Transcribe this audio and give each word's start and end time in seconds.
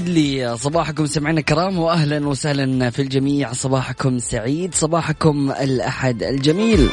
يسعد 0.00 0.14
لي 0.14 0.56
صباحكم. 0.56 1.06
سمعنا 1.06 1.40
كرام 1.40 1.78
واهلا 1.78 2.28
وسهلا 2.28 2.90
في 2.90 3.02
الجميع. 3.02 3.52
صباحكم 3.52 4.18
سعيد 4.18 4.74
صباحكم 4.74 5.50
الأحد 5.50 6.22
الجميل. 6.22 6.88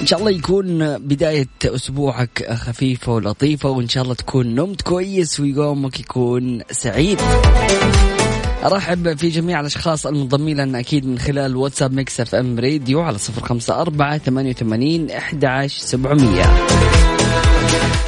إن 0.00 0.06
شاء 0.06 0.18
الله 0.18 0.30
يكون 0.30 0.98
بداية 0.98 1.48
أسبوعك 1.64 2.52
خفيفه 2.52 3.12
ولطيفه 3.12 3.68
وإن 3.68 3.88
شاء 3.88 4.02
الله 4.02 4.14
تكون 4.14 4.54
نمت 4.54 4.82
كويس 4.82 5.40
ويومك 5.40 6.00
يكون 6.00 6.60
سعيد. 6.70 7.20
أرحب 8.64 9.18
في 9.18 9.28
جميع 9.28 9.60
الأشخاص 9.60 10.06
المنضمين 10.06 10.60
لنا 10.60 10.80
أكيد 10.80 11.06
من 11.06 11.18
خلال 11.18 11.56
واتساب 11.56 11.92
Mix 11.92 12.20
FM 12.20 12.58
Radio 12.58 13.00
على 13.00 13.18
054 13.18 14.18
88 14.18 15.10
11700 15.10 17.19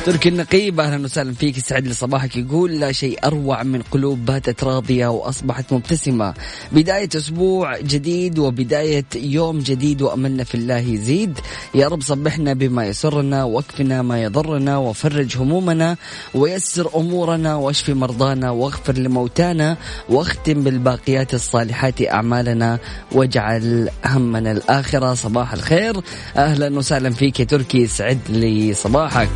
تركي 0.06 0.28
النقيب 0.28 0.80
أهلا 0.80 1.04
وسهلا 1.04 1.32
فيك. 1.32 1.58
يسعد 1.58 1.86
لي 1.86 1.94
صباحك. 1.94 2.36
يقول 2.36 2.80
لا 2.80 2.92
شيء 2.92 3.18
أروع 3.24 3.62
من 3.62 3.82
قلوب 3.82 4.24
باتت 4.24 4.64
راضية 4.64 5.06
وأصبحت 5.06 5.72
مبتسمة. 5.72 6.34
بداية 6.72 7.08
أسبوع 7.16 7.80
جديد 7.80 8.38
وبداية 8.38 9.04
يوم 9.14 9.58
جديد 9.58 10.02
واملنا 10.02 10.44
في 10.44 10.54
الله 10.54 10.78
يزيد. 10.78 11.38
يا 11.74 11.88
رب 11.88 12.02
صبحنا 12.02 12.52
بما 12.52 12.86
يسرنا 12.86 13.44
واكفنا 13.44 14.02
ما 14.02 14.22
يضرنا 14.22 14.78
وفرج 14.78 15.36
همومنا 15.36 15.96
ويسر 16.34 16.90
أمورنا 16.96 17.54
واشف 17.54 17.90
مرضانا 17.90 18.50
واغفر 18.50 18.98
لموتانا 18.98 19.76
واختم 20.08 20.62
بالباقيات 20.64 21.34
الصالحات 21.34 22.02
أعمالنا 22.02 22.78
واجعل 23.12 23.88
همنا 24.06 24.52
الآخرة. 24.52 25.14
صباح 25.14 25.52
الخير. 25.52 26.00
أهلا 26.36 26.78
وسهلا 26.78 27.10
فيك 27.10 27.40
يا 27.40 27.44
تركي. 27.44 27.78
يسعد 27.78 28.20
لي 28.28 28.74
صباحك. 28.74 29.28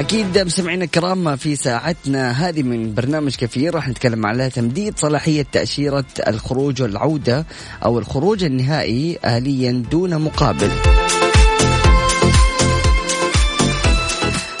أكيد 0.00 0.38
مستمعينا 0.38 0.84
الكرام 0.84 1.36
في 1.36 1.56
ساعتنا 1.56 2.30
هذه 2.30 2.62
من 2.62 2.94
برنامج 2.94 3.36
كثير 3.36 3.74
راح 3.74 3.88
نتكلم 3.88 4.26
على 4.26 4.50
تمديد 4.50 4.98
صلاحية 4.98 5.46
تأشيرة 5.52 6.04
الخروج 6.28 6.82
والعودة 6.82 7.46
أو 7.84 7.98
الخروج 7.98 8.44
النهائي 8.44 9.18
آليا 9.24 9.84
دون 9.90 10.18
مقابل. 10.18 10.70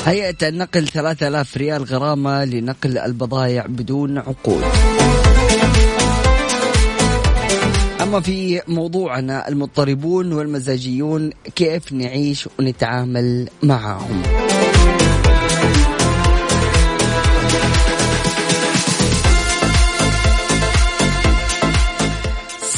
هيئة 0.04 0.48
النقل 0.48 0.88
3000 0.88 1.56
ريال 1.56 1.84
غرامة 1.84 2.44
لنقل 2.44 2.98
البضائع 2.98 3.66
بدون 3.66 4.18
عقود. 4.18 4.64
أما 8.02 8.20
في 8.20 8.62
موضوعنا 8.68 9.48
المضطربون 9.48 10.32
والمزاجيون 10.32 11.30
كيف 11.56 11.92
نعيش 11.92 12.48
ونتعامل 12.58 13.48
معهم. 13.62 14.22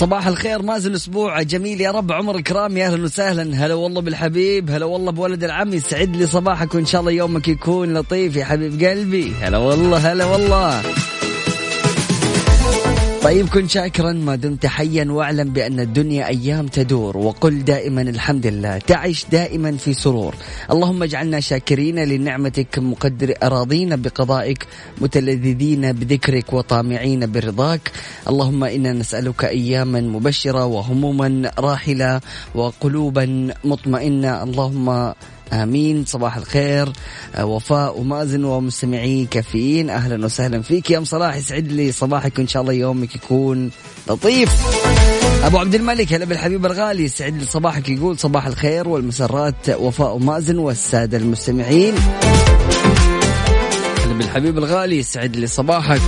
صباح 0.03 0.27
الخير 0.27 0.63
مازن 0.63 0.95
أسبوع 0.95 1.43
جميل. 1.43 1.81
يا 1.81 1.91
رب 1.91 2.13
عمر 2.13 2.37
الكرام 2.37 2.77
يا 2.77 2.87
أهلا 2.87 3.05
وسهلا. 3.05 3.67
هلا 3.67 3.75
والله 3.75 4.01
بالحبيب 4.01 4.71
هلا 4.71 4.85
والله 4.85 5.13
بولد 5.13 5.45
العم 5.45 5.75
يسعد 5.75 6.17
لي 6.17 6.27
صباحك 6.27 6.75
وإن 6.75 6.87
شاء 6.87 7.01
الله 7.01 7.13
يومك 7.13 7.49
يكون 7.49 7.95
لطيف 7.95 8.37
يا 8.37 8.45
حبيب 8.45 8.85
قلبي. 8.85 9.33
هلا 9.41 9.59
والله 9.59 10.13
هلا 10.13 10.25
والله. 10.25 10.83
طيب 13.23 13.49
كن 13.49 13.69
شاكرا 13.69 14.13
ما 14.13 14.37
دمت 14.37 14.67
حيا 14.67 15.05
واعلم 15.11 15.51
بأن 15.53 15.81
الدنيا 15.81 16.27
أيام 16.27 16.67
تدور 16.67 17.17
وقل 17.17 17.65
دائما 17.65 18.03
الحمد 18.03 18.47
لله 18.47 18.79
تعش 18.79 19.27
دائما 19.33 19.77
في 19.77 19.95
سرور. 19.95 20.35
اللهم 20.71 21.03
اجعلنا 21.03 21.41
شاكرين 21.41 22.05
لنعمتك 22.05 22.79
مقدر 22.79 23.35
أراضين 23.43 24.03
بقضائك 24.03 24.67
متلذذين 25.01 25.93
بذكرك 25.93 26.53
وطامعين 26.53 27.33
برضاك. 27.33 27.91
اللهم 28.29 28.65
إنا 28.65 28.93
نسألك 28.93 29.45
أياما 29.45 30.01
مبشرة 30.01 30.65
وهموما 30.67 31.51
راحلة 31.59 32.21
وقلوبا 32.55 33.55
مطمئنة. 33.65 34.43
اللهم 34.43 35.13
آمين. 35.53 36.05
صباح 36.05 36.37
الخير. 36.37 36.93
آه، 37.35 37.45
وفاء 37.45 38.01
ومازن 38.01 38.45
ومستمعي 38.45 39.27
كافيين. 39.31 39.91
أهلا 39.91 40.25
وسهلا 40.25 40.63
فيك. 40.63 40.91
يا 40.91 40.99
ام 40.99 41.05
صلاح 41.05 41.37
يسعد 41.37 41.73
لي 41.73 41.93
صباحك 41.93 42.39
وإن 42.39 42.49
شاء 42.49 42.63
الله 42.63 42.73
يومك 42.73 43.17
يكون 43.17 43.71
لطيف. 44.09 44.51
أبو 45.45 45.59
عبد 45.59 45.75
الملك 45.75 46.13
هلا 46.13 46.25
بالحبيب 46.25 46.67
الغالي. 46.67 47.05
يسعد 47.05 47.37
لي 47.37 47.45
صباحك 47.45 47.89
يقول 47.89 48.19
صباح 48.19 48.47
الخير 48.47 48.89
والمسرات 48.89 49.71
وفاء 49.71 50.17
ومازن 50.17 50.59
والسادة 50.59 51.19
المستمعين. 51.19 51.95
هلا 54.05 54.15
بالحبيب 54.15 54.59
الغالي. 54.59 54.99
يسعد 54.99 55.37
لي 55.37 55.47
صباحك. 55.47 56.03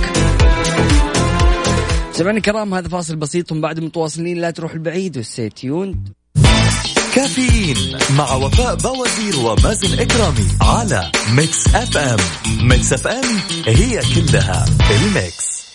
سمعنا 2.11 2.37
الكرام 2.37 2.73
هذا 2.73 2.87
فاصل 2.87 3.15
بسيط 3.15 3.51
ومن 3.51 3.61
بعد 3.61 3.79
متواصلين. 3.79 4.37
لا 4.37 4.51
تروح 4.51 4.73
البعيد 4.73 5.17
و 5.17 5.25
stay 5.25 5.56
tuned. 5.56 6.03
كافيين 7.15 7.97
مع 8.17 8.33
وفاء 8.33 8.75
بوازير 8.75 9.39
ومازن 9.39 9.99
إكرامي 9.99 10.47
على 10.61 11.11
Mix 11.29 11.67
FM 11.75 12.19
Mix 12.61 12.93
FM 12.93 13.39
هي 13.65 14.01
كلها 14.15 14.65
ال 14.91 15.06
mix. 15.06 15.65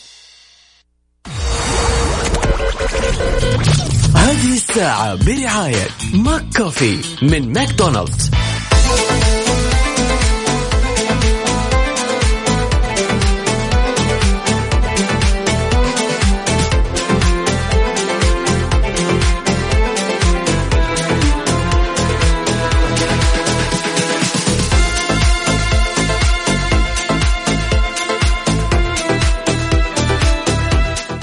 هذه 4.15 4.55
الساعة 4.55 5.15
برعاية 5.15 5.89
McCoffee 6.15 6.99
من 7.23 7.53
ماكدونالدز. 7.53 8.31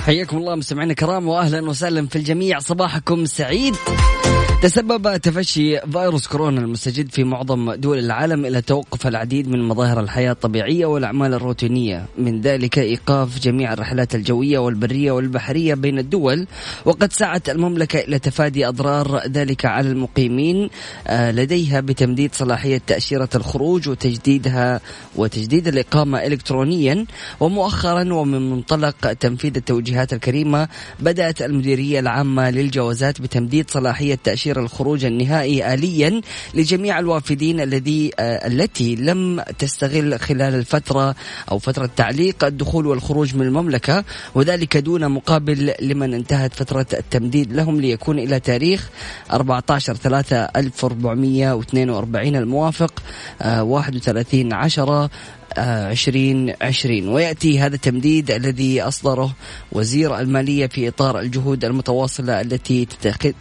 حياكم 0.07 0.38
الله 0.38 0.56
مستمعينا 0.56 0.92
الكرام 0.92 1.27
واهلا 1.27 1.69
وسهلا 1.69 2.07
في 2.07 2.15
الجميع. 2.15 2.59
صباحكم 2.59 3.25
سعيد. 3.25 3.75
تسبب 4.62 5.18
تفشي 5.18 5.80
فيروس 5.80 6.27
كورونا 6.27 6.62
المستجد 6.62 7.12
في 7.12 7.24
معظم 7.24 7.74
دول 7.74 8.00
العالم 8.00 8.45
إلى 8.45 8.62
توقف 8.62 9.07
العديد 9.07 9.48
من 9.48 9.63
مظاهر 9.63 10.00
الحياة 10.00 10.31
الطبيعية 10.31 10.86
والأعمال 10.86 11.33
الروتينية. 11.33 12.06
من 12.18 12.42
ذلك 12.42 12.80
إيقاف 12.80 13.39
جميع 13.39 13.74
الرحلات 13.74 14.15
الجوية 14.15 14.59
والبرية 14.59 15.12
والبحرية 15.12 15.74
بين 15.74 16.00
الدول 16.00 16.48
وقد 16.86 17.13
سعت 17.13 17.50
المملكة 17.50 18.00
إلى 18.00 18.19
تفادي 18.19 18.68
أضرار 18.68 19.27
ذلك 19.27 19.65
على 19.65 19.89
المقيمين 19.92 20.69
آه، 21.07 21.31
لديها 21.31 21.80
بتمديد 21.80 22.36
صلاحية 22.36 22.81
تأشيرة 22.88 23.30
الخروج 23.36 23.89
وتجديدها 23.89 24.81
وتجديد 25.15 25.68
الإقامة 25.68 26.25
الكترونيا 26.25 27.06
ومؤخرا 27.39 28.13
ومن 28.13 28.50
منطلق 28.51 29.13
تنفيذ 29.13 29.56
التوجيهات 29.56 30.13
الكريمة 30.13 30.68
بدأت 31.00 31.42
المديرية 31.42 32.00
العامة 32.00 32.50
للجوازات 32.50 33.21
بتمديد 33.21 33.69
صلاحية 33.69 34.18
تأشيرة 34.24 34.46
تأشيرة 34.47 34.65
الخروج 34.65 35.05
النهائي 35.05 35.73
آليا 35.73 36.21
لجميع 36.53 36.99
الوافدين 36.99 37.61
الذي 37.61 38.11
آه، 38.19 38.47
التي 38.47 38.95
لم 38.95 39.44
تستغل 39.59 40.19
خلال 40.19 40.55
الفترة 40.55 41.15
أو 41.51 41.59
فترة 41.59 41.89
تعليق 41.95 42.44
الدخول 42.44 42.88
والخروج 42.88 43.35
من 43.35 43.41
المملكة 43.41 44.03
وذلك 44.35 44.77
دون 44.77 45.07
مقابل 45.11 45.73
لمن 45.81 46.13
انتهت 46.13 46.53
فترة 46.53 46.85
التمديد 46.94 47.53
لهم 47.53 47.81
ليكون 47.81 48.19
إلى 48.19 48.39
تاريخ 48.39 48.89
14 49.31 49.95
3 49.95 50.38
1442 50.38 52.35
الموافق 52.35 53.03
31 53.45 54.53
10 54.53 55.09
عشرين 55.57 56.54
عشرين. 56.62 57.07
ويأتي 57.07 57.59
هذا 57.59 57.75
التمديد 57.75 58.31
الذي 58.31 58.81
أصدره 58.81 59.36
وزير 59.71 60.19
المالية 60.19 60.68
في 60.68 60.88
إطار 60.88 61.19
الجهود 61.19 61.65
المتواصلة 61.65 62.42
التي 62.42 62.88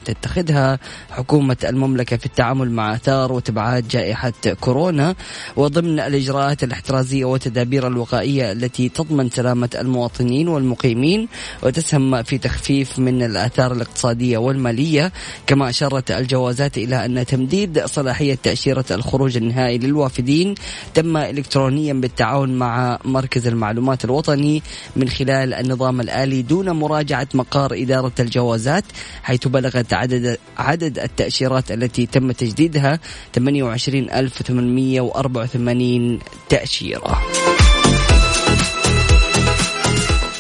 تتخذها 0.04 0.78
حكومة 1.10 1.56
المملكة 1.64 2.16
في 2.16 2.26
التعامل 2.26 2.70
مع 2.70 2.94
آثار 2.94 3.32
وتبعات 3.32 3.84
جائحة 3.84 4.32
كورونا. 4.60 5.14
وضمن 5.56 6.00
الإجراءات 6.00 6.64
الاحترازية 6.64 7.24
والتدابير 7.24 7.86
الوقائية 7.86 8.52
التي 8.52 8.88
تضمن 8.88 9.30
سلامة 9.30 9.70
المواطنين 9.80 10.48
والمقيمين 10.48 11.28
وتسهم 11.62 12.22
في 12.22 12.38
تخفيف 12.38 12.98
من 12.98 13.22
الآثار 13.22 13.72
الاقتصادية 13.72 14.38
والمالية 14.38 15.12
كما 15.46 15.68
أشارت 15.68 16.10
الجوازات 16.10 16.78
إلى 16.78 17.04
أن 17.04 17.26
تمديد 17.26 17.86
صلاحية 17.86 18.38
تأشيرة 18.42 18.84
الخروج 18.90 19.36
النهائي 19.36 19.78
للوافدين 19.78 20.54
تم 20.94 21.16
إلكترونيا 21.16 21.92
بالتعاون 22.06 22.58
مع 22.58 22.98
مركز 23.04 23.46
المعلومات 23.46 24.04
الوطني 24.04 24.62
من 24.96 25.08
خلال 25.08 25.54
النظام 25.54 26.00
الآلي 26.00 26.42
دون 26.42 26.70
مراجعة 26.70 27.28
مقار 27.34 27.74
إدارة 27.74 28.12
الجوازات 28.20 28.84
حيث 29.22 29.48
بلغت 29.48 29.92
عدد 29.92 30.38
عدد 30.58 30.98
التأشيرات 30.98 31.72
التي 31.72 32.06
تم 32.06 32.32
تجديدها 32.32 33.00
28884 33.34 36.18
تأشيرة. 36.48 37.22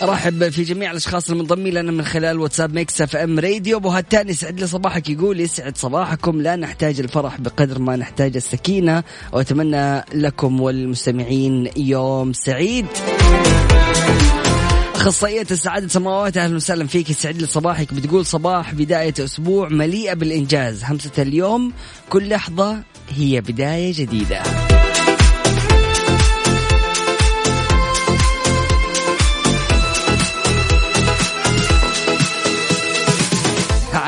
ارحب 0.02 0.48
في 0.48 0.62
جميع 0.62 0.90
الأشخاص 0.90 1.30
المنضمين 1.30 1.74
لنا 1.74 1.92
من 1.92 2.04
خلال 2.04 2.40
واتساب 2.40 2.74
Mix 2.74 3.00
FM 3.00 3.38
Radio. 3.38 3.76
أبو 3.76 3.88
هتان 3.88 4.28
يسعد 4.28 4.60
لي 4.60 4.66
صباحك 4.66 5.10
يقول 5.10 5.40
يسعد 5.40 5.76
صباحكم. 5.76 6.40
لا 6.42 6.56
نحتاج 6.56 7.00
الفرح 7.00 7.40
بقدر 7.40 7.78
ما 7.78 7.96
نحتاج 7.96 8.36
السكينة. 8.36 9.04
وأتمنى 9.32 10.04
لكم 10.14 10.60
والمستمعين 10.60 11.70
يوم 11.76 12.32
سعيد. 12.32 12.86
أخصائية 14.94 15.46
السعادة 15.50 15.88
سماوات 15.88 16.36
أهلا 16.36 16.56
وسهلا 16.56 16.86
فيك. 16.86 17.10
يسعد 17.10 17.36
لي 17.36 17.46
صباحك. 17.46 17.94
بتقول 17.94 18.26
صباح 18.26 18.74
بداية 18.74 19.14
أسبوع 19.20 19.68
مليئة 19.68 20.14
بالإنجاز. 20.14 20.84
همسة 20.84 21.22
اليوم 21.22 21.72
كل 22.08 22.28
لحظة 22.28 22.82
هي 23.16 23.40
بداية 23.40 23.92
جديدة. 23.94 24.42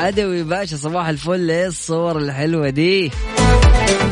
عدوي 0.09 0.43
باشا 0.43 0.77
صباح 0.77 1.07
الفل 1.07 1.51
إيه 1.51 1.67
الصور 1.67 2.17
الحلوة 2.17 2.69
دي؟ 2.69 3.11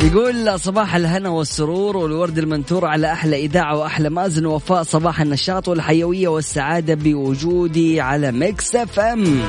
يقول 0.04 0.60
صباح 0.60 0.96
الهنا 0.96 1.30
والسرور 1.30 1.98
والورد 1.98 2.38
المنثور 2.38 2.86
على 2.86 3.14
أحلى 3.14 3.36
إذاعة 3.46 3.78
وأحلى 3.78 4.10
مازن 4.10 4.46
ووفاء 4.46 4.84
صباح 4.84 5.22
النشاط 5.22 5.68
والحيوية 5.68 6.28
والسعادة 6.28 6.94
بوجودي 6.94 8.02
على 8.02 8.32
Mix 8.32 8.76
FM. 8.76 9.42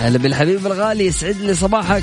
هلا 0.00 0.18
بالحبيب 0.18 0.66
الغالي 0.66 1.06
يسعد 1.06 1.36
لي 1.36 1.54
صباحك. 1.54 2.02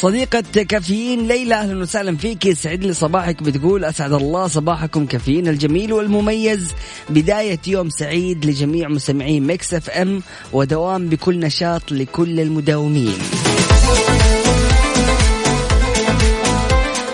صديقة 0.00 0.62
كافيين 0.68 1.28
ليلى 1.28 1.54
أهلا 1.54 1.82
وسهلا 1.82 2.16
فيك. 2.16 2.46
يسعد 2.46 2.84
لي 2.84 2.92
صباحك 2.92 3.42
بتقول 3.42 3.84
أسعد 3.84 4.12
الله 4.12 4.46
صباحكم 4.46 5.06
كافيين 5.06 5.48
الجميل 5.48 5.92
والمميز. 5.92 6.72
بداية 7.10 7.58
يوم 7.66 7.88
سعيد 7.90 8.46
لجميع 8.46 8.88
مستمعين 8.88 9.46
Mix 9.46 9.74
FM 9.74 10.22
ودوام 10.52 11.08
بكل 11.08 11.40
نشاط 11.40 11.92
لكل 11.92 12.40
المداومين. 12.40 13.14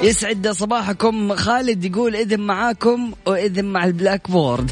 يسعد 0.03 0.49
صباحكم. 0.49 1.37
خالد 1.37 1.85
يقول 1.85 2.17
إذن 2.17 2.41
معاكم 2.41 3.13
وإذن 3.27 3.65
مع 3.65 3.85
ال 3.85 4.31
Blackboard. 4.31 4.71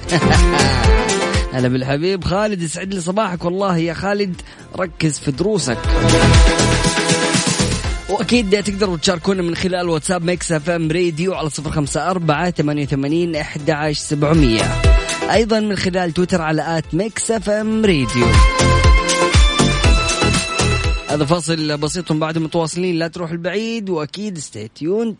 هلا 1.54 1.68
بالحبيب. 1.68 2.24
خالد 2.24 2.62
يسعد 2.62 2.94
لي 2.94 3.00
صباحك 3.00 3.44
والله 3.44 3.78
يا 3.78 3.94
خالد 3.94 4.40
ركز 4.78 5.18
في 5.18 5.30
دروسك. 5.30 5.78
وأكيد 8.10 8.62
تقدروا 8.62 8.96
تشاركونا 8.96 9.42
من 9.42 9.54
خلال 9.54 9.88
واتساب 9.88 10.24
Mix 10.24 10.52
FM 10.52 10.90
Radio 10.90 11.34
على 11.34 11.50
صفر 11.50 11.70
خمسة 11.70 12.10
أربعة 12.10 12.50
ثمانية 12.50 12.82
وثمانين 12.82 13.36
أحد 13.36 13.70
عشر 13.70 14.00
سبعمية. 14.00 14.62
أيضا 15.32 15.60
من 15.60 15.76
خلال 15.76 16.12
تويتر 16.12 16.42
على 16.42 16.78
at 16.78 16.94
Mix 16.94 17.30
FM 17.30 17.84
Radio. 17.84 18.26
هذا 21.08 21.24
فاصل 21.24 21.76
بسيط 21.76 22.12
بعد 22.12 22.38
متواصلين 22.38 22.98
لا 22.98 23.08
تروح 23.08 23.30
البعيد 23.30 23.90
وأكيد 23.90 24.38
stay 24.38 24.68
tuned 24.74 25.16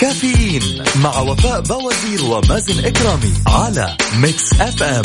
كافيين 0.00 0.62
مع 1.02 1.20
وفاء 1.20 1.60
بوازير 1.60 2.24
ومازن 2.24 2.84
إكرامي 2.84 3.32
على 3.46 3.96
Mix 4.20 4.52
FM. 4.60 5.04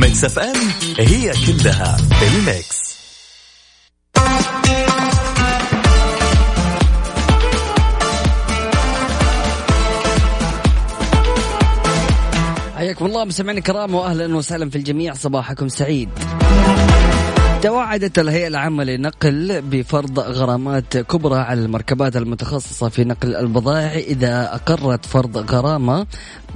Mix 0.00 0.24
FM 0.24 0.56
هي 0.98 1.32
كلها 1.46 1.96
ال 2.22 2.36
mix. 2.36 2.93
حياكم 12.84 13.06
الله 13.06 13.24
مستمعينا 13.24 13.58
الكرام 13.58 13.94
واهلا 13.94 14.36
وسهلا 14.36 14.70
في 14.70 14.76
الجميع. 14.76 15.14
صباحكم 15.14 15.68
سعيد. 15.68 16.08
توعدت 17.64 18.18
الهيئة 18.18 18.46
العامة 18.46 18.84
للنقل 18.84 19.62
بفرض 19.62 20.18
غرامات 20.18 20.96
كبرى 20.96 21.38
على 21.38 21.60
المركبات 21.60 22.16
المتخصصة 22.16 22.88
في 22.88 23.04
نقل 23.04 23.36
البضائع 23.36 23.94
إذا 23.94 24.54
أقرت 24.54 25.06
فرض 25.06 25.36
غرامة 25.54 26.06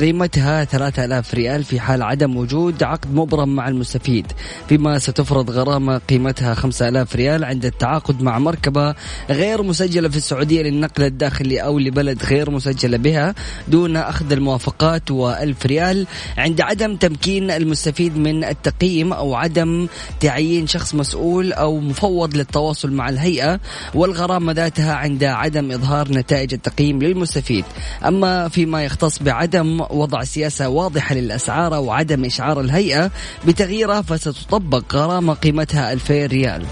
قيمتها 0.00 0.65
3000 0.65 1.34
ريال 1.34 1.65
في 1.65 1.81
حال 1.81 2.03
عدم 2.03 2.36
وجود 2.36 2.82
عقد 2.82 3.15
مبرم 3.15 3.56
مع 3.56 3.69
المستفيد. 3.69 4.32
فيما 4.69 4.98
ستفرض 4.98 5.50
غرامة 5.50 5.98
قيمتها 5.98 6.55
5000 6.55 7.17
ريال 7.17 7.44
عند 7.44 7.65
التعاقد 7.65 8.22
مع 8.22 8.38
مركبة 8.38 8.94
غير 9.31 9.62
مسجلة 9.62 10.08
في 10.08 10.17
السعودية 10.17 10.62
للنقل 10.62 11.03
الداخلي 11.03 11.62
أو 11.62 11.79
لبلد 11.79 12.24
غير 12.24 12.50
مسجلة 12.50 12.96
بها 12.96 13.34
دون 13.69 13.96
أخذ 13.96 14.32
الموافقات 14.32 15.12
و1000 15.12 15.67
ريال 15.67 16.06
عند 16.38 16.60
عدم 16.60 16.96
تمكين 16.96 17.50
المستفيد 17.50 18.17
من 18.17 18.44
التقييم 18.44 19.12
أو 19.12 19.34
عدم 19.34 19.88
تعيين 20.20 20.67
شخص 20.67 20.94
مسؤول 20.98 21.52
أو 21.52 21.81
مفوض 21.81 22.36
للتواصل 22.36 22.93
مع 22.93 23.08
الهيئة 23.08 23.60
والغرامة 23.94 24.52
ذاتها 24.52 24.94
عند 24.94 25.24
عدم 25.24 25.72
إظهار 25.72 26.12
نتائج 26.12 26.55
التقييم 26.55 27.02
للمستفيد. 27.02 27.64
أما 28.06 28.48
فيما 28.48 28.84
يختص 28.84 29.22
بعدم 29.22 29.81
وضع 29.90 30.24
سياسة 30.24 30.69
واضحة 30.69 31.14
للأسعار 31.14 31.74
أو 31.74 31.90
عدم 31.90 32.24
إشعار 32.24 32.60
الهيئة 32.60 33.10
بتغييرها 33.46 34.02
فستطبق 34.02 34.94
غرامة 34.94 35.34
قيمتها 35.34 35.93
2000 35.93 36.26
ريال. 36.26 36.64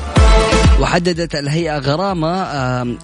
وحددت 0.80 1.34
الهيئة 1.34 1.78
غرامة 1.78 2.28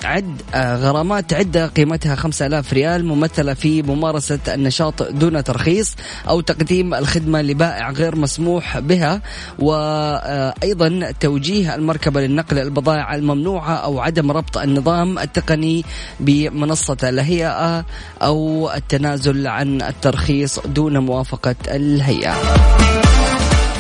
عد 0.05 0.43
غرامات 0.55 1.35
عدة 1.35 1.67
قيمتها 1.67 2.15
5000 2.15 2.73
ريال 2.73 3.05
ممثلة 3.07 3.55
في 3.55 3.83
ممارسة 3.83 4.39
النشاط 4.49 5.03
دون 5.03 5.45
ترخيص 5.45 5.97
أو 6.29 6.41
تقديم 6.41 6.95
الخدمة 6.95 7.43
لبائع 7.43 7.91
غير 7.91 8.17
مسموح 8.17 8.79
بها. 8.79 9.23
وأيضا 9.59 11.12
توجيه 11.21 11.75
المركبة 11.75 12.21
للنقل 12.21 12.59
البضائع 12.59 13.15
الممنوعة 13.15 13.75
أو 13.75 14.01
عدم 14.01 14.31
ربط 14.31 14.59
النظام 14.59 15.19
التقني 15.19 15.85
بمنصة 16.21 16.97
الهيئة 17.03 17.85
أو 18.23 18.71
التنازل 18.75 19.47
عن 19.47 19.83
الترخيص 19.83 20.59
دون 20.59 20.99
موافقة 20.99 21.57
الهيئة. 21.69 22.35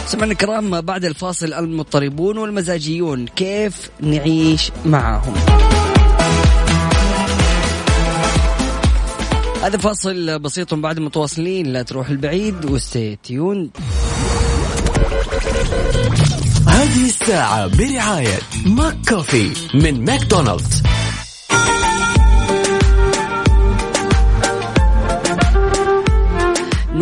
سمعنا 0.06 0.32
الكرام 0.32 0.80
بعد 0.80 1.04
الفاصل 1.04 1.52
المضطربون 1.52 2.38
والمزاجيون 2.38 3.26
كيف 3.26 3.90
نعيش 4.00 4.70
معاهم 4.84 5.34
هذا 9.62 9.78
فاصل 9.78 10.38
بسيط 10.38 10.74
بعد 10.74 11.00
متواصلين 11.00 11.66
لا 11.66 11.82
تروح 11.82 12.08
البعيد 12.08 12.64
و 12.64 12.75
stay 12.75 13.17
tuned 13.17 13.70
هذه 16.82 17.04
الساعة 17.04 17.66
برعاية 17.66 18.38
McCoffee 18.66 19.50
من 19.74 20.04
ماكدونالدز. 20.04 20.82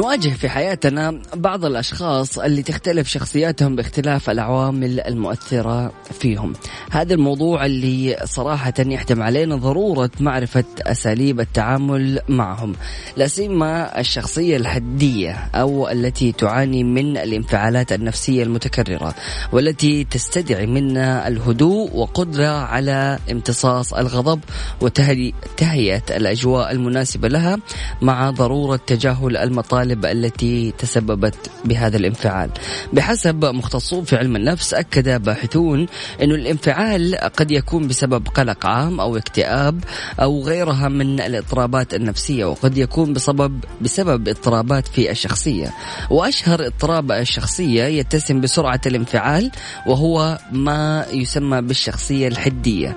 نواجه 0.00 0.28
في 0.28 0.48
حياتنا 0.48 1.18
بعض 1.34 1.64
الأشخاص 1.64 2.38
اللي 2.38 2.62
تختلف 2.62 3.08
شخصياتهم 3.08 3.76
باختلاف 3.76 4.30
العوامل 4.30 5.00
المؤثرة 5.00 5.92
فيهم. 6.20 6.52
هذا 6.90 7.14
الموضوع 7.14 7.66
اللي 7.66 8.16
صراحة 8.24 8.74
يحتم 8.78 9.22
علينا 9.22 9.56
ضرورة 9.56 10.10
معرفة 10.20 10.64
أساليب 10.82 11.40
التعامل 11.40 12.20
معهم 12.28 12.74
لا 13.16 13.26
سيما 13.26 14.00
الشخصية 14.00 14.56
الحدية 14.56 15.32
أو 15.54 15.88
التي 15.88 16.32
تعاني 16.32 16.84
من 16.84 17.16
الانفعالات 17.16 17.92
النفسية 17.92 18.42
المتكررة 18.42 19.14
والتي 19.52 20.04
تستدعي 20.04 20.66
منا 20.66 21.28
الهدوء 21.28 21.96
وقدرة 21.96 22.48
على 22.48 23.18
امتصاص 23.30 23.94
الغضب 23.94 24.40
وتهيئة 24.80 26.02
الأجواء 26.10 26.70
المناسبة 26.70 27.28
لها 27.28 27.58
مع 28.02 28.30
ضرورة 28.30 28.80
تجاهل 28.86 29.36
المطالب 29.36 29.89
التي 29.92 30.72
تسببت 30.78 31.50
بهذا 31.64 31.96
الانفعال. 31.96 32.50
بحسب 32.92 33.44
مختصون 33.44 34.04
في 34.04 34.16
علم 34.16 34.36
النفس 34.36 34.74
أكد 34.74 35.22
باحثون 35.22 35.86
أن 36.22 36.30
الانفعال 36.30 37.16
قد 37.36 37.50
يكون 37.50 37.88
بسبب 37.88 38.28
قلق 38.28 38.66
عام 38.66 39.00
أو 39.00 39.16
اكتئاب 39.16 39.84
أو 40.20 40.42
غيرها 40.42 40.88
من 40.88 41.20
الاضطرابات 41.20 41.94
النفسية 41.94 42.44
وقد 42.44 42.78
يكون 42.78 43.12
بسبب 43.12 43.60
بسبب 43.80 44.28
اضطرابات 44.28 44.88
في 44.88 45.10
الشخصية 45.10 45.74
وأشهر 46.10 46.66
اضطراب 46.66 47.12
الشخصية 47.12 47.84
يتسم 47.84 48.40
بسرعة 48.40 48.80
الانفعال 48.86 49.50
وهو 49.86 50.38
ما 50.52 51.06
يسمى 51.12 51.60
بالشخصية 51.60 52.28
الحدية. 52.28 52.96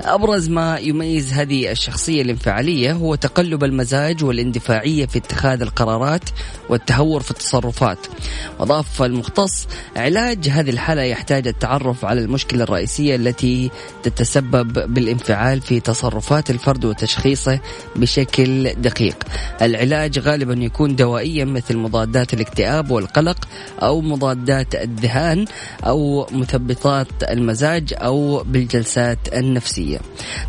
أبرز 0.00 0.48
ما 0.48 0.78
يميز 0.78 1.32
هذه 1.32 1.70
الشخصية 1.70 2.22
الانفعالية 2.22 2.92
هو 2.92 3.14
تقلب 3.14 3.64
المزاج 3.64 4.24
والاندفاعية 4.24 5.06
في 5.06 5.18
اتخاذ 5.18 5.62
القرارات 5.62 6.23
والتهور 6.68 7.22
في 7.22 7.30
التصرفات. 7.30 7.98
وضاف 8.58 9.02
المختص 9.02 9.66
علاج 9.96 10.48
هذه 10.48 10.70
الحالة 10.70 11.02
يحتاج 11.02 11.48
التعرف 11.48 12.04
على 12.04 12.20
المشكلة 12.20 12.62
الرئيسية 12.62 13.16
التي 13.16 13.70
تتسبب 14.02 14.94
بالانفعال 14.94 15.60
في 15.60 15.80
تصرفات 15.80 16.50
الفرد 16.50 16.84
وتشخيصه 16.84 17.60
بشكل 17.96 18.74
دقيق. 18.74 19.16
العلاج 19.62 20.18
غالبا 20.18 20.54
يكون 20.54 20.96
دوائيا 20.96 21.44
مثل 21.44 21.76
مضادات 21.76 22.34
الاكتئاب 22.34 22.90
والقلق 22.90 23.48
أو 23.82 24.00
مضادات 24.00 24.74
الذهان 24.74 25.44
أو 25.86 26.26
مثبطات 26.32 27.08
المزاج 27.30 27.94
أو 27.96 28.42
بالجلسات 28.42 29.18
النفسية. 29.34 29.98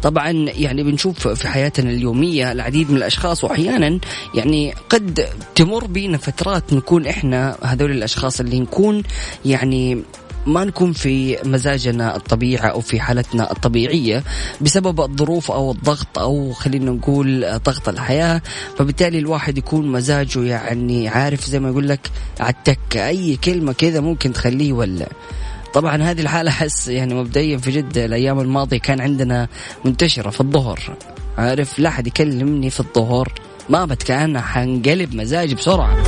طبعا 0.02 0.32
يعني 0.32 0.84
بنشوف 0.84 1.28
في 1.28 1.48
حياتنا 1.48 1.90
اليومية 1.90 2.52
العديد 2.52 2.92
من 2.92 2.98
الأشخاص 2.98 3.44
وأحيانا 3.44 4.00
يعني 4.36 4.74
قد 4.90 5.28
تمر 5.66 5.88
بينا 5.88 6.18
فترات 6.18 6.74
نكون 6.74 7.08
إحنا 7.08 7.58
هذول 7.64 7.92
الأشخاص 7.92 8.40
اللي 8.40 8.60
نكون 8.60 9.04
يعني 9.46 10.04
ما 10.46 10.64
نكون 10.64 10.94
في 10.94 11.38
مزاجنا 11.44 12.16
الطبيعي 12.16 12.72
أو 12.72 12.82
في 12.82 13.00
حالتنا 13.00 13.52
الطبيعية 13.52 14.24
بسبب 14.62 15.02
الظروف 15.02 15.52
أو 15.52 15.72
الضغط 15.72 16.20
أو 16.20 16.54
خلينا 16.54 16.92
نقول 16.92 17.60
ضغط 17.66 17.90
الحياة. 17.90 18.42
فبالتالي 18.78 19.20
الواحد 19.20 19.58
يكون 19.58 19.88
مزاجه 19.88 20.44
يعني 20.44 21.08
عارف 21.08 21.46
زي 21.46 21.60
ما 21.60 21.70
يقول 21.70 21.90
لك 21.90 22.12
على 22.40 22.56
أي 22.96 23.36
كلمة 23.36 23.74
كذا 23.74 24.00
ممكن 24.00 24.34
تخليه 24.34 24.70
يولع. 24.70 25.08
طبعا 25.74 26.04
هذه 26.04 26.22
الحالة 26.22 26.50
أحس 26.50 26.88
يعني 26.88 27.14
مبدئيا 27.14 27.58
في 27.58 27.72
جدة 27.72 28.06
الأيام 28.06 28.40
الماضية 28.40 28.78
كان 28.78 29.02
عندنا 29.02 29.48
منتشرة 29.86 30.30
في 30.30 30.42
الظهر. 30.42 30.98
عارف؟ 31.38 31.80
لا 31.80 31.90
أحد 31.90 32.08
يكلمني 32.08 32.70
في 32.70 32.80
الظهر. 32.80 33.34
ما 33.70 33.86
بتكأن 33.86 34.40
حنقلب 34.40 35.16
مزاجي 35.16 35.56
بسرعة 35.56 36.04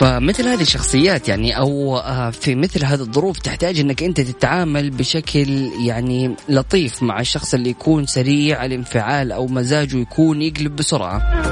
فمثل 0.00 0.48
هذه 0.48 0.62
الشخصيات 0.62 1.28
يعني 1.28 1.58
أو 1.58 1.96
آه، 1.96 2.30
في 2.30 2.54
مثل 2.54 2.84
هذه 2.84 3.00
الظروف 3.00 3.38
تحتاج 3.38 3.80
إنك 3.80 4.02
أنت 4.02 4.20
تتعامل 4.20 4.90
بشكل 4.90 5.70
يعني 5.86 6.36
لطيف 6.48 7.02
مع 7.02 7.20
الشخص 7.20 7.54
اللي 7.54 7.70
يكون 7.70 8.06
سريع 8.06 8.64
الانفعال 8.64 9.32
أو 9.32 9.46
مزاجه 9.46 9.96
يكون 9.96 10.42
يقلب 10.42 10.76
بسرعة. 10.76 11.50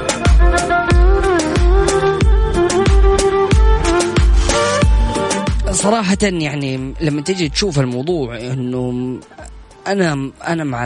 صراحة 5.71 6.17
يعني 6.21 6.93
لما 7.01 7.21
تجي 7.21 7.49
تشوف 7.49 7.79
الموضوع 7.79 8.37
إنه 8.37 9.19
أنا 9.91 10.31
أنا 10.47 10.63
مع 10.63 10.85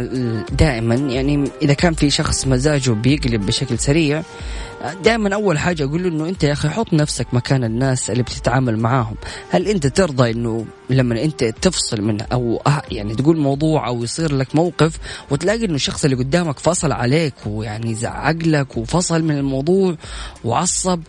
دائما 0.51 0.95
يعني 0.95 1.49
إذا 1.61 1.73
كان 1.73 1.93
في 1.93 2.09
شخص 2.09 2.47
مزاجه 2.47 2.91
بيقلب 2.91 3.45
بشكل 3.45 3.79
سريع 3.79 4.23
دائما 5.03 5.35
أول 5.35 5.59
حاجة 5.59 5.83
أقول 5.83 6.03
له 6.03 6.09
إنه 6.09 6.29
أنت 6.29 6.43
يا 6.43 6.53
أخي 6.53 6.69
حط 6.69 6.93
نفسك 6.93 7.27
مكان 7.33 7.63
الناس 7.63 8.09
اللي 8.09 8.23
بتتعامل 8.23 8.79
معاهم. 8.79 9.15
هل 9.49 9.67
أنت 9.67 9.87
ترضى 9.87 10.31
إنه 10.31 10.65
لما 10.89 11.23
أنت 11.23 11.43
تفصل 11.43 12.01
من 12.01 12.21
أو 12.21 12.61
يعني 12.91 13.15
تقول 13.15 13.37
موضوع 13.37 13.87
أو 13.87 14.03
يصير 14.03 14.35
لك 14.35 14.55
موقف 14.55 14.97
وتلاقي 15.31 15.65
إنه 15.65 15.75
الشخص 15.75 16.03
اللي 16.03 16.15
قدامك 16.15 16.59
فصل 16.59 16.91
عليك 16.91 17.33
ويعني 17.45 17.95
زعق 17.95 18.35
لك 18.43 18.77
وفصل 18.77 19.23
من 19.23 19.37
الموضوع 19.37 19.95
وعصب 20.43 21.01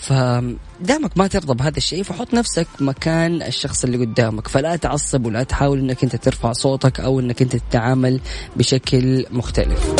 فدامك 0.00 1.16
ما 1.16 1.26
ترضى 1.26 1.54
بهذا 1.54 1.76
الشيء 1.76 2.02
فحط 2.02 2.34
نفسك 2.34 2.66
مكان 2.80 3.42
الشخص 3.42 3.84
اللي 3.84 3.98
قدامك. 3.98 4.48
فلا 4.48 4.76
تعصب 4.76 5.26
ولا 5.26 5.42
تحاول 5.42 5.78
إنك 5.78 6.04
أنت 6.04 6.16
ترفع 6.16 6.52
صوتك 6.52 7.00
أو 7.00 7.20
إنك 7.20 7.42
أنت 7.42 7.56
تتعامل 7.56 8.20
بشكل 8.56 9.26
مختلف. 9.30 9.94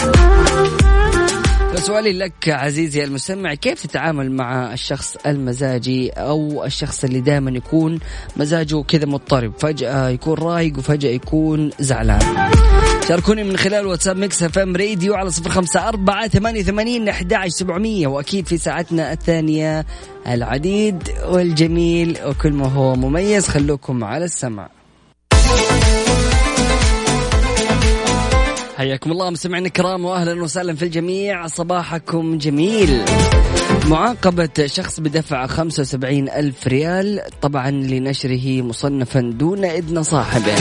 سؤالي 1.75 2.13
لك 2.13 2.49
عزيزي 2.49 3.05
المستمع 3.05 3.55
كيف 3.55 3.87
تتعامل 3.87 4.33
مع 4.33 4.73
الشخص 4.73 5.17
المزاجي 5.27 6.11
أو 6.11 6.65
الشخص 6.65 7.05
اللي 7.05 7.21
دائما 7.21 7.51
يكون 7.51 7.99
مزاجه 8.37 8.83
كذا 8.83 9.07
مضطرب 9.07 9.53
فجأة 9.59 10.09
يكون 10.09 10.35
رايق 10.35 10.79
وفجأة 10.79 11.11
يكون 11.11 11.71
زعلان؟ 11.79 12.51
شاركوني 13.11 13.45
من 13.45 13.57
خلال 13.57 13.87
واتساب 13.87 14.17
Mix 14.17 14.43
FM 14.43 14.77
Radio 14.77 15.15
على 15.15 15.31
صفر 15.31 15.51
خمسة 15.51 15.89
أربعة 15.89 16.29
ثمانية 16.29 16.61
وثمانين 16.61 17.09
أحد 17.09 17.35
سبعمية 17.49 18.07
وأكيد 18.07 18.47
في 18.47 18.59
ساعتنا 18.59 19.13
الثانية 19.13 19.87
العديد 20.27 21.03
والجميل 21.29 22.19
وكل 22.27 22.53
ما 22.53 22.67
هو 22.67 22.95
مميز. 22.95 23.49
خلوكم 23.49 24.05
على 24.05 24.25
السمع. 24.25 24.69
حياكم 28.77 29.13
الله 29.13 29.31
مستمعينا 29.31 29.67
الكرام 29.67 30.05
واهلا 30.05 30.43
وسهلا 30.43 30.77
في 30.77 30.83
الجميع. 30.83 31.47
صباحكم 31.47 32.39
جميل. 32.39 33.05
معاقبة 33.87 34.67
شخص 34.67 35.01
بدفع 35.01 35.47
75 35.47 36.29
ألف 36.29 36.67
ريال 36.67 37.21
طبعا 37.43 37.71
لنشره 37.71 38.63
مصنفا 38.63 39.21
دون 39.21 39.65
إذن 39.65 40.03
صاحبه. 40.03 40.55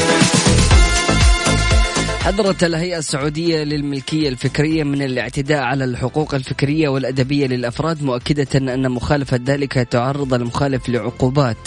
حضرت 2.30 2.64
الهيئة 2.64 2.98
السعودية 2.98 3.64
للملكية 3.64 4.30
الفكرية 4.30 4.84
من 4.84 5.02
الاعتداء 5.02 5.60
على 5.62 5.84
الحقوق 5.84 6.36
الفكرية 6.36 6.90
والأدبية 6.90 7.48
للأفراد 7.48 8.04
مؤكدة 8.04 8.48
أن 8.74 8.92
مخالفة 8.92 9.40
ذلك 9.46 9.74
تعرض 9.74 10.34
المخالف 10.34 10.90
لعقوبات. 10.90 11.58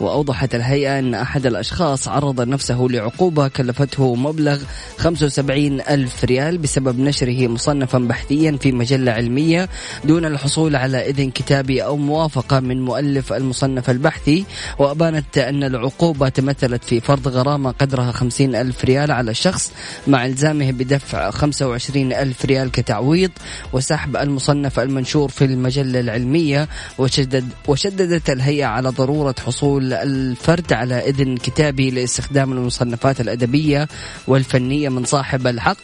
وأوضحت 0.00 0.54
الهيئة 0.54 0.98
أن 0.98 1.14
أحد 1.14 1.46
الأشخاص 1.46 2.08
عرض 2.08 2.40
نفسه 2.40 2.86
لعقوبة 2.90 3.48
كلفته 3.48 4.14
مبلغ 4.14 4.58
75 4.98 5.80
ألف 5.80 6.24
ريال 6.24 6.58
بسبب 6.58 7.00
نشره 7.00 7.48
مصنفا 7.48 7.98
بحثيا 7.98 8.56
في 8.60 8.72
مجلة 8.72 9.12
علمية 9.12 9.68
دون 10.04 10.24
الحصول 10.24 10.76
على 10.76 11.10
إذن 11.10 11.30
كتابي 11.30 11.84
أو 11.84 11.96
موافقة 11.96 12.60
من 12.60 12.84
مؤلف 12.84 13.32
المصنف 13.32 13.90
البحثي. 13.90 14.44
وأبانت 14.78 15.38
أن 15.38 15.64
العقوبة 15.64 16.28
تمثلت 16.28 16.84
في 16.84 17.00
فرض 17.00 17.28
غرامة 17.28 17.70
قدرها 17.70 18.12
50 18.12 18.54
ألف 18.54 18.84
ريال 18.84 19.10
على 19.10 19.30
الشخص 19.30 19.72
مع 20.12 20.26
إلزامه 20.26 20.72
بدفع 20.72 21.30
25 21.30 22.12
ألف 22.12 22.44
ريال 22.44 22.70
كتعويض 22.70 23.30
وسحب 23.72 24.16
المصنف 24.16 24.80
المنشور 24.80 25.28
في 25.28 25.44
المجلة 25.44 26.00
العلمية 26.00 26.68
وشدد 26.98 27.48
وشددت 27.68 28.30
الهيئة 28.30 28.64
على 28.66 28.88
ضرورة 28.88 29.34
حصول 29.46 29.92
الفرد 29.92 30.72
على 30.72 30.94
إذن 31.08 31.36
كتابي 31.36 31.90
لاستخدام 31.90 32.52
المصنفات 32.52 33.20
الأدبية 33.20 33.88
والفنية 34.26 34.88
من 34.88 35.04
صاحب 35.04 35.46
الحق 35.46 35.82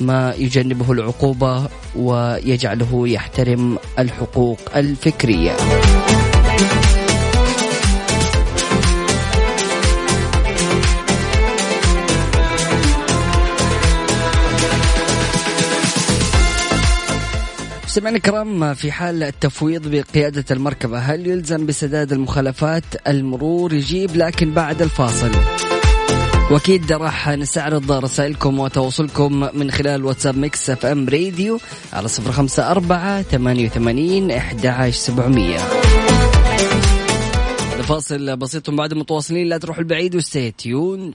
ما 0.00 0.34
يجنبه 0.38 0.92
العقوبة 0.92 1.68
ويجعله 1.96 3.08
يحترم 3.08 3.78
الحقوق 3.98 4.60
الفكرية. 4.76 5.56
سمعنا 17.90 18.16
الكرام 18.16 18.74
في 18.74 18.92
حال 18.92 19.22
التفويض 19.22 19.88
بقيادة 19.88 20.44
المركبة 20.50 20.98
هل 20.98 21.26
يلزم 21.26 21.66
بسداد 21.66 22.12
المخالفات؟ 22.12 22.84
المرور 23.08 23.72
يجيب 23.72 24.16
لكن 24.16 24.54
بعد 24.54 24.82
الفاصل. 24.82 25.30
وأكيد 26.50 26.92
راح 26.92 27.28
نستعرض 27.28 27.92
رسائلكم 27.92 28.58
وتواصلكم 28.58 29.48
من 29.54 29.70
خلال 29.70 30.04
واتساب 30.04 30.36
Mix 30.36 30.70
FM 30.70 31.08
Radio 31.08 31.60
على 31.92 32.08
صفر 32.08 32.32
خمسة 32.32 32.70
أربعة 32.70 33.22
ثمانية 33.22 33.66
وثمانين 33.66 34.30
أحد 34.30 34.90
سبعمية. 34.90 35.58
فاصل 37.82 38.36
بسيط 38.36 38.70
بعد 38.70 38.94
متواصلين 38.94 39.48
لا 39.48 39.58
تروحوا 39.58 39.82
البعيد 39.82 40.16
و 40.16 40.23
stay 40.23 40.50
tuned. 40.50 41.14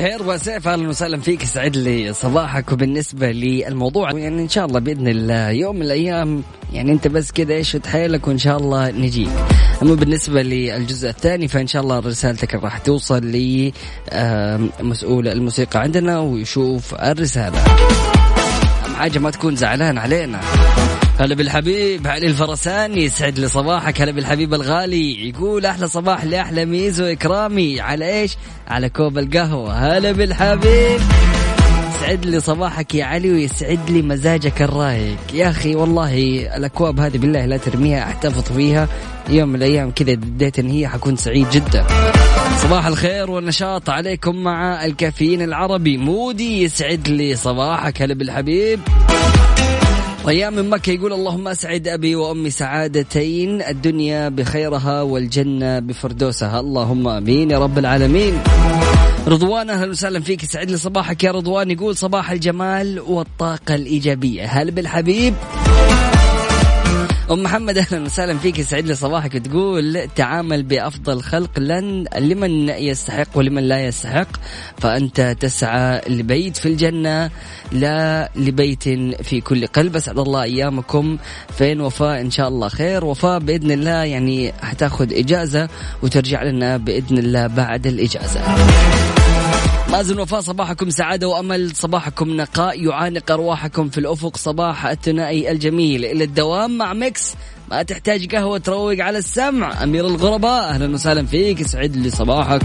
زهير 0.00 0.22
وسيف 0.22 0.68
أهلا 0.68 0.88
وسهلا 0.88 1.20
فيك 1.20 1.42
يسعد 1.42 1.76
لي 1.76 2.12
صباحك. 2.12 2.72
وبالنسبة 2.72 3.30
للموضوع 3.30 4.12
يعني 4.12 4.42
إن 4.42 4.48
شاء 4.48 4.66
الله 4.66 4.80
بإذن 4.80 5.08
الله 5.08 5.50
يوم 5.50 5.76
من 5.76 5.82
الأيام 5.82 6.42
يعني 6.72 6.92
أنت 6.92 7.08
بس 7.08 7.32
كذا 7.32 7.54
إيش 7.54 7.76
حيلك 7.86 8.28
وإن 8.28 8.38
شاء 8.38 8.56
الله 8.56 8.90
نجيك. 8.90 9.28
أما 9.82 9.94
بالنسبة 9.94 10.42
للجزء 10.42 11.08
الثاني 11.08 11.48
فإن 11.48 11.66
شاء 11.66 11.82
الله 11.82 11.98
رسالتك 11.98 12.54
راح 12.54 12.78
توصل 12.78 13.26
لمسؤول 14.82 15.28
الموسيقى 15.28 15.80
عندنا 15.80 16.18
ويشوف 16.20 16.94
الرسالة. 16.94 17.58
حاجة 18.96 19.18
ما 19.18 19.30
تكون 19.30 19.56
زعلان 19.56 19.98
علينا. 19.98 20.40
هلا 21.20 21.34
بالحبيب 21.34 22.06
علي 22.06 22.26
الفرساني 22.26 23.04
يسعد 23.04 23.38
لي 23.38 23.48
صباحك. 23.48 24.00
هلا 24.00 24.12
بالحبيب 24.12 24.54
الغالي 24.54 25.28
يقول 25.28 25.66
أحلى 25.66 25.88
صباح 25.88 26.24
لأحلى 26.24 26.64
ميزو 26.64 27.04
إكرامي. 27.04 27.80
على 27.80 28.20
إيش؟ 28.20 28.36
على 28.68 28.88
كوب 28.88 29.18
القهوة. 29.18 29.72
هلا 29.72 30.12
بالحبيب. 30.12 31.00
يسعد 31.94 32.26
لي 32.26 32.40
صباحك 32.40 32.94
يا 32.94 33.04
علي 33.04 33.30
ويسعد 33.30 33.90
لي 33.90 34.02
مزاجك 34.02 34.62
الرايق. 34.62 35.16
يا 35.34 35.50
أخي 35.50 35.74
والله 35.74 36.16
الأكواب 36.56 37.00
هذه 37.00 37.18
بالله 37.18 37.46
لا 37.46 37.56
ترميها 37.56 38.02
أحتفظ 38.04 38.56
فيها. 38.56 38.88
يوم 39.28 39.48
من 39.48 39.54
الأيام 39.54 39.90
كذا 39.90 40.14
بديت 40.14 40.58
إن 40.58 40.70
هي 40.70 40.88
حكون 40.88 41.16
سعيد 41.16 41.50
جدا. 41.50 41.86
صباح 42.56 42.86
الخير 42.86 43.30
والنشاط 43.30 43.90
عليكم 43.90 44.36
مع 44.36 44.84
الكافيين 44.84 45.42
العربي. 45.42 45.96
مودي 45.96 46.62
يسعد 46.62 47.08
لي 47.08 47.36
صباحك. 47.36 48.02
هلا 48.02 48.14
بالحبيب. 48.14 48.80
ريان 50.26 50.52
من 50.52 50.70
مكة 50.70 50.90
يقول 50.90 51.12
اللهم 51.12 51.48
أسعد 51.48 51.88
أبي 51.88 52.14
وأمي 52.14 52.50
سعادتين 52.50 53.62
الدنيا 53.62 54.28
بخيرها 54.28 55.02
والجنة 55.02 55.78
بفردوسها. 55.78 56.60
اللهم 56.60 57.08
أمين 57.08 57.50
يا 57.50 57.58
رب 57.58 57.78
العالمين. 57.78 58.38
رضوان 59.26 59.70
أهلا 59.70 59.90
وسهلا 59.90 60.20
فيك. 60.20 60.42
يسعد 60.42 60.70
لي 60.70 60.76
صباحك 60.76 61.24
يا 61.24 61.32
رضوان. 61.32 61.70
يقول 61.70 61.96
صباح 61.96 62.30
الجمال 62.30 63.00
والطاقة 63.00 63.74
الإيجابية. 63.74 64.44
هل 64.44 64.70
بالحبيب؟ 64.70 65.34
أم 67.30 67.42
محمد 67.42 67.78
أهلا 67.78 68.02
وسهلا 68.02 68.38
فيك. 68.38 68.58
يسعد 68.58 68.86
لي 68.86 68.94
صباحك 68.94 69.32
تقول 69.32 70.08
تعامل 70.16 70.62
بأفضل 70.62 71.22
خلق 71.22 71.58
لن 71.58 72.04
لمن 72.18 72.68
يستحق 72.68 73.28
ولمن 73.34 73.62
لا 73.62 73.84
يستحق. 73.86 74.28
فأنت 74.78 75.36
تسعى 75.40 76.00
لبيت 76.08 76.56
في 76.56 76.66
الجنة 76.66 77.30
لا 77.72 78.30
لبيت 78.36 78.82
في 79.22 79.40
كل 79.40 79.66
قلب. 79.66 79.96
أسعد 79.96 80.18
الله 80.18 80.42
أيامكم. 80.42 81.18
فين 81.58 81.80
وفاء؟ 81.80 82.20
إن 82.20 82.30
شاء 82.30 82.48
الله 82.48 82.68
خير. 82.68 83.04
وفاء 83.04 83.38
بإذن 83.38 83.70
الله 83.70 84.04
يعني 84.04 84.52
حتاخذ 84.62 85.12
إجازة 85.12 85.68
وترجع 86.02 86.42
لنا 86.42 86.76
بإذن 86.76 87.18
الله 87.18 87.46
بعد 87.46 87.86
الإجازة. 87.86 88.40
مازن 89.90 90.20
وفاء 90.20 90.40
صباحكم 90.40 90.90
سعادة 90.90 91.28
وأمل 91.28 91.76
صباحكم 91.76 92.36
نقاء 92.36 92.84
يعانق 92.84 93.32
أرواحكم 93.32 93.88
في 93.88 93.98
الأفق 93.98 94.36
صباح 94.36 94.86
الثنائي 94.86 95.50
الجميل. 95.50 96.04
إلى 96.04 96.24
الدوام 96.24 96.78
مع 96.78 96.92
ميكس 96.92 97.34
ما 97.70 97.82
تحتاج 97.82 98.34
قهوة 98.34 98.58
تروق 98.58 99.00
على 99.00 99.18
السمع. 99.18 99.82
أمير 99.82 100.06
الغرباء 100.06 100.68
أهلا 100.68 100.94
وسهلا 100.94 101.26
فيك 101.26 101.60
يسعد 101.60 101.96
لي 101.96 102.10
صباحك. 102.10 102.62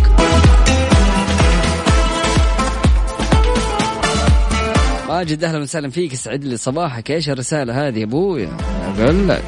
ماجد 5.09 5.43
أهلا 5.43 5.59
وسهلا 5.59 5.89
فيك 5.89 6.13
يسعد 6.13 6.43
لي 6.43 6.57
صباحك. 6.57 7.11
إيش 7.11 7.29
الرسالة 7.29 7.87
هذه 7.87 7.99
يا 7.99 8.03
ابويا 8.03 8.57
أقول 8.97 9.27
لك. 9.29 9.43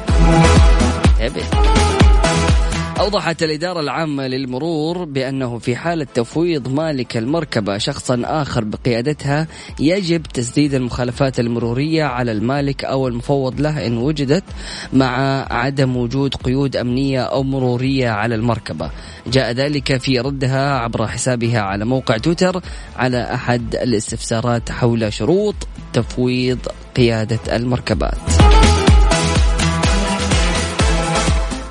أوضحت 3.00 3.42
الإدارة 3.42 3.80
العامة 3.80 4.26
للمرور 4.26 5.04
بأنه 5.04 5.58
في 5.58 5.76
حالة 5.76 6.06
تفويض 6.14 6.68
مالك 6.68 7.16
المركبة 7.16 7.78
شخصا 7.78 8.22
آخر 8.24 8.64
بقيادتها 8.64 9.46
يجب 9.80 10.22
تسديد 10.22 10.74
المخالفات 10.74 11.40
المرورية 11.40 12.04
على 12.04 12.32
المالك 12.32 12.84
أو 12.84 13.08
المفوض 13.08 13.60
له 13.60 13.86
إن 13.86 13.98
وجدت 13.98 14.44
مع 14.92 15.44
عدم 15.50 15.96
وجود 15.96 16.34
قيود 16.34 16.76
أمنية 16.76 17.20
أو 17.20 17.42
مرورية 17.42 18.08
على 18.10 18.34
المركبة. 18.34 18.90
جاء 19.26 19.52
ذلك 19.52 19.96
في 19.96 20.20
ردها 20.20 20.78
عبر 20.78 21.06
حسابها 21.06 21.60
على 21.60 21.84
موقع 21.84 22.16
تويتر 22.16 22.62
على 22.96 23.34
أحد 23.34 23.74
الاستفسارات 23.74 24.72
حول 24.72 25.12
شروط 25.12 25.54
تفويض 25.92 26.58
قيادة 26.96 27.56
المركبات. 27.56 28.18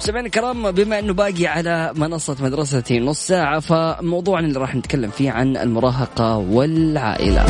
مستمعينا 0.08 0.28
الكرام 0.28 0.72
بما 0.72 1.00
إنه 1.00 1.13
باقي 1.13 1.48
على 1.48 1.93
منصة 1.96 2.36
مدرستي 2.39 3.00
نص 3.00 3.28
ساعة 3.28 3.60
فموضوعنا 3.60 4.48
اللي 4.48 4.60
راح 4.60 4.76
نتكلم 4.76 5.10
فيه 5.10 5.32
عن 5.32 5.58
المراهقة 5.58 6.38
والعائلة. 6.38 7.46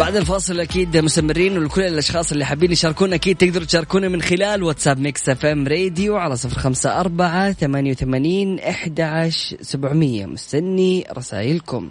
بعد 0.00 0.16
الفاصل 0.16 0.60
أكيد 0.60 0.96
مستمرين 0.96 1.58
ولكل 1.58 1.80
الأشخاص 1.80 2.32
اللي 2.32 2.44
حابين 2.44 2.72
يشاركونا 2.72 3.14
أكيد 3.14 3.36
تقدروا 3.36 3.66
تشاركونا 3.66 4.08
من 4.08 4.22
خلال 4.22 4.62
واتساب 4.62 4.98
Mix 4.98 5.28
FM 5.28 5.68
Radio 5.68 6.16
على 6.16 6.36
صفر 6.36 6.58
خمسة 6.58 7.00
أربعة 7.00 7.52
ثمانية 7.52 7.90
وثمانين 7.90 8.58
أحد 8.58 9.00
سبعمية 9.60 10.26
مستني 10.26 11.06
رسائلكم. 11.16 11.90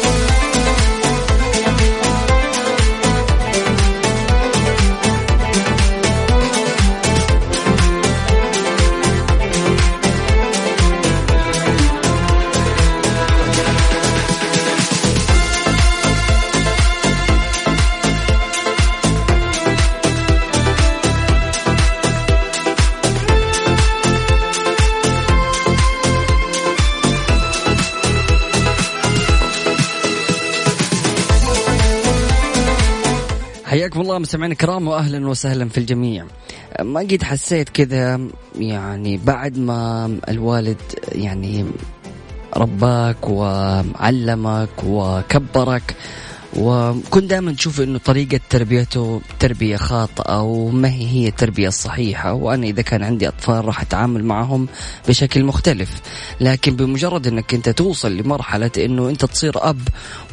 حياكم 33.91 34.01
الله 34.01 34.19
مستمعينا 34.19 34.53
الكرام 34.53 34.87
واهلا 34.87 35.27
وسهلا 35.27 35.69
في 35.69 35.77
الجميع. 35.77 36.25
ما 36.81 36.99
قد 36.99 37.23
حسيت 37.23 37.69
كذا 37.69 38.19
يعني 38.55 39.17
بعد 39.17 39.57
ما 39.57 40.17
الوالد 40.29 40.81
يعني 41.11 41.65
رباك 42.57 43.29
وعلمك 43.29 44.69
وكبرك 44.83 45.95
وكنت 46.57 47.23
دائما 47.23 47.51
تشوف 47.51 47.81
إنه 47.81 47.99
طريقة 47.99 48.39
تربيته 48.49 49.21
تربية 49.39 49.75
خاطئة 49.77 50.41
وما 50.41 50.89
هي 50.89 51.07
هي 51.07 51.27
التربية 51.27 51.67
الصحيحة 51.67 52.33
وأنا 52.33 52.67
إذا 52.67 52.81
كان 52.81 53.03
عندي 53.03 53.27
أطفال 53.27 53.65
راح 53.65 53.81
أتعامل 53.81 54.23
معهم 54.23 54.67
بشكل 55.07 55.43
مختلف. 55.43 55.89
لكن 56.41 56.75
بمجرد 56.75 57.27
إنك 57.27 57.53
أنت 57.53 57.69
توصل 57.69 58.17
لمرحلة 58.17 58.71
إنه 58.77 59.09
أنت 59.09 59.25
تصير 59.25 59.69
أب 59.69 59.81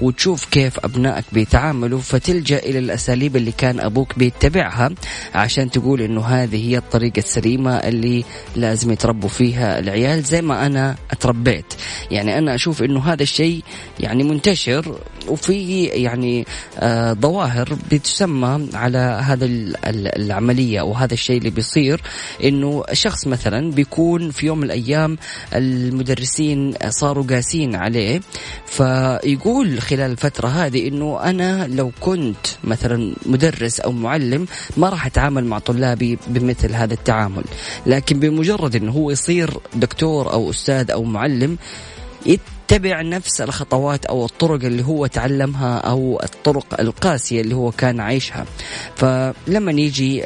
وتشوف 0.00 0.44
كيف 0.44 0.78
أبنائك 0.84 1.24
بيتعاملوا 1.32 2.00
فتلجأ 2.00 2.58
إلى 2.58 2.78
الأساليب 2.78 3.36
اللي 3.36 3.52
كان 3.52 3.80
أبوك 3.80 4.18
بيتبعها 4.18 4.90
عشان 5.34 5.70
تقول 5.70 6.00
إنه 6.02 6.20
هذه 6.20 6.68
هي 6.68 6.78
الطريقة 6.78 7.18
السليمة 7.18 7.76
اللي 7.76 8.24
لازم 8.56 8.90
يتربوا 8.90 9.28
فيها 9.28 9.78
العيال 9.78 10.22
زي 10.22 10.42
ما 10.42 10.66
أنا 10.66 10.96
اتربيت. 11.10 11.74
يعني 12.10 12.38
أنا 12.38 12.54
أشوف 12.54 12.82
إنه 12.82 13.00
هذا 13.00 13.22
الشيء 13.22 13.62
يعني 14.00 14.24
منتشر 14.24 14.98
وفي 15.28 15.84
يعني 15.84 16.07
آه، 16.78 17.12
ظواهر 17.12 17.78
بتسمى 17.92 18.68
على 18.74 18.98
هذا 18.98 19.46
العملية 20.16 20.80
أو 20.80 20.92
هذا 20.92 21.14
الشيء 21.14 21.38
اللي 21.38 21.50
بيصير. 21.50 22.00
إنه 22.44 22.84
شخص 22.92 23.26
مثلا 23.26 23.70
بيكون 23.70 24.30
في 24.30 24.46
يوم 24.46 24.58
من 24.58 24.64
الأيام 24.64 25.18
المدرسين 25.54 26.74
صاروا 26.88 27.24
قاسين 27.24 27.74
عليه. 27.74 28.20
فيقول 28.66 29.80
خلال 29.80 30.10
الفترة 30.10 30.48
هذه 30.48 30.88
إنه 30.88 31.20
أنا 31.22 31.66
لو 31.66 31.92
كنت 32.00 32.46
مثلا 32.64 33.14
مدرس 33.26 33.80
أو 33.80 33.92
معلم 33.92 34.46
ما 34.76 34.88
راح 34.88 35.06
أتعامل 35.06 35.44
مع 35.44 35.58
طلابي 35.58 36.18
بمثل 36.26 36.74
هذا 36.74 36.94
التعامل. 36.94 37.44
لكن 37.86 38.20
بمجرد 38.20 38.76
إنه 38.76 38.92
هو 38.92 39.10
يصير 39.10 39.50
دكتور 39.74 40.32
أو 40.32 40.50
أستاذ 40.50 40.90
أو 40.90 41.02
معلم 41.04 41.58
يتبع 42.72 43.02
نفس 43.02 43.40
الخطوات 43.40 44.06
أو 44.06 44.24
الطرق 44.24 44.64
اللي 44.64 44.84
هو 44.84 45.06
تعلمها 45.06 45.78
أو 45.78 46.20
الطرق 46.22 46.80
القاسية 46.80 47.40
اللي 47.40 47.54
هو 47.54 47.70
كان 47.70 48.00
عايشها. 48.00 48.44
فلما 48.96 49.72
يجي 49.72 50.24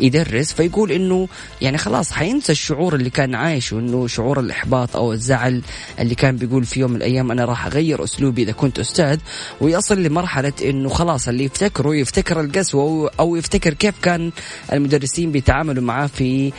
يدرس 0.00 0.52
فيقول 0.52 0.92
إنه 0.92 1.28
يعني 1.60 1.78
خلاص 1.78 2.12
حينسى 2.12 2.52
الشعور 2.52 2.94
اللي 2.94 3.10
كان 3.10 3.34
عايشه 3.34 3.78
إنه 3.78 4.06
شعور 4.06 4.40
الإحباط 4.40 4.96
أو 4.96 5.12
الزعل 5.12 5.62
اللي 6.00 6.14
كان 6.14 6.36
بيقول 6.36 6.64
في 6.64 6.80
يوم 6.80 6.90
من 6.90 6.96
الأيام 6.96 7.30
أنا 7.30 7.44
راح 7.44 7.66
أغير 7.66 8.04
أسلوبي 8.04 8.42
إذا 8.42 8.52
كنت 8.52 8.78
أستاذ 8.78 9.18
ويصل 9.60 10.02
لمرحلة 10.02 10.52
إنه 10.64 10.88
خلاص 10.88 11.28
اللي 11.28 11.44
يفتكره 11.44 11.94
يفتكر 11.96 12.40
القسوة 12.40 13.10
أو 13.20 13.36
يفتكر 13.36 13.74
كيف 13.74 13.94
كان 14.02 14.32
المدرسين 14.72 15.32
بيتعاملوا 15.32 15.82
معاه 15.82 16.06
في 16.06 16.52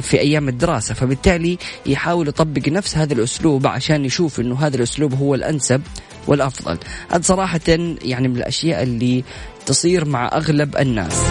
في 0.00 0.20
أيام 0.20 0.48
الدراسة. 0.48 0.94
فبالتالي 0.94 1.58
يحاول 1.86 2.28
يطبق 2.28 2.68
نفس 2.68 2.96
هذا 2.96 3.12
الأسلوب 3.12 3.66
عشان 3.66 3.95
عشان 3.96 4.04
يشوف 4.04 4.40
إنه 4.40 4.56
هذا 4.66 4.76
الأسلوب 4.76 5.14
هو 5.14 5.34
الأنسب 5.34 5.82
والأفضل. 6.26 6.78
هذا 7.10 7.22
صراحة 7.22 7.60
يعني 8.02 8.28
من 8.28 8.36
الأشياء 8.36 8.82
اللي 8.82 9.24
تصير 9.66 10.04
مع 10.04 10.30
أغلب 10.32 10.76
الناس. 10.76 11.24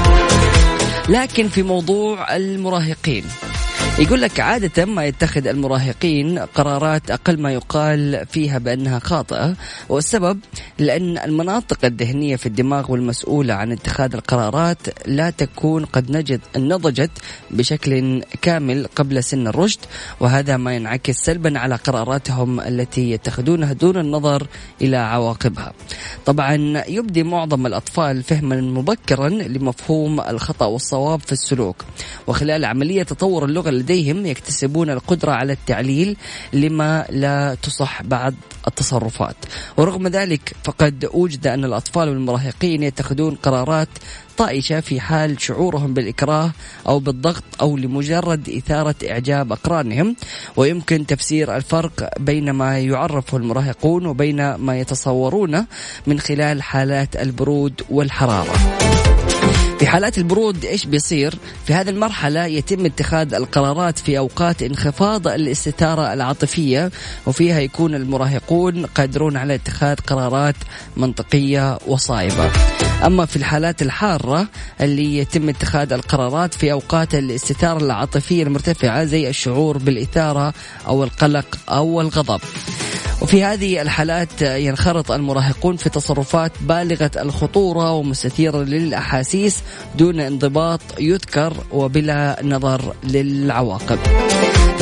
لكن 1.10 1.48
في 1.48 1.64
موضوع 1.64 2.36
المراهقين 2.36 3.24
يقول 4.00 4.22
لك 4.22 4.40
عادة 4.40 4.86
ما 4.86 5.06
يتخذ 5.06 5.48
المراهقين 5.48 6.40
قرارات 6.40 7.12
أقل 7.12 7.42
ما 7.42 7.54
يقال 7.54 8.26
فيها 8.26 8.58
بأنها 8.58 9.00
خاطئة 9.00 9.56
والسبب 9.90 10.40
لأن 10.80 11.18
المناطق 11.18 11.86
الذهنية 11.86 12.36
في 12.36 12.46
الدماغ 12.46 12.92
والمسؤولة 12.92 13.54
عن 13.54 13.72
اتخاذ 13.72 14.14
القرارات 14.16 14.78
لا 15.08 15.30
تكون 15.30 15.86
قد 15.86 16.12
نجد 16.12 16.42
نضجت 16.58 17.12
بشكل 17.52 18.24
كامل 18.42 18.88
قبل 18.96 19.24
سن 19.24 19.48
الرشد 19.48 19.80
وهذا 20.20 20.58
ما 20.58 20.76
ينعكس 20.76 21.16
سلبا 21.16 21.60
على 21.60 21.76
قراراتهم 21.76 22.60
التي 22.60 23.12
يتخذونها 23.12 23.74
دون 23.74 23.98
النظر 23.98 24.48
إلى 24.82 24.98
عواقبها. 24.98 25.74
طبعا 26.26 26.84
يبدي 26.88 27.24
معظم 27.24 27.66
الأطفال 27.66 28.24
فهما 28.24 28.62
مبكرا 28.62 29.30
لمفهوم 29.30 30.22
الخطأ 30.22 30.66
والصواب 30.66 31.20
في 31.20 31.32
السلوك 31.32 31.76
وخلال 32.28 32.66
عملية 32.66 33.04
تطور 33.04 33.46
اللغة 33.46 33.70
لديهم 33.86 34.26
يكتسبون 34.26 34.90
القدرة 34.90 35.32
على 35.32 35.54
التعليل 35.54 36.18
لما 36.54 37.06
لا 37.10 37.58
تصح 37.62 38.02
بعض 38.04 38.34
التصرفات. 38.68 39.36
ورغم 39.78 40.08
ذلك 40.08 40.56
فقد 40.64 41.10
وجد 41.14 41.48
أن 41.48 41.66
الأطفال 41.66 42.10
والمراهقين 42.10 42.84
يتخذون 42.84 43.36
قرارات 43.36 43.88
طائشة 44.38 44.80
في 44.80 45.00
حال 45.00 45.42
شعورهم 45.42 45.94
بالإكراه 45.94 46.52
أو 46.88 47.00
بالضغط 47.00 47.44
أو 47.62 47.78
لمجرد 47.78 48.50
إثارة 48.50 48.96
إعجاب 49.10 49.52
أقرانهم. 49.52 50.16
ويمكن 50.56 51.06
تفسير 51.06 51.56
الفرق 51.56 52.10
بين 52.20 52.52
ما 52.52 52.80
يعرفه 52.80 53.38
المراهقون 53.38 54.06
وبين 54.06 54.56
ما 54.56 54.80
يتصورونه 54.80 55.66
من 56.08 56.20
خلال 56.20 56.64
حالات 56.64 57.16
البرود 57.16 57.82
والحرارة. 57.90 58.54
في 59.80 59.88
حالات 59.88 60.18
البرود 60.18 60.66
إيش 60.66 60.86
بيصير؟ 60.86 61.36
في 61.66 61.74
هذه 61.74 61.90
المرحلة 61.90 62.46
يتم 62.46 62.86
اتخاذ 62.86 63.34
القرارات 63.34 64.00
في 64.00 64.18
أوقات 64.18 64.64
انخفاض 64.64 65.28
الاستثارة 65.28 66.14
العاطفية 66.14 66.92
وفيها 67.26 67.60
يكون 67.60 67.96
المراهقون 67.96 68.86
قادرون 68.86 69.38
على 69.38 69.56
اتخاذ 69.56 69.96
قرارات 69.96 70.56
منطقية 70.98 71.78
وصائبة. 71.88 72.52
أما 73.06 73.26
في 73.26 73.36
الحالات 73.36 73.82
الحارة 73.82 74.48
اللي 74.82 75.18
يتم 75.18 75.50
اتخاذ 75.50 75.94
القرارات 75.94 76.54
في 76.54 76.72
أوقات 76.72 77.16
الاستثارة 77.16 77.84
العاطفية 77.84 78.44
المرتفعة 78.44 79.04
زي 79.04 79.30
الشعور 79.30 79.78
بالإثارة 79.78 80.54
أو 80.88 81.04
القلق 81.04 81.58
أو 81.70 82.02
الغضب. 82.02 82.42
وفي 83.22 83.44
هذه 83.44 83.82
الحالات 83.82 84.42
ينخرط 84.42 85.12
المراهقون 85.12 85.76
في 85.76 85.90
تصرفات 85.90 86.52
بالغة 86.62 87.12
الخطورة 87.16 87.92
ومستثيرة 87.92 88.58
للأحاسيس 88.58 89.64
دون 89.96 90.20
انضباط 90.20 90.82
يذكر 91.00 91.54
وبلا 91.72 92.38
نظر 92.44 92.96
للعواقب. 93.04 94.00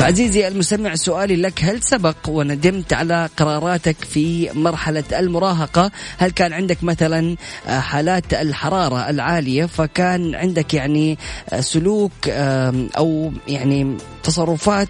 فعزيزي 0.04 0.48
المستمع 0.48 0.94
سؤالي 0.94 1.36
لك 1.36 1.64
هل 1.64 1.82
سبق 1.82 2.16
وندمت 2.28 2.92
على 2.92 3.28
قراراتك 3.36 3.96
في 3.96 4.50
مرحلة 4.54 5.04
المراهقة؟ 5.12 5.90
هل 6.18 6.30
كان 6.30 6.52
عندك 6.52 6.84
مثلا 6.84 7.36
حالات 7.66 8.34
الحرارة 8.34 9.10
العالية 9.10 9.66
فكان 9.66 10.34
عندك 10.34 10.74
يعني 10.74 11.18
سلوك 11.60 12.12
أو 12.28 13.32
يعني 13.48 13.96
تصرفات؟ 14.22 14.88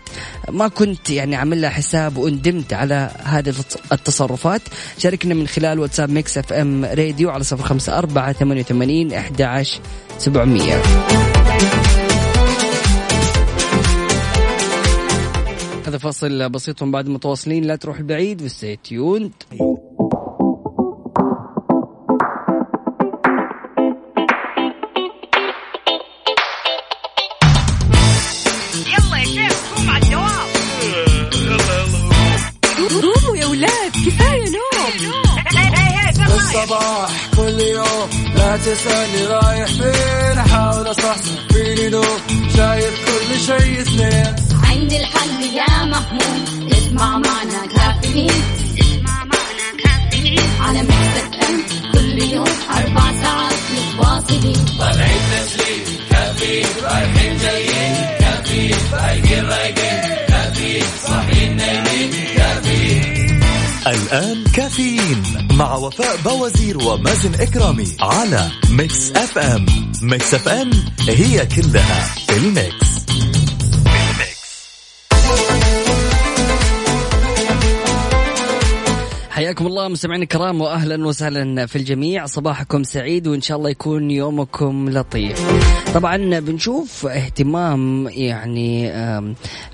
ما 0.50 0.68
كنت 0.68 1.11
يعني 1.11 1.37
عامل 1.37 1.62
لها 1.62 1.70
حساب 1.70 2.16
وندمت 2.16 2.72
على 2.72 3.11
هذه 3.24 3.55
التصرفات؟ 3.92 4.62
شاركنا 4.98 5.35
من 5.35 5.46
خلال 5.46 5.79
واتساب 5.79 6.11
Mix 6.11 6.38
FM 6.38 6.85
Radio 6.85 7.31
على 7.31 7.44
صفر 7.44 7.62
خمسة 7.62 7.98
أربعة 7.98 8.33
ثمانية 8.33 8.61
وثمانين 8.61 9.12
أحد 9.12 9.42
عشر 9.42 9.81
سبعمية. 10.18 10.83
هذا 15.94 16.02
فاصل 16.02 16.48
بسيط 16.48 16.85
بعد 16.85 17.09
متواصلين. 17.09 17.64
لا 17.64 17.76
تروح 17.76 17.98
البعيد 17.98 18.42
و 18.42 18.49
stay 18.49 18.77
tuned 18.77 19.33
الصباح 36.26 37.30
كل 37.37 37.61
يوم 37.61 38.09
لا 38.37 38.57
تسألني 38.57 39.26
رايح 39.26 39.66
فين. 39.66 40.38
أحاول 40.38 40.90
أصحصح 40.90 41.46
فيني 41.52 41.88
لو 41.88 42.02
شايف 42.57 42.94
كل 43.07 43.40
شيء 43.40 43.83
سنين 43.83 44.43
عندي 44.62 44.97
الحل 44.97 45.43
يا 45.43 45.85
محمود. 45.85 46.73
اسمع 46.73 47.19
معنا 47.19 47.67
كافيين. 47.77 48.43
اسمع 48.81 49.25
معنا 49.25 49.69
كافيين. 49.85 50.40
على 50.61 50.83
مكتب 50.83 51.31
كل 51.93 52.23
يوم 52.23 52.49
أربع 52.71 53.12
ساعات 53.23 53.55
متواصلين. 53.75 54.64
طالعين 54.79 55.21
تسليم. 55.31 55.99
كافيين 56.11 56.67
رايحين 56.83 57.38
جايين. 57.38 57.95
كافيين 58.21 58.77
رايقين 58.93 59.45
رايقين 59.45 60.01
كافيين 60.29 60.85
صاحيين 61.07 61.57
نايمين. 61.57 62.11
كافيين. 62.37 63.40
الآن 63.87 64.45
كافيين 64.55 65.23
مع 65.53 65.75
وفاء 65.75 66.17
بوازير 66.25 66.79
ومازن 66.79 67.35
إكرامي 67.35 67.97
على 68.01 68.51
Mix 68.70 69.11
FM. 69.11 69.66
Mix 70.03 70.35
FM 70.35 70.70
هي 71.09 71.47
كلها 71.47 72.14
في 72.27 72.37
ال 72.37 72.48
mix. 72.48 72.93
حياكم 79.35 79.66
الله 79.66 79.88
مستمعينا 79.88 80.23
الكرام 80.23 80.61
واهلا 80.61 81.07
وسهلا 81.07 81.66
في 81.66 81.77
الجميع. 81.77 82.27
صباحكم 82.27 82.83
سعيد 82.83 83.27
وإن 83.27 83.40
شاء 83.40 83.57
الله 83.57 83.70
يكون 83.70 84.11
يومكم 84.11 84.90
لطيف. 84.90 85.42
طبعا 85.94 86.16
بنشوف 86.40 87.07
اهتمام 87.07 88.09
يعني 88.09 88.92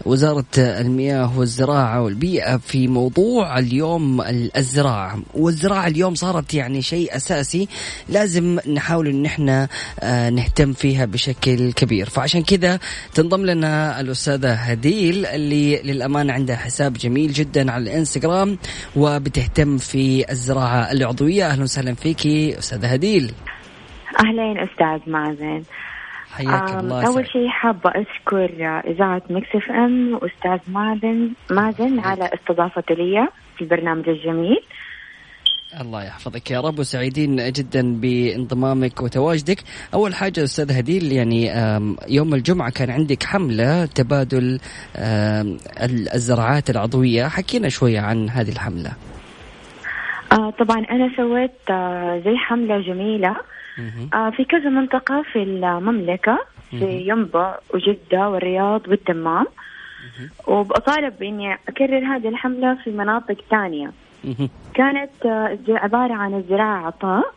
وزارة 0.05 0.45
المياه 0.57 1.39
والزراعة 1.39 2.03
والبيئة 2.03 2.57
في 2.57 2.89
موضوع 2.89 3.59
اليوم 3.59 4.21
الزراعة، 4.57 5.23
والزراعة 5.35 5.87
اليوم 5.87 6.15
صارت 6.15 6.55
يعني 6.55 6.83
شيء 6.83 7.17
أساسي 7.17 7.69
لازم 8.09 8.59
نحاول 8.75 9.09
إن 9.09 9.27
إحنا 9.27 9.69
آه، 10.01 10.31
نهتم 10.31 10.73
فيها 10.73 11.05
بشكل 11.05 11.73
كبير، 11.73 12.09
فعشان 12.09 12.43
كذا 12.43 12.79
تنضم 13.15 13.47
لنا 13.47 14.01
الأستاذة 14.01 14.53
هديل 14.53 15.27
اللي 15.27 15.83
للأمانة 15.83 16.33
عندها 16.33 16.57
حساب 16.57 16.93
جميل 16.93 17.33
جدا 17.33 17.73
على 17.73 17.83
الإنستغرام 17.83 18.59
وبتهتم 18.97 19.50
تهتم 19.55 19.77
في 19.77 20.31
الزراعة 20.31 20.93
العضوية. 20.93 21.47
أهلا 21.47 21.63
وسهلا 21.63 21.95
فيكي 21.95 22.59
أستاذة 22.59 22.87
هديل. 22.87 23.33
أهلين 24.25 24.59
أستاذ 24.59 25.13
مازن. 25.13 25.63
حياك 26.33 26.71
الله 26.71 27.07
أول 27.07 27.27
شيء 27.27 27.49
حابة 27.49 27.91
أشكر 27.91 28.51
إذاعة 28.87 29.23
Mix 29.31 29.49
FM 29.55 30.15
وأستاذ 30.15 30.73
مازن 30.73 31.31
مازن 31.51 32.01
على 32.01 32.31
استضافتي 32.35 32.95
لي 32.95 33.29
في 33.57 33.65
البرنامج 33.65 34.09
الجميل. 34.09 34.61
الله 35.81 36.05
يحفظك 36.05 36.51
يا 36.51 36.61
رب 36.61 36.79
وسعيدين 36.79 37.53
جدا 37.53 38.01
بانضمامك 38.01 39.03
وتواجدك. 39.03 39.59
أول 39.95 40.15
حاجة 40.15 40.45
أستاذ 40.45 40.73
هديل 40.73 41.13
يعني 41.13 41.53
يوم 42.09 42.35
الجمعة 42.35 42.71
كان 42.71 42.91
عندك 42.91 43.23
حملة 43.23 43.87
تبادل 43.87 44.61
الزراعات 46.15 46.71
العضوية. 46.71 47.29
حكينا 47.29 47.69
شوية 47.69 48.01
عن 48.01 48.31
هذه 48.31 48.51
الحملة. 48.51 48.93
آه 50.33 50.51
طبعا 50.51 50.79
أنا 50.91 51.11
سويت 51.17 51.71
آه 51.71 52.19
زي 52.25 52.37
حملة 52.37 52.81
جميلة. 52.81 53.37
آه 54.15 54.31
في 54.31 54.45
كذا 54.45 54.69
منطقة 54.69 55.23
في 55.33 55.43
المملكة 55.43 56.39
في 56.71 57.09
ينبع 57.09 57.59
وجدة 57.75 58.29
والرياض 58.29 58.89
والدمام. 58.89 59.47
وبطالب 60.47 61.19
باني 61.19 61.55
أكرر 61.69 62.17
هذه 62.17 62.29
الحملة 62.29 62.75
في 62.85 62.91
مناطق 62.91 63.37
ثانية. 63.51 63.93
كانت 64.75 65.27
آه، 65.27 65.59
عبارة 65.69 66.15
عن 66.15 66.35
الزراعة 66.35 66.87
عطاء 66.87 67.35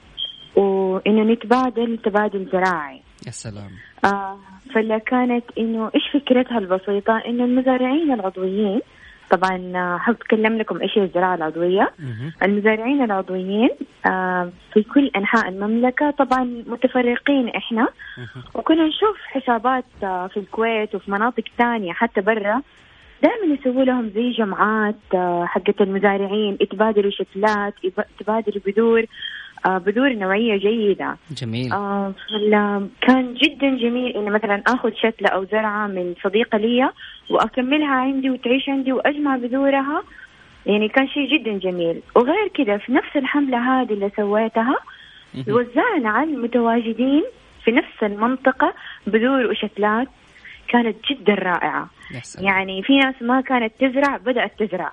وإنه 0.56 1.24
نتبادل 1.34 1.98
تبادل 1.98 2.50
زراعي. 2.52 3.02
يا 3.26 3.32
سلام. 3.32 3.72
آه 4.06 4.38
فلا 4.76 4.98
كانت 4.98 5.44
إنه 5.58 5.92
إيش 5.96 6.04
فكرتها 6.14 6.58
البسيطة؟ 6.58 7.18
إنه 7.18 7.44
المزارعين 7.44 8.12
العضويين 8.12 8.82
طبعا 9.30 9.72
آه، 9.76 9.98
حاب 9.98 10.16
أتكلم 10.16 10.58
لكم 10.58 10.82
إيش 10.82 10.98
هي 10.98 11.04
الزراعة 11.04 11.36
العضوية. 11.36 11.92
المزارعين 12.44 13.04
العضويين 13.04 13.70
آه، 14.06 14.52
في 14.74 14.84
كل 14.84 15.12
أنحاء 15.16 15.50
المملكة 15.50 16.12
طبعا 16.12 16.64
متفرقين 16.68 17.50
إحنا. 17.50 17.88
وكنا 18.56 18.88
نشوف 18.88 19.18
حسابات 19.26 19.86
آه، 20.04 20.28
في 20.28 20.38
الكويت 20.38 20.96
وفي 20.96 21.12
مناطق 21.12 21.44
ثانية 21.58 21.94
حتى 21.94 22.22
برا. 22.22 22.62
دائما 23.24 23.56
يسووا 23.60 23.84
لهم 23.84 24.10
زي 24.10 24.32
جمعات 24.32 24.96
حقت 25.44 25.82
المزارعين 25.82 26.58
يتبادلوا 26.62 27.12
شتلات 27.12 27.74
يتبادلوا 27.84 28.62
بذور 28.66 29.06
بذور 29.66 30.14
نوعية 30.14 30.58
جيدة. 30.58 31.18
جميل. 31.32 31.70
كان 33.02 33.34
جدا 33.34 33.78
جميل 33.78 34.18
إني 34.18 34.30
مثلا 34.30 34.64
آخذ 34.68 34.92
شتلة 34.94 35.30
أو 35.30 35.46
زرعة 35.46 35.88
من 35.88 36.14
صديقة 36.24 36.58
لي 36.58 36.90
وأكملها 37.30 37.96
عندي 37.96 38.30
وتعيش 38.30 38.70
عندي 38.70 38.94
وأجمع 38.94 39.38
بذورها. 39.38 40.04
يعني 40.66 40.90
كان 40.90 41.08
شيء 41.08 41.38
جدا 41.38 41.58
جميل. 41.58 42.02
وغير 42.16 42.48
كذا 42.54 42.78
في 42.78 42.94
نفس 42.94 43.16
الحملة 43.16 43.58
هذه 43.58 43.94
اللي 43.94 44.12
سويتها 44.18 44.76
وزعنا 45.48 46.10
على 46.10 46.30
المتواجدين 46.30 47.24
في 47.66 47.72
نفس 47.72 48.04
المنطقة 48.04 48.74
بذور 49.08 49.46
وشتلات. 49.46 50.08
كانت 50.68 50.96
جدا 51.10 51.34
رائعة. 51.34 51.90
يعني 52.40 52.84
في 52.84 52.98
ناس 52.98 53.16
ما 53.22 53.42
كانت 53.42 53.74
تزرع 53.80 54.18
بدأت 54.18 54.60
تزرع. 54.60 54.92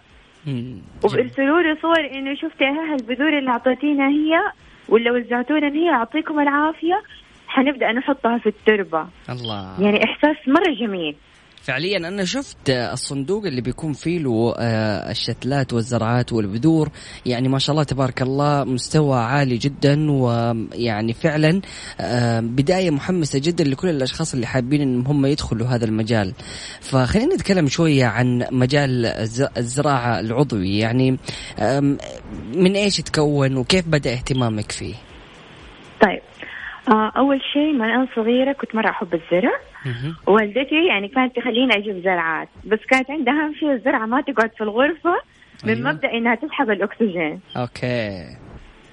وبيرسلوا 1.04 1.60
لي 1.60 1.76
صور 1.82 2.00
إنه 2.00 2.34
شفتي 2.34 2.64
ها 2.64 2.94
البذور 2.94 3.38
اللي 3.38 3.50
أعطيتينا 3.50 4.08
هي 4.08 4.42
ولا 4.88 5.12
وزعتونا 5.12 5.68
هي 5.68 5.86
يعطيكم 5.86 6.40
العافية 6.40 7.02
حنبدأ 7.48 7.92
نحطها 7.92 8.38
في 8.38 8.48
التربة. 8.48 9.06
الله. 9.30 9.82
يعني 9.82 10.04
إحساس 10.04 10.36
مرة 10.46 10.70
جميل. 10.70 11.16
فعليا 11.62 11.96
أنا 11.96 12.24
شفت 12.24 12.70
الصندوق 12.70 13.44
اللي 13.44 13.60
بيكون 13.60 13.92
فيه 13.92 14.18
له 14.18 14.54
آه، 14.58 15.10
الشتلات 15.10 15.72
والزرعات 15.72 16.32
والبذور. 16.32 16.88
يعني 17.26 17.48
ما 17.48 17.58
شاء 17.58 17.74
الله 17.74 17.84
تبارك 17.84 18.22
الله 18.22 18.64
مستوى 18.64 19.18
عالي 19.18 19.56
جدا 19.56 20.10
ويعني 20.10 21.12
فعلا 21.12 21.60
آه، 22.00 22.40
بداية 22.40 22.90
محمسة 22.90 23.38
جدا 23.38 23.64
لكل 23.64 23.88
الأشخاص 23.88 24.34
اللي 24.34 24.46
حابين 24.46 24.80
ان 24.80 25.06
هم 25.06 25.26
يدخلوا 25.26 25.66
هذا 25.66 25.84
المجال. 25.84 26.34
فخلينا 26.80 27.34
نتكلم 27.34 27.68
شوية 27.68 28.04
عن 28.04 28.46
مجال 28.50 29.06
الزراعة 29.56 30.20
العضوي. 30.20 30.78
يعني 30.78 31.18
من 32.54 32.74
إيش 32.76 32.96
تكون 32.96 33.56
وكيف 33.56 33.88
بدأ 33.88 34.12
اهتمامك 34.12 34.72
فيه؟ 34.72 34.94
طيب 36.02 36.22
آه، 36.88 37.12
أول 37.16 37.40
شيء 37.52 37.72
من 37.72 37.90
أنا 37.90 38.06
صغيرة 38.16 38.52
كنت 38.52 38.74
مرة 38.74 38.90
أحب 38.90 39.14
الزرع. 39.14 39.69
والدتي 40.26 40.86
يعني 40.88 41.08
كانت 41.08 41.36
تخليني 41.36 41.76
أجيب 41.76 42.02
زرعات 42.04 42.48
بس 42.66 42.78
كانت 42.88 43.10
عندها 43.10 43.34
اهم 43.34 43.54
شيء 43.54 43.72
الزرعه 43.72 44.06
ما 44.06 44.20
تقعد 44.20 44.50
في 44.56 44.60
الغرفة 44.64 45.14
من 45.64 45.76
أيوه. 45.76 45.92
مبدأ 45.92 46.12
إنها 46.12 46.34
تسحب 46.34 46.70
الأكسجين. 46.70 47.40
أوكي. 47.56 48.26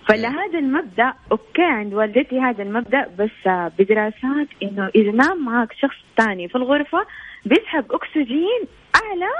فلهذا 0.08 0.60
المبدأ 0.60 1.14
أوكي 1.32 1.62
عند 1.62 1.94
والدتي 1.94 2.40
هذا 2.40 2.64
المبدأ 2.64 3.08
بس 3.20 3.48
بدراسات 3.80 4.48
إنه 4.64 4.90
إذا 4.96 5.12
نام 5.12 5.46
معك 5.46 5.74
شخص 5.74 5.96
ثاني 6.18 6.48
في 6.48 6.56
الغرفة 6.56 6.98
بيسحب 7.46 7.86
أكسجين 7.92 8.62
أعلى 8.96 9.32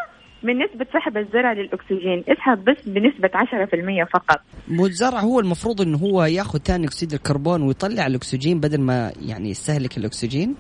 من 0.44 0.60
نسبة 0.60 0.86
سحب 0.94 1.18
الزرع 1.18 1.54
للأكسجين. 1.54 2.24
اسحب 2.28 2.66
بس 2.66 2.90
بنسبة 2.90 3.30
10% 3.34 4.04
فقط. 4.14 4.42
مو 4.68 4.86
الزرع 4.86 5.20
هو 5.20 5.40
المفروض 5.40 5.82
أنه 5.82 5.98
هو 5.98 6.24
ياخذ 6.24 6.60
ثاني 6.60 6.86
أكسيد 6.86 7.14
الكربون 7.14 7.62
ويطلع 7.62 8.08
الأكسجين 8.08 8.60
بدل 8.60 8.82
ما 8.82 9.12
يعني 9.22 9.50
يستهلك 9.50 9.98
الأكسجين؟ 9.98 10.56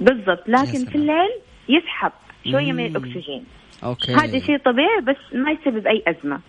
بالضبط. 0.00 0.48
لكن 0.48 0.84
في 0.84 0.94
الليل 0.94 1.30
يسحب 1.68 2.12
شوية 2.50 2.72
من 2.72 2.86
الأكسجين. 2.86 3.44
أوكي. 3.84 4.14
هذا 4.14 4.38
شيء 4.38 4.58
طبيعي 4.58 5.00
بس 5.00 5.16
ما 5.34 5.50
يسبب 5.50 5.86
أي 5.86 6.02
أزمة. 6.06 6.40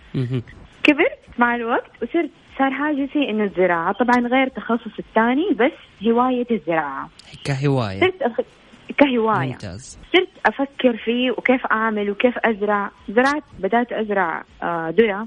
كبرت 0.82 1.18
مع 1.38 1.54
الوقت 1.54 1.90
وصرت 2.02 2.30
صار 2.58 2.70
حاجتي 2.70 3.30
إنه 3.30 3.44
الزراعة. 3.44 3.92
طبعا 3.92 4.28
غير 4.28 4.48
تخصص 4.48 4.98
الثاني 4.98 5.50
بس 5.60 6.06
هواية 6.06 6.46
الزراعة. 6.50 7.10
كهواية. 7.44 8.00
صرت 8.00 8.22
أف... 8.22 8.40
كهواية. 8.98 9.48
ممتاز. 9.48 9.98
صرت 10.12 10.28
أفكر 10.46 10.96
فيه 10.96 11.30
وكيف 11.30 11.66
أعمل 11.66 12.10
وكيف 12.10 12.38
أزرع. 12.38 12.90
زرعت 13.08 13.42
بدأت 13.58 13.92
أزرع 13.92 14.44
آه، 14.62 14.94
ذره 14.98 15.26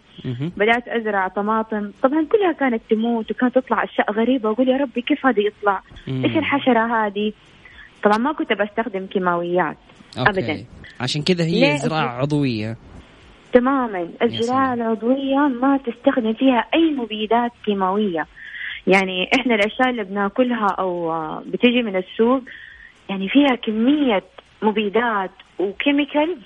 بدأت 0.57 0.87
أزرع 0.87 1.27
طماطم. 1.27 1.91
طبعا 2.03 2.25
كلها 2.31 2.51
كانت 2.51 2.81
تموت 2.89 3.31
وكانت 3.31 3.55
تطلع 3.55 3.83
أشياء 3.83 4.11
غريبة. 4.11 4.49
واقول 4.49 4.69
يا 4.69 4.77
ربي 4.77 5.01
كيف 5.01 5.25
هذا 5.25 5.39
يطلع؟ 5.39 5.81
إيش 6.07 6.37
الحشرة 6.37 7.05
هذه؟ 7.05 7.33
طبعا 8.03 8.17
ما 8.17 8.33
كنت 8.33 8.53
بستخدم 8.53 9.05
كيماويات 9.05 9.77
أوكي. 10.17 10.29
ابدا 10.29 10.65
عشان 10.99 11.21
كذا 11.21 11.43
هي 11.43 11.77
زراعة 11.77 12.09
عضوية 12.09 12.77
تماما 13.53 14.09
الزراعة 14.21 14.73
العضوية 14.73 15.37
ما 15.37 15.77
تستخدم 15.77 16.33
فيها 16.33 16.65
أي 16.73 16.91
مبيدات 16.91 17.51
كيماوية 17.65 18.27
يعني 18.87 19.29
إحنا 19.39 19.55
الأشياء 19.55 19.89
اللي 19.89 20.03
بناكلها 20.03 20.67
أو 20.79 21.13
بتجي 21.45 21.81
من 21.81 21.95
السوق 21.95 22.41
يعني 23.09 23.29
فيها 23.29 23.55
كمية 23.55 24.23
مبيدات 24.61 25.31
و 25.59 25.67
chemicals 25.67 26.39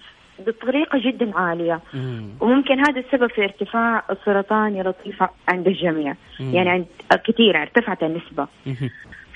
بطريقة 0.48 1.00
جدا 1.00 1.38
عالية 1.38 1.80
مم. 1.94 2.30
وممكن 2.40 2.80
هذا 2.80 3.00
السبب 3.00 3.28
في 3.30 3.44
ارتفاع 3.44 4.04
السرطان 4.12 4.76
يا 4.76 4.84
لطيفة 4.84 5.30
عند 5.50 5.68
الجميع 5.68 6.16
مم. 6.40 6.54
يعني 6.56 6.70
عند 6.70 6.86
كثير 7.28 7.62
ارتفعت 7.62 8.04
النسبة 8.04 8.48
مم. 8.66 8.76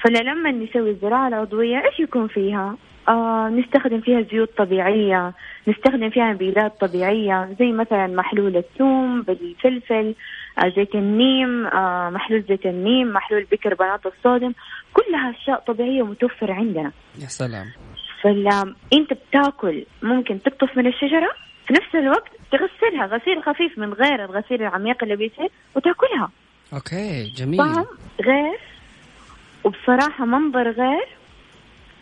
فلما 0.01 0.51
نسوي 0.51 0.89
الزراعة 0.89 1.27
العضوية 1.27 1.77
إيش 1.77 1.99
يكون 1.99 2.27
فيها؟ 2.27 2.77
آه 3.09 3.49
نستخدم 3.49 4.01
فيها 4.01 4.21
زيوت 4.21 4.57
طبيعية 4.57 5.33
نستخدم 5.67 6.09
فيها 6.09 6.33
مبيدات 6.33 6.81
طبيعية 6.81 7.55
زي 7.59 7.71
مثلا 7.71 8.07
محلول 8.07 8.57
الثوم 8.57 9.21
بالفلفل 9.21 10.15
آه 10.59 10.69
زيت 10.75 10.95
النيم 10.95 11.65
آه 11.65 12.09
محلول 12.09 12.43
زيت 12.49 12.65
النيم 12.65 13.13
محلول 13.13 13.43
بيكربونات 13.43 14.05
الصوديوم 14.05 14.53
كلها 14.93 15.31
أشياء 15.31 15.59
طبيعية 15.67 16.03
متوفرة 16.05 16.53
عندنا. 16.53 16.91
يا 17.21 17.27
سلام. 17.27 17.65
فلا 18.21 18.73
أنت 18.93 19.13
بتاكل 19.13 19.85
ممكن 20.03 20.41
تقطف 20.41 20.77
من 20.77 20.87
الشجرة 20.87 21.29
في 21.67 21.73
نفس 21.73 21.95
الوقت 21.95 22.31
تغسلها 22.51 23.05
غسيل 23.05 23.43
خفيف 23.43 23.77
من 23.77 23.93
غير 23.93 24.25
الغسيل 24.25 24.61
العميق 24.61 25.03
اللي 25.03 25.15
بيصير 25.15 25.49
وتاكلها. 25.75 26.29
أوكي 26.73 27.33
جميل. 27.37 27.61
غير 28.21 28.59
وبصراحة 29.63 30.25
منظر 30.25 30.69
غير 30.71 31.07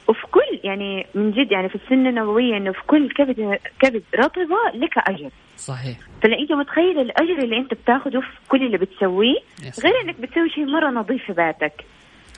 وفي 0.07 0.27
كل 0.31 0.59
يعني 0.63 1.05
من 1.15 1.31
جد 1.31 1.51
يعني 1.51 1.69
في 1.69 1.75
السنة 1.75 2.09
النووية 2.09 2.57
إنه 2.57 2.71
في 2.71 2.81
كل 2.87 3.09
كبد 3.09 3.59
كبد 3.79 4.03
رطبة 4.15 4.57
لك 4.73 4.97
أجر. 4.97 5.29
صحيح. 5.57 5.97
فلا 6.23 6.39
أنت 6.39 6.51
متخيل 6.51 6.99
الأجر 6.99 7.37
اللي 7.43 7.57
أنت 7.57 7.73
بتاخذه 7.73 8.19
في 8.19 8.27
كل 8.49 8.65
اللي 8.65 8.77
بتسويه؟ 8.77 9.35
غير 9.83 9.93
إنك 10.03 10.21
بتسوي 10.21 10.49
شيء 10.49 10.65
مرة 10.65 10.89
نظيف 10.89 11.23
في 11.25 11.33
بيتك. 11.33 11.73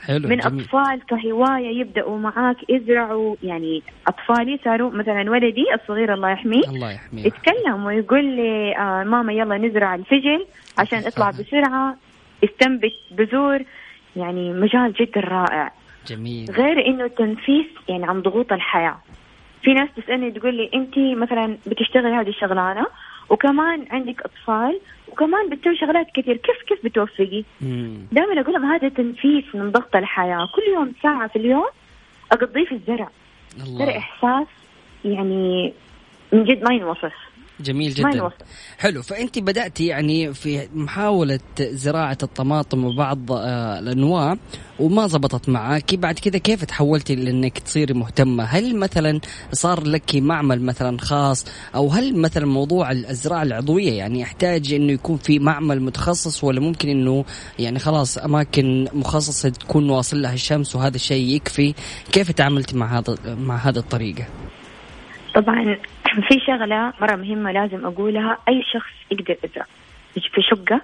حلو 0.03 0.29
من 0.29 0.38
جميل. 0.38 0.62
أطفال 0.63 1.01
كهواية 1.10 1.79
يبدأوا 1.79 2.17
معاك 2.19 2.55
يزرعوا 2.69 3.36
يعني 3.43 3.84
اطفالي 4.08 4.60
صاروا 4.63 4.91
مثلا 4.91 5.32
ولدي 5.32 5.65
الصغير 5.73 6.13
الله 6.13 6.29
يحميه 6.29 6.63
الله 6.69 6.91
يحميه. 6.91 7.25
يتكلم 7.25 7.86
ويقول 7.86 8.25
لي 8.25 8.77
آه 8.77 9.03
ماما 9.03 9.34
يلا 9.34 9.58
نزرع 9.58 9.95
الفجل 9.95 10.45
عشان 10.77 10.99
يطلع 10.99 11.29
بسرعة 11.32 11.95
يستنبت 12.43 12.93
بذور 13.12 13.60
يعني 14.15 14.54
مجال 14.54 14.93
جدا 14.93 15.22
رائع. 15.22 15.72
جميل. 16.08 16.52
غير 16.52 16.86
إنه 16.86 17.08
تنفيس 17.08 17.65
يعني 17.89 18.06
عن 18.06 18.22
ضغوط 18.22 18.54
الحياة. 18.54 18.98
في 19.63 19.74
ناس 19.74 19.89
تسألني 19.98 20.32
تقول 20.32 20.56
لي 20.56 20.69
أنت 20.74 20.98
مثلا 20.98 21.58
بتشتغلي 21.67 22.13
هذه 22.15 22.30
الشغلانة 22.30 22.86
وكمان 23.30 23.86
عندك 23.91 24.22
أطفال 24.22 24.80
وكمان 25.08 25.50
بتسوي 25.50 25.78
شغلات 25.78 26.08
كثير. 26.15 26.38
كيف 26.38 26.62
كيف 26.67 26.86
بتوفقي؟ 26.86 27.43
دائما 28.12 28.41
أقول 28.41 28.54
لهم 28.54 28.65
هذا 28.65 28.89
تنفيس 28.89 29.43
من 29.54 29.72
ضغط 29.72 29.95
الحياة. 29.95 30.50
كل 30.56 30.62
يوم 30.74 30.93
ساعة 31.04 31.28
في 31.28 31.36
اليوم 31.36 31.69
أقضيه 32.32 32.65
في 32.65 32.72
الزرع. 32.72 33.10
الله. 33.63 33.98
إحساس 33.98 34.48
يعني 35.06 35.74
من 36.34 36.43
جد 36.43 36.63
ما 36.63 36.74
ينوصف. 36.76 37.13
جميل 37.60 37.93
جدا. 37.93 38.10
يوصل. 38.10 38.36
حلو. 38.78 39.02
فأنت 39.02 39.39
بدأتي 39.39 39.86
يعني 39.86 40.34
في 40.34 40.67
محاولة 40.74 41.39
زراعة 41.60 42.17
الطماطم 42.24 42.86
وبعض 42.86 43.32
آه، 43.32 43.80
الأنواع 43.80 44.38
وما 44.80 45.08
زبطت 45.08 45.50
معك. 45.50 45.95
بعد 45.95 46.19
كذا 46.19 46.38
كيف 46.38 46.65
تحولتي 46.65 47.15
لأنك 47.15 47.60
تصيري 47.60 47.93
مهتمة؟ 47.93 48.43
هل 48.43 48.76
مثلا 48.76 49.19
صار 49.52 49.84
لك 49.84 50.15
معمل 50.15 50.62
مثلا 50.62 50.98
خاص؟ 50.98 51.45
أو 51.76 51.88
هل 51.88 52.17
مثلا 52.17 52.45
موضوع 52.45 52.91
الزراعة 52.91 53.43
العضوية 53.43 53.91
يعني 53.91 54.19
يحتاج 54.19 54.74
إنه 54.74 54.91
يكون 54.91 55.17
في 55.17 55.39
معمل 55.39 55.82
متخصص 55.82 56.43
ولا 56.43 56.60
ممكن 56.60 56.89
إنه 56.89 57.26
يعني 57.60 57.80
خلاص 57.80 58.17
أماكن 58.17 58.88
مخصصة 58.93 59.50
تكون 59.50 59.89
واصل 59.89 60.22
لها 60.22 60.34
الشمس 60.34 60.76
وهذا 60.76 60.95
الشيء 60.95 61.36
يكفي؟ 61.36 61.74
كيف 62.12 62.32
تعاملتي 62.32 62.78
مع 62.78 63.00
هذا 63.00 63.17
مع 63.26 63.56
هذه 63.56 63.78
الطريقة؟ 63.78 64.26
طبعا 65.36 65.78
في 66.30 66.39
شغلة 66.48 66.93
مرة 67.02 67.15
مهمة 67.15 67.52
لازم 67.52 67.86
أقولها. 67.86 68.38
أي 68.48 68.63
شخص 68.74 68.91
يقدر 69.12 69.36
يزرع 69.43 69.65
في 70.15 70.41
شقة. 70.41 70.82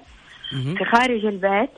في 0.78 0.86
خارج 0.86 1.26
البيت 1.26 1.70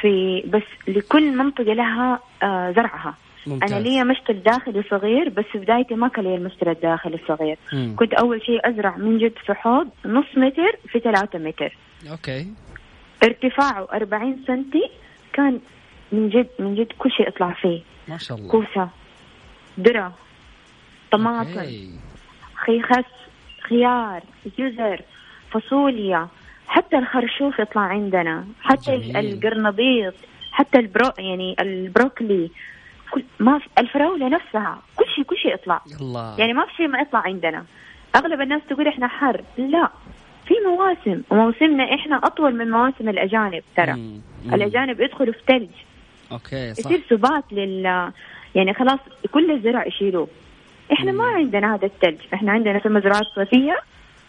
في 0.00 0.42
بس 0.46 0.62
لكل 0.88 1.36
منطقة 1.36 1.72
لها 1.72 2.20
آه 2.42 2.72
زرعها. 2.72 3.14
ممتاز. 3.46 3.72
أنا 3.72 3.80
لي 3.80 4.04
مشتل 4.04 4.42
داخلي 4.42 4.82
صغير 4.90 5.28
بس 5.28 5.44
في 5.52 5.58
بدايتي 5.58 5.94
ما 5.94 6.08
كان 6.08 6.24
لي 6.24 6.34
المشتل 6.34 6.68
الداخلي 6.68 7.14
الصغير 7.14 7.58
مم. 7.72 7.96
كنت 7.96 8.14
أول 8.14 8.42
شيء 8.42 8.68
أزرع 8.68 8.96
من 8.96 9.18
جد 9.18 9.32
في 9.46 9.54
حوض 9.54 9.88
نص 10.06 10.26
متر 10.36 10.76
في 10.88 10.98
ثلاثة 11.00 11.38
متر. 11.38 11.76
أوكي. 12.10 12.46
ارتفاعه 13.24 13.88
40 13.92 14.44
سنتي 14.46 14.90
كان 15.32 15.60
من 16.12 16.28
جد 16.28 16.48
من 16.58 16.74
جد 16.74 16.92
كل 16.98 17.10
شيء 17.10 17.28
يطلع 17.28 17.52
فيه. 17.52 17.80
ما 18.08 18.18
شاء 18.18 18.38
الله. 18.38 18.50
كوسة 18.50 18.88
ذره 19.80 20.14
طماطم. 21.10 21.92
أوكي. 22.68 22.82
خي 22.82 22.94
خس 22.94 23.04
خيار 23.68 24.22
جزر 24.58 25.00
فاصوليا 25.50 26.28
حتى 26.66 26.98
الخرشوف 26.98 27.58
يطلع 27.58 27.82
عندنا 27.82 28.44
حتى 28.62 28.96
جميل. 28.98 29.16
القرنبيط 29.16 30.14
حتى 30.52 30.78
البرو 30.78 31.12
يعني 31.18 31.56
البروكلي 31.60 32.50
كل 33.10 33.22
ما 33.40 33.58
في 33.58 33.66
الفراولة 33.78 34.28
نفسها 34.28 34.78
كل 34.96 35.04
شيء 35.14 35.24
كل 35.24 35.36
شيء 35.36 35.54
يطلع 35.54 35.80
الله 36.00 36.36
يعني 36.38 36.52
ما 36.52 36.66
في 36.66 36.74
شيء 36.76 36.88
ما 36.88 36.98
يطلع 36.98 37.20
عندنا 37.20 37.64
أغلب 38.16 38.40
الناس 38.40 38.62
تقول 38.70 38.88
إحنا 38.88 39.08
حر 39.08 39.42
لا 39.58 39.88
في 40.46 40.54
مواسم 40.66 41.22
وموسمنا 41.30 41.94
إحنا 41.94 42.16
أطول 42.16 42.54
من 42.54 42.70
مواسم 42.70 43.08
الأجانب 43.08 43.62
ترى 43.76 43.92
مم. 43.92 44.20
مم. 44.44 44.54
الأجانب 44.54 45.00
يدخلوا 45.00 45.32
في 45.32 45.40
ثلج 45.48 45.70
أوكي 46.32 46.74
صح 46.74 46.90
يصير 46.90 47.02
سبات 47.10 47.44
لل 47.52 48.10
يعني 48.54 48.74
خلاص 48.74 48.98
كل 49.32 49.50
الزرع 49.50 49.86
يشيلوه 49.86 50.28
إحنا 50.92 51.12
ما 51.12 51.24
عندنا 51.24 51.74
هذا 51.74 51.86
الثلج. 51.86 52.18
إحنا 52.34 52.52
عندنا 52.52 52.78
في 52.78 52.88
مزروعات 52.88 53.26
صيفيه 53.34 53.78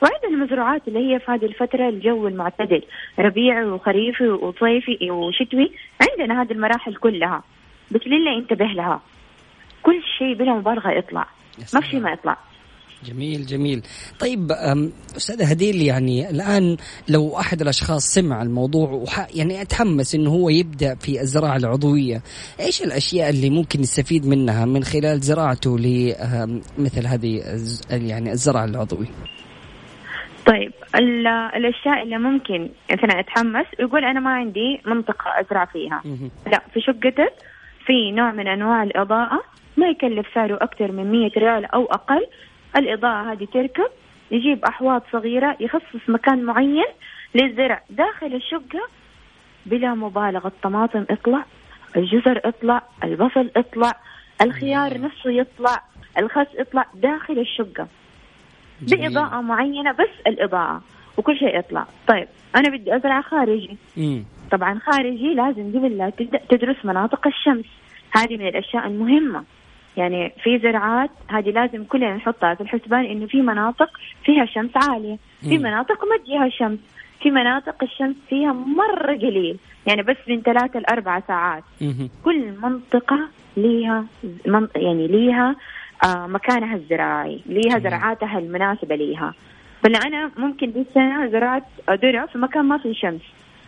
وعندنا 0.02 0.46
مزروعات 0.46 0.88
اللي 0.88 1.00
هي 1.00 1.20
في 1.20 1.32
هذه 1.32 1.46
الفترة 1.46 1.90
الجو 1.90 2.28
المعتدل. 2.28 2.82
ربيعي 3.20 3.66
وخريفي 3.66 4.30
وصيفي 4.30 5.12
وشتوي 5.12 5.72
عندنا 6.02 6.42
هذه 6.42 6.52
المراحل 6.52 6.96
كلها. 6.96 7.44
بس 7.92 8.02
لله 8.08 8.38
انتبه 8.38 8.66
لها. 8.66 9.02
كل 9.84 10.02
شيء 10.18 10.34
بلا 10.34 10.54
مبالغة 10.54 10.92
يطلع. 10.92 11.28
ما 11.74 11.82
في. 11.82 12.00
ما 12.00 12.12
يطلع. 12.12 12.38
جميل 13.06 13.46
جميل. 13.46 13.82
طيب 14.20 14.52
أستاذة 15.18 15.46
هديل 15.46 15.82
يعني 15.82 16.30
الآن 16.30 16.78
لو 17.10 17.38
أحد 17.40 17.62
الأشخاص 17.62 18.04
سمع 18.14 18.42
الموضوع 18.42 18.90
وح 18.90 19.28
يعني 19.36 19.62
أتحمس 19.62 20.16
إنه 20.16 20.30
هو 20.30 20.50
يبدأ 20.50 20.96
في 20.96 21.22
الزراعة 21.22 21.58
العضوية 21.58 22.22
إيش 22.60 22.82
الأشياء 22.84 23.30
اللي 23.30 23.50
ممكن 23.50 23.80
يستفيد 23.80 24.26
منها 24.28 24.66
من 24.66 24.84
خلال 24.84 25.20
زراعته 25.20 25.80
لمثل 25.80 27.08
هذه 27.08 27.42
يعني 27.92 28.32
الزرع 28.32 28.64
العضوي 28.66 29.08
طيب 30.48 30.72
ال- 30.96 31.28
الأشياء 31.28 32.04
اللي 32.04 32.18
ممكن 32.18 32.70
مثلا 32.92 33.20
أتحمس 33.20 33.66
يقول 33.80 34.06
أنا 34.06 34.20
ما 34.20 34.30
عندي 34.30 34.82
منطقة 34.86 35.40
أزرع 35.42 35.66
فيها. 35.66 36.02
لا 36.52 36.62
في 36.74 36.82
شقتك 36.82 37.34
في 37.86 38.12
نوع 38.12 38.32
من 38.32 38.48
أنواع 38.48 38.84
الإضاءة 38.84 39.42
ما 39.78 39.88
يكلف 39.90 40.26
سعره 40.36 40.56
أكثر 40.62 40.92
من 40.92 41.12
100 41.12 41.30
ريال 41.38 41.66
أو 41.66 41.86
أقل 41.86 42.28
الإضاءة 42.76 43.32
هذه 43.32 43.48
تركب 43.54 43.88
يجيب 44.32 44.66
أحواض 44.66 45.02
صغيرة 45.12 45.58
يخصص 45.60 46.10
مكان 46.10 46.44
معين 46.44 46.86
للزرع. 47.36 47.84
داخل 47.90 48.36
الشقة 48.36 48.88
بلا 49.66 49.94
مبالغة 49.94 50.48
الطماطم 50.48 51.06
اطلع 51.10 51.46
الجزر 51.98 52.42
اطلع 52.46 52.84
البصل 53.04 53.50
اطلع 53.58 53.94
الخيار 54.42 55.02
نفسه 55.02 55.32
يطلع 55.32 55.84
الخس 56.18 56.48
يطلع 56.60 56.86
داخل 56.94 57.40
الشقة 57.40 57.88
جميل. 58.82 59.10
بإضاءة 59.10 59.42
معينة 59.42 59.92
بس 59.92 60.10
الإضاءة 60.28 60.82
وكل 61.18 61.38
شيء 61.38 61.60
يطلع. 61.60 61.86
طيب 62.08 62.28
أنا 62.56 62.70
بدي 62.70 62.96
أزرع 62.96 63.22
خارجي. 63.22 63.78
مم. 63.98 64.24
طبعا 64.52 64.80
خارجي 64.80 65.34
لازم 65.34 65.80
قبل 65.80 65.98
لا 65.98 66.10
تبدأ 66.10 66.40
تدرس 66.50 66.86
مناطق 66.86 67.28
الشمس. 67.28 67.66
هذه 68.12 68.38
من 68.38 68.48
الأشياء 68.48 68.88
المهمة. 68.88 69.44
يعني 69.98 70.34
في 70.44 70.60
زراعات 70.60 71.10
هذه 71.30 71.50
لازم 71.50 71.84
كلنا 71.84 72.16
نحطها 72.16 72.54
في 72.54 72.62
الحسبان 72.62 73.06
إنه 73.06 73.26
في 73.26 73.42
مناطق 73.42 73.90
فيها 74.26 74.46
شمس 74.46 74.72
عالية. 74.76 75.18
في. 75.42 75.58
مناطق 75.58 76.06
ما 76.06 76.18
تجيها 76.18 76.50
شمس. 76.50 76.80
في 77.22 77.32
مناطق 77.32 77.84
الشمس 77.84 78.16
فيها 78.30 78.54
مرة 78.54 79.16
قليل. 79.16 79.58
يعني 79.88 80.04
بس 80.04 80.18
من 80.28 80.42
ثلاثة 80.42 80.80
لأربع 80.80 81.20
ساعات. 81.28 81.64
كل 82.26 82.52
منطقة 82.62 83.20
ليها 83.58 84.06
من 84.46 84.68
يعني 84.76 85.08
ليها 85.08 85.56
آه 86.06 86.28
مكانها 86.28 86.76
الزراعي 86.76 87.40
ليها. 87.46 87.80
زرعاتها 87.80 88.40
المناسبة 88.40 88.96
ليها. 88.96 89.34
فلا 89.84 90.00
أنا 90.00 90.32
ممكن 90.38 90.72
دي 90.72 90.82
السنة 90.82 91.28
زرعت 91.28 91.64
ذرة 91.90 92.26
في 92.26 92.38
مكان 92.38 92.66
ما 92.66 92.78
في 92.78 92.94
شمس. 92.94 93.22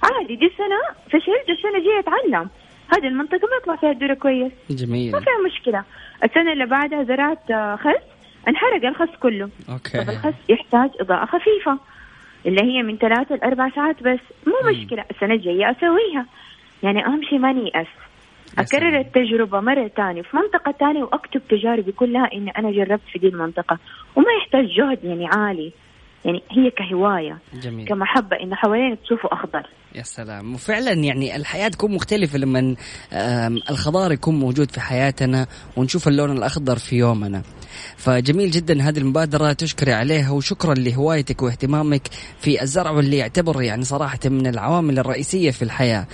عادي 0.03 0.35
دي 0.35 0.45
السنة 0.45 0.79
فشلت 1.07 1.49
السنة 1.49 1.77
الجاية 1.77 1.99
أتعلم. 1.99 2.49
هذه 2.93 3.07
المنطقة 3.07 3.47
ما 3.47 3.57
يطلع 3.61 3.75
فيها 3.75 3.91
الذرة 3.91 4.13
كويس. 4.13 4.51
جميل. 4.69 5.11
ما 5.11 5.19
فيها 5.19 5.38
مشكلة. 5.45 5.83
السنة 6.23 6.54
اللي 6.54 6.65
بعدها 6.65 7.04
زرعت 7.04 7.51
آه، 7.51 7.75
خس. 7.75 8.01
انحرق 8.47 8.86
الخس 8.86 9.15
كله. 9.19 9.49
طب 9.67 9.73
أوكي 9.73 10.01
الخس 10.01 10.34
يحتاج 10.49 10.89
إضاءة 10.99 11.25
خفيفة 11.25 11.80
اللي 12.45 12.62
هي 12.63 12.84
من 12.84 12.97
ثلاثة 12.97 13.36
لأربع 13.36 13.69
ساعات 13.69 14.04
بس. 14.04 14.19
مو. 14.47 14.69
مشكلة 14.71 15.06
السنة 15.12 15.34
الجاية 15.34 15.71
أسويها. 15.71 16.25
يعني 16.84 17.06
أهم 17.06 17.21
شيء 17.30 17.39
ما 17.39 17.51
نيأس 17.54 17.88
يا 18.58 18.63
أكرر. 18.63 18.99
التجربة 18.99 19.60
مرة 19.60 19.88
تانية 19.88 20.21
في 20.21 20.38
منطقة 20.38 20.71
تانية 20.71 21.04
وأكتب 21.04 21.41
تجاربي 21.49 21.91
كلها 21.91 22.30
إني 22.34 22.51
أنا 22.58 22.71
جربت 22.71 23.01
في 23.12 23.19
دي 23.19 23.28
المنطقة. 23.28 23.78
وما 24.15 24.32
يحتاج 24.41 24.65
جهد 24.65 25.04
يعني 25.04 25.28
عالي. 25.36 25.71
يعني 26.25 26.43
هي 26.51 26.71
كهواية. 26.71 27.38
جميل. 27.54 27.88
كمحبة 27.88 28.38
إنه 28.39 28.56
حوالينك 28.56 28.99
تشوفوا 28.99 29.34
أخضر. 29.34 29.67
يا 29.95 30.03
سلام. 30.03 30.53
وفعلا 30.55 30.91
يعني 30.91 31.36
الحياة 31.36 31.67
تكون 31.67 31.95
مختلفة 31.95 32.38
لما 32.38 32.75
الخضار 33.69 34.12
يكون 34.12 34.39
موجود 34.39 34.71
في 34.71 34.81
حياتنا 34.81 35.47
ونشوف 35.77 36.08
اللون 36.08 36.38
الأخضر 36.38 36.77
في 36.77 36.95
يومنا. 36.95 37.41
فجميل 37.97 38.51
جدا 38.51 38.81
هذه 38.81 38.97
المبادرة 38.97 39.53
تشكري 39.53 39.93
عليها 39.93 40.31
وشكرا 40.31 40.73
لهوايتك 40.73 41.41
واهتمامك 41.41 42.07
في 42.39 42.61
الزرع 42.61 42.91
واللي 42.91 43.17
يعتبر 43.17 43.61
يعني 43.61 43.83
صراحة 43.83 44.19
من 44.25 44.47
العوامل 44.47 44.99
الرئيسية 44.99 45.51
في 45.51 45.61
الحياة. 45.61 46.07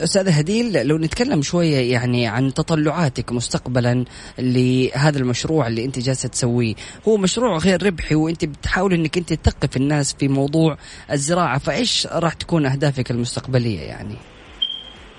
أستاذة 0.00 0.30
هديل 0.30 0.86
لو 0.86 0.98
نتكلم 0.98 1.42
شوية 1.42 1.92
يعني 1.92 2.26
عن 2.26 2.54
تطلعاتك 2.54 3.32
مستقبلا 3.32 4.04
لهذا 4.38 5.18
المشروع 5.18 5.66
اللي 5.66 5.84
أنت 5.84 5.98
جالسة 5.98 6.28
تسويه. 6.28 6.74
هو 7.08 7.16
مشروع 7.16 7.56
غير 7.56 7.86
ربحي 7.86 8.14
وأنت 8.14 8.44
بتحاول 8.44 8.92
أنك 8.92 9.18
أنت 9.18 9.32
تثقف 9.32 9.76
الناس 9.76 10.14
في 10.14 10.28
موضوع 10.28 10.76
الزراعة 11.12 11.58
فإيش 11.58 12.06
راح 12.06 12.32
تكون 12.32 12.66
أهدافك 12.66 13.10
المستقبلية 13.10 13.80
يعني؟ 13.80 14.14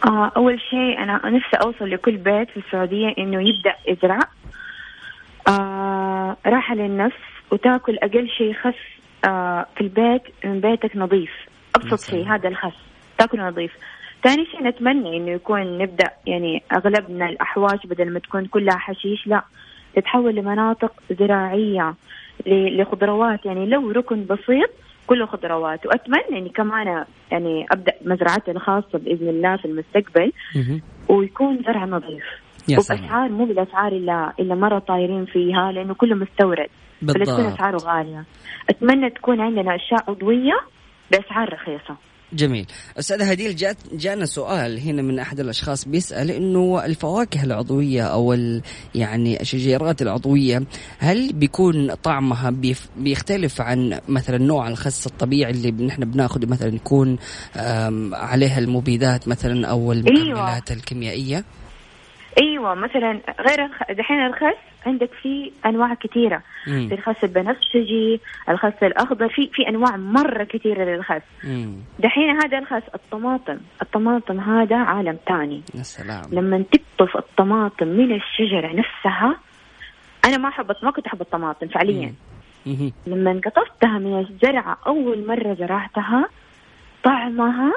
آه 0.06 0.32
أول 0.38 0.60
شيء 0.70 1.04
أنا 1.04 1.22
نفسي 1.26 1.58
أوصل 1.66 1.90
لكل 1.90 2.18
بيت 2.18 2.50
في 2.50 2.58
السعودية 2.58 3.08
إنه 3.18 3.50
يبدأ 3.50 3.76
يزرع. 3.88 4.20
آه 5.48 6.38
راحة 6.46 6.76
للنفس 6.76 7.18
وتاكل 7.52 7.98
أقل 7.98 8.30
شيء 8.30 8.54
خس 8.54 8.74
آه 9.28 9.66
في 9.76 9.82
البيت 9.82 10.22
من 10.46 10.60
بيتك 10.60 10.96
نظيف. 10.98 11.32
أبسط. 11.76 12.10
شيء 12.12 12.26
هذا 12.28 12.50
الخس. 12.50 12.74
تاكل 13.18 13.40
نظيف. 13.42 13.72
ثاني 14.24 14.46
شيء 14.46 14.64
نتمنى 14.64 15.18
إنه 15.18 15.32
يكون 15.32 15.78
نبدأ 15.78 16.10
يعني 16.28 16.64
أغلبنا 16.76 17.30
الأحواش 17.30 17.86
بدل 17.86 18.14
ما 18.14 18.20
تكون 18.20 18.46
كلها 18.46 18.78
حشيش 18.78 19.28
لا. 19.28 19.42
تتحول 19.96 20.36
لمناطق 20.36 20.94
زراعية 21.20 21.94
ل- 22.46 22.82
لخضروات. 22.82 23.46
يعني 23.46 23.66
لو 23.66 23.92
ركن 23.92 24.26
بسيط 24.26 24.70
كله 25.08 25.26
خضروات. 25.26 25.86
وأتمنى 25.86 26.38
إني 26.40 26.50
كمان 26.50 27.06
يعني 27.32 27.66
أبدأ 27.72 27.94
مزرعتي 28.06 28.52
الخاصة 28.52 29.00
بإذن 29.00 29.30
الله 29.30 29.56
في 29.58 29.66
المستقبل. 29.66 30.32
ويكون 31.10 31.64
زرع 31.68 31.86
نظيف. 31.86 32.24
وباسعار 32.72 33.30
مو 33.30 33.46
بالأسعار 33.46 33.92
اللي 33.92 34.34
اللي 34.40 34.56
مرة 34.56 34.80
طايرين 34.80 35.26
فيها 35.26 35.72
لأنه 35.72 35.94
كله 35.94 36.16
مستورد. 36.16 36.68
فلا 37.02 37.14
تكون 37.14 37.36
بالضبط. 37.36 37.54
أسعاره 37.54 37.78
غالية. 37.78 38.26
أتمنى 38.70 39.10
تكون 39.10 39.42
عندنا 39.42 39.76
أشياء 39.76 40.10
عضوية 40.12 40.54
بأسعار 41.12 41.54
رخيصة. 41.54 41.98
جميل. 42.34 42.66
أستاذ 43.00 43.22
هديل 43.22 43.56
جات 43.56 43.78
جانا 43.94 44.26
سؤال 44.26 44.80
هنا 44.80 45.02
من 45.02 45.20
أحد 45.20 45.40
الأشخاص 45.40 45.88
بيسأل 45.88 46.32
إنه 46.32 46.86
الفواكه 46.86 47.44
العضوية 47.44 48.04
أو 48.04 48.34
ال 48.34 48.62
يعني 48.96 49.42
الشجيرات 49.42 50.02
العضوية 50.02 50.64
هل 51.00 51.34
بيكون 51.34 51.94
طعمها 51.94 52.50
بيف 52.50 52.90
بيختلف 52.98 53.62
عن 53.62 54.00
مثلا 54.10 54.38
نوع 54.38 54.68
الخس 54.68 55.08
الطبيعي 55.08 55.52
اللي 55.52 55.72
نحن 55.72 56.06
بناخذه 56.06 56.46
مثلا 56.46 56.76
يكون 56.76 57.18
عليها 58.14 58.60
المبيدات 58.60 59.28
مثلا 59.28 59.68
أو 59.68 59.92
المكملات 59.92 60.70
أيوة. 60.70 60.80
الكيميائية؟ 60.80 61.44
أيوه 62.38 62.74
مثلا 62.74 63.20
غير 63.40 63.70
دحين 63.90 64.26
الخس 64.26 64.58
عندك 64.86 65.10
في 65.22 65.52
أنواع 65.66 65.94
كثيرة. 65.94 66.42
في 66.66 66.94
الخس 66.94 67.24
البنفسجي 67.24 68.22
الخس 68.50 68.84
الأخضر 68.84 69.30
في 69.30 69.50
في 69.54 69.70
أنواع 69.70 69.98
مرة 69.98 70.44
كثيرة 70.44 70.84
للخس. 70.84 71.22
دحين 72.00 72.30
هذا 72.30 72.58
الخس 72.58 72.84
الطماطم. 72.96 73.58
الطماطم 73.82 74.40
هذا 74.40 74.78
عالم 74.78 75.18
ثاني. 75.28 75.62
يا 75.76 75.84
سلام. 75.84 76.24
لما 76.32 76.64
تقطف 76.72 77.18
الطماطم 77.18 77.88
من 77.88 78.16
الشجرة 78.16 78.68
نفسها 78.68 79.38
أنا 80.26 80.38
ما 80.38 80.50
أحب 80.50 80.72
ما 80.84 80.92
كنت 80.92 81.08
أحب 81.08 81.22
الطماطم 81.22 81.68
فعليا. 81.68 82.14
لما 83.08 83.42
قطفتها 83.46 84.00
من 84.00 84.20
الزرعة 84.20 84.78
أول 84.88 85.28
مرة 85.28 85.54
زرعتها 85.54 86.30
طعمها 87.04 87.74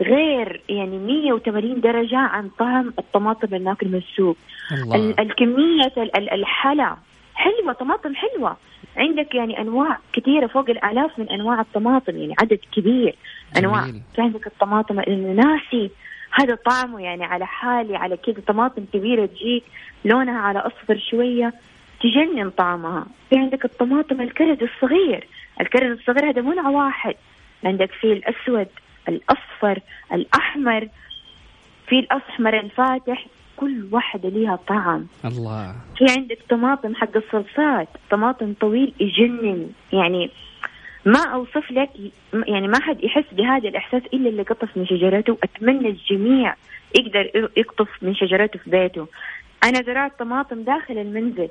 غير 0.00 0.60
يعني 0.68 0.98
180 0.98 1.80
درجة 1.80 2.18
عن 2.18 2.48
طعم 2.48 2.92
الطماطم 2.98 3.54
اللي 3.54 3.64
ناكل 3.64 3.88
من 3.88 3.94
السوق. 3.98 4.36
الله. 4.72 5.14
الكمية 5.18 5.92
الحلا 6.16 6.96
حلوة 7.34 7.72
طماطم 7.72 8.14
حلوة. 8.14 8.56
عندك 8.96 9.34
يعني 9.34 9.60
أنواع 9.60 9.98
كثيرة 10.12 10.46
فوق 10.46 10.70
الآلاف 10.70 11.18
من 11.18 11.28
أنواع 11.28 11.60
الطماطم 11.60 12.16
يعني 12.16 12.34
عدد 12.40 12.58
كبير. 12.72 13.14
أنواع 13.56 13.86
في 14.14 14.22
عندك 14.22 14.46
الطماطم 14.46 15.00
الناسي 15.00 15.90
هذا 16.30 16.54
طعمه 16.54 17.00
يعني 17.00 17.24
على 17.24 17.46
حالي 17.46 17.96
على 17.96 18.16
كذا 18.16 18.42
طماطم 18.46 18.84
كبيرة 18.92 19.26
تجيك 19.26 19.64
لونها 20.04 20.38
على 20.38 20.58
أصفر 20.58 20.98
شوية 21.10 21.54
تجنن 22.02 22.50
طعمها. 22.50 23.06
في 23.30 23.36
عندك 23.38 23.64
الطماطم 23.64 24.20
الكرز 24.20 24.58
الصغير. 24.62 25.26
الكرز 25.60 25.98
الصغير 25.98 26.30
هذا 26.30 26.42
مو 26.42 26.52
نوع 26.52 26.68
واحد. 26.68 27.14
عندك 27.64 27.90
فيه 28.00 28.12
الأسود 28.12 28.66
الأصفر 29.08 29.80
الأحمر 30.12 30.88
في 31.88 31.98
الأحمر 31.98 32.60
الفاتح 32.60 33.26
كل 33.56 33.88
واحدة 33.92 34.28
ليها 34.28 34.56
طعم. 34.68 35.06
الله. 35.24 35.74
في 35.96 36.04
عندك 36.10 36.38
طماطم 36.50 36.94
حق 36.94 37.16
الصلصات 37.16 37.88
طماطم 38.10 38.54
طويل 38.60 38.92
يجنن. 39.00 39.70
يعني 39.92 40.30
ما 41.04 41.28
أوصف 41.34 41.70
لك 41.70 41.90
يعني 42.46 42.68
ما 42.68 42.80
حد 42.80 43.04
يحس 43.04 43.24
بهذا 43.32 43.68
الإحساس 43.68 44.02
إلا 44.14 44.28
اللي 44.28 44.42
قطف 44.42 44.76
من 44.76 44.86
شجرته. 44.86 45.38
أتمنى 45.42 45.88
الجميع 45.88 46.54
يقدر 46.94 47.50
يقطف 47.56 47.88
من 48.02 48.14
شجرته 48.14 48.58
في 48.58 48.70
بيته. 48.70 49.06
أنا 49.64 49.82
زرعت 49.82 50.18
طماطم 50.18 50.62
داخل 50.62 50.98
المنزل. 50.98 51.48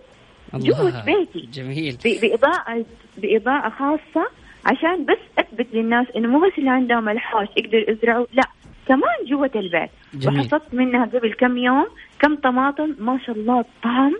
جوة 0.54 1.06
بيتي. 1.06 1.49
جميل. 1.54 1.97
بإضاءة 2.04 2.86
بإضاءة 3.18 3.70
خاصة. 3.70 4.30
عشان 4.66 5.05
بس 5.05 5.18
أثبت 5.39 5.68
للناس 5.74 6.07
إنه 6.16 6.28
مو 6.28 6.39
بس 6.39 6.53
اللي 6.57 6.70
عندهم 6.70 7.09
الحوش 7.09 7.47
يقدر 7.57 7.89
يزرعوا 7.89 8.26
لا 8.34 8.43
كمان 8.88 9.26
جوة 9.30 9.51
البيت. 9.55 9.89
جميل. 10.14 10.39
وحصدت 10.39 10.74
منها 10.74 11.05
قبل 11.05 11.34
كم 11.34 11.57
يوم 11.57 11.88
كم 12.20 12.36
طماطم 12.36 12.95
ما 12.99 13.20
شاء 13.26 13.36
الله 13.36 13.66
طعم 13.84 14.14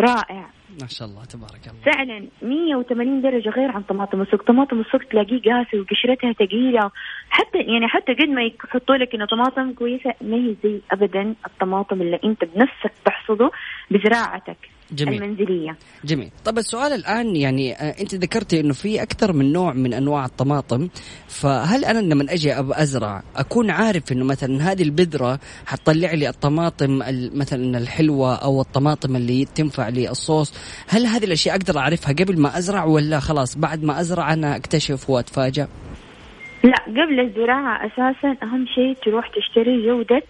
رائع. 0.00 0.46
ما 0.80 0.86
شاء 0.88 1.08
الله 1.08 1.24
تبارك 1.24 1.60
الله. 1.66 1.92
فعلا 1.92 2.26
180 2.42 3.22
درجة 3.22 3.48
غير 3.48 3.70
عن 3.70 3.82
طماطم 3.82 4.22
السوق. 4.22 4.42
طماطم 4.42 4.80
السوق 4.80 5.00
تلاقيه 5.00 5.40
قاسي 5.42 5.80
وقشرتها 5.80 6.32
ثقيلة. 6.32 6.90
حتى 7.30 7.58
يعني 7.58 7.88
حتى 7.88 8.14
قد 8.14 8.28
ما 8.28 8.42
يحطوا 8.42 8.96
لك 8.96 9.14
إنه 9.14 9.26
طماطم 9.26 9.72
كويسة 9.72 10.14
ما 10.20 10.36
هي 10.36 10.56
زي 10.64 10.80
ابدا 10.90 11.34
الطماطم 11.46 12.02
اللي 12.02 12.20
أنت 12.24 12.44
بنفسك 12.44 12.92
تحصده 13.04 13.50
بزراعتك. 13.90 14.56
جميل. 14.92 15.22
المنزلية. 15.22 15.76
جميل. 16.04 16.30
طب 16.44 16.58
السؤال 16.58 16.92
الآن 16.92 17.36
يعني 17.36 17.74
آه، 17.74 18.00
أنت 18.00 18.14
ذكرتي 18.14 18.60
إنه 18.60 18.72
في 18.72 19.02
أكثر 19.02 19.32
من 19.32 19.52
نوع 19.52 19.72
من 19.72 19.94
أنواع 19.94 20.24
الطماطم 20.24 20.88
فهل 21.28 21.84
أنا 21.84 21.98
لما 21.98 22.32
أجي 22.32 22.52
أزرع 22.58 23.22
أكون 23.36 23.70
عارف 23.70 24.12
إنه 24.12 24.24
مثلا 24.24 24.72
هذه 24.72 24.82
البذرة 24.82 25.38
حتطلع 25.66 26.12
لي 26.14 26.28
الطماطم 26.28 26.98
مثلا 27.34 27.78
الحلوة 27.78 28.34
أو 28.34 28.60
الطماطم 28.60 29.16
اللي 29.16 29.44
تنفع 29.44 29.88
للصوص 29.88 30.54
هل 30.88 31.06
هذه 31.06 31.24
الأشياء 31.24 31.56
أقدر 31.56 31.78
أعرفها 31.78 32.12
قبل 32.12 32.40
ما 32.40 32.58
أزرع 32.58 32.84
ولا 32.84 33.20
خلاص 33.20 33.58
بعد 33.58 33.84
ما 33.84 34.00
أزرع 34.00 34.32
أنا 34.32 34.56
أكتشف 34.56 35.10
واتفاجئ 35.10 35.66
لا 36.64 36.76
قبل 36.86 37.20
الزراعة 37.20 37.86
أساسا 37.86 38.36
أهم 38.42 38.66
شيء 38.74 38.94
تروح 39.04 39.28
تشتري 39.28 39.86
جودة 39.86 40.22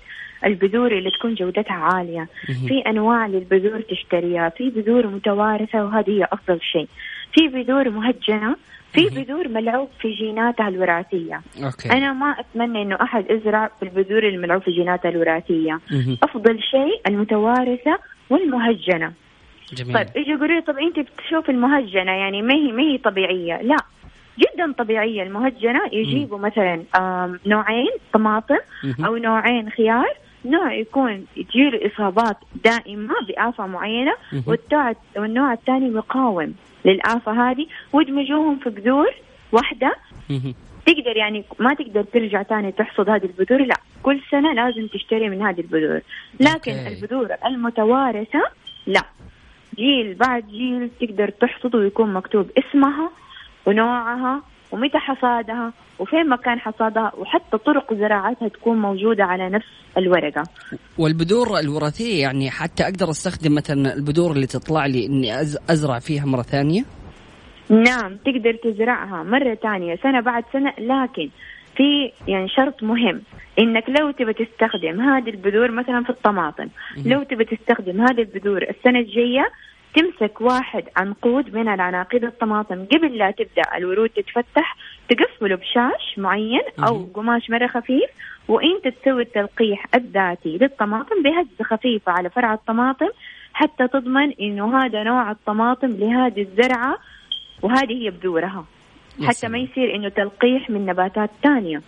البذور 0.45 0.93
اللي 0.93 1.11
تكون 1.11 1.35
جودتها 1.35 1.75
عالية. 1.75 2.29
في 2.69 2.79
أنواع 2.87 3.27
للبذور 3.27 3.81
تشتريها. 3.81 4.49
في 4.49 4.71
بذور 4.71 5.07
متوارثة 5.07 5.85
وهذه 5.85 6.11
هي 6.11 6.29
أفضل 6.33 6.61
شيء. 6.61 6.89
في 7.33 7.49
بذور 7.49 7.91
مهجنة. 7.91 8.57
في 8.93 9.09
بذور 9.09 9.49
ملعوب 9.49 9.89
في 10.01 10.13
جيناتها 10.13 10.69
الوراثية. 10.69 11.41
أوكي. 11.65 11.93
أنا 11.93 12.13
ما 12.13 12.27
أتمنى 12.27 12.83
إنه 12.83 12.99
أحد 13.03 13.25
يزرع 13.31 13.71
بالبذور 13.81 14.29
الملعوب 14.29 14.63
في 14.63 14.71
جيناتها 14.71 15.09
الوراثية. 15.09 15.81
أفضل 16.23 16.63
شيء 16.63 17.01
المتوارثة 17.07 17.99
والمهجنة. 18.31 19.13
جميل. 19.73 19.95
طيب 19.95 20.07
يجي 20.17 20.31
يقولوا 20.31 20.61
طب 20.61 20.79
أنت 20.79 20.99
بتشوف 20.99 21.51
المهجنة؟ 21.51 22.13
يعني 22.13 22.43
ما 22.43 22.55
هي 22.55 22.73
ما 22.73 22.83
هي 22.83 22.99
طبيعية. 22.99 23.63
لا 23.63 23.77
جدا 24.39 24.73
طبيعية 24.73 25.23
المهجنة. 25.23 25.81
يجيبوا 25.93 26.39
مثلا 26.39 26.83
نوعين 27.47 27.91
طماطم 28.13 28.59
أو 29.07 29.17
نوعين 29.17 29.71
خيار. 29.71 30.15
نوع 30.45 30.75
يكون 30.75 31.27
تجيله 31.37 31.87
اصابات 31.87 32.37
دائمه 32.65 33.15
بافه 33.29 33.67
معينة 33.67 34.13
والنوع 35.17 35.53
الثاني 35.53 35.91
مقاوم 35.91 36.55
للافه 36.85 37.51
هذه. 37.51 37.67
وادمجوهم 37.93 38.59
في 38.59 38.71
بذور 38.71 39.11
واحدة. 39.53 39.95
تقدر 40.87 41.17
يعني 41.17 41.45
ما 41.59 41.75
تقدر 41.75 42.03
ترجع 42.03 42.43
ثاني 42.43 42.73
تحصد 42.73 43.11
هذه 43.11 43.25
البذور 43.25 43.65
لا. 43.65 43.75
كل 44.03 44.21
سنة 44.31 44.53
لازم 44.53 44.87
تشتري 44.87 45.29
من 45.29 45.43
هذه 45.43 45.61
البذور. 45.61 46.01
لكن 46.41 46.73
okay. 46.73 46.87
البذور 46.87 47.29
المتوارثة 47.47 48.43
لا. 48.87 49.03
جيل 49.77 50.15
بعد 50.15 50.47
جيل 50.47 50.91
تقدر 51.01 51.29
تحصد 51.29 51.75
ويكون 51.75 52.13
مكتوب 52.13 52.51
اسمها 52.59 53.11
ونوعها 53.67 54.43
ومتى 54.73 54.99
حصادها 54.99 55.73
وفين 55.99 56.29
مكان 56.29 56.61
حصادها 56.61 57.13
وحتى 57.19 57.59
طرق 57.59 57.95
زراعتها 57.95 58.49
تكون 58.49 58.79
موجودة 58.79 59.25
على 59.25 59.49
نفس 59.49 59.67
الورقة. 59.99 60.43
والبذور 60.99 61.59
الوراثية 61.59 62.23
يعني 62.23 62.51
حتى 62.51 62.83
أقدر 62.83 63.11
أستخدم 63.11 63.55
مثلا 63.55 63.95
البذور 63.95 64.33
اللي 64.33 64.47
تطلع 64.47 64.87
لي 64.87 65.07
إني 65.07 65.41
أزرع 65.71 65.99
فيها 65.99 66.25
مرة 66.27 66.43
ثانية؟ 66.43 66.85
نعم 67.71 68.17
تقدر 68.17 68.55
تزرعها 68.65 69.23
مرة 69.23 69.55
ثانية 69.55 69.97
سنة 69.97 70.21
بعد 70.21 70.45
سنة 70.53 70.73
لكن 70.79 71.29
في 71.77 72.13
يعني 72.29 72.49
شرط 72.49 72.83
مهم 72.83 73.23
إنك 73.59 73.85
لو 73.89 74.11
تبى 74.11 74.33
تستخدم 74.33 75.01
هذه 75.01 75.31
البذور 75.31 75.71
مثلا 75.71 76.03
في 76.03 76.11
الطماطم 76.11 76.69
لو 77.07 77.23
تبى 77.23 77.45
تستخدم 77.45 78.01
هذه 78.01 78.21
البذور 78.21 78.63
السنة 78.63 78.99
الجاية 78.99 79.49
تمسك 79.97 80.41
واحد 80.41 80.85
عنقود 80.97 81.55
من 81.55 81.69
العناقيد 81.69 82.25
الطماطم 82.25 82.85
قبل 82.85 83.19
لا 83.19 83.31
تبدأ 83.31 83.63
الورود 83.77 84.09
تتفتح 84.09 84.77
تقفله 85.09 85.57
بشاش 85.57 86.19
معين 86.19 86.63
أو 86.89 87.09
قماش 87.15 87.51
مرة 87.51 87.67
خفيف 87.67 88.11
وإنت 88.49 88.89
تسوي 88.89 89.23
التلقيح 89.23 89.87
الذاتي 89.95 90.59
للطماطم 90.59 91.23
بهزه 91.23 91.65
خفيفة 91.65 92.13
على 92.13 92.31
فرع 92.31 92.55
الطماطم 92.55 93.09
حتى 93.53 93.89
تضمن 93.89 94.33
إنه 94.41 94.79
هذا 94.79 95.03
نوع 95.03 95.31
الطماطم 95.31 95.89
لهذه 95.89 96.43
الزرعة 96.43 96.99
وهذه 97.63 98.05
هي 98.05 98.11
بذورها 98.11 98.65
حتى 99.25 99.49
ما 99.49 99.59
يصير 99.59 99.95
إنه 99.95 100.09
تلقيح 100.09 100.71
من 100.71 100.87
نباتات 100.87 101.31
ثانية 101.43 101.83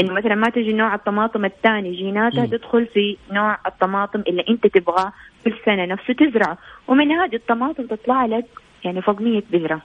إنه 0.00 0.12
مثلا 0.12 0.34
ما 0.34 0.50
تجي 0.50 0.72
نوع 0.72 0.94
الطماطم 0.94 1.44
الثاني 1.44 1.92
جيناتها 1.92 2.46
تدخل 2.46 2.86
في 2.86 3.16
نوع 3.30 3.58
الطماطم 3.66 4.22
اللي 4.28 4.44
إنت 4.48 4.66
تبغاه 4.66 5.12
في 5.44 5.50
السنة 5.50 5.86
نفسه 5.86 6.14
تزرعه 6.14 6.58
ومن 6.88 7.12
هذه 7.12 7.36
الطماطم 7.36 7.86
تطلع 7.86 8.26
لك 8.26 8.46
يعني 8.84 9.02
فوق 9.02 9.20
100 9.20 9.42
بذره 9.52 9.82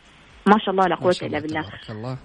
ما 0.48 0.58
شاء 0.60 0.70
الله 0.70 0.88
لا 0.88 0.96
قوة 0.96 1.16
إلا 1.22 1.40
بالله. 1.40 1.62
تبارك 1.62 1.90
الله. 1.90 2.18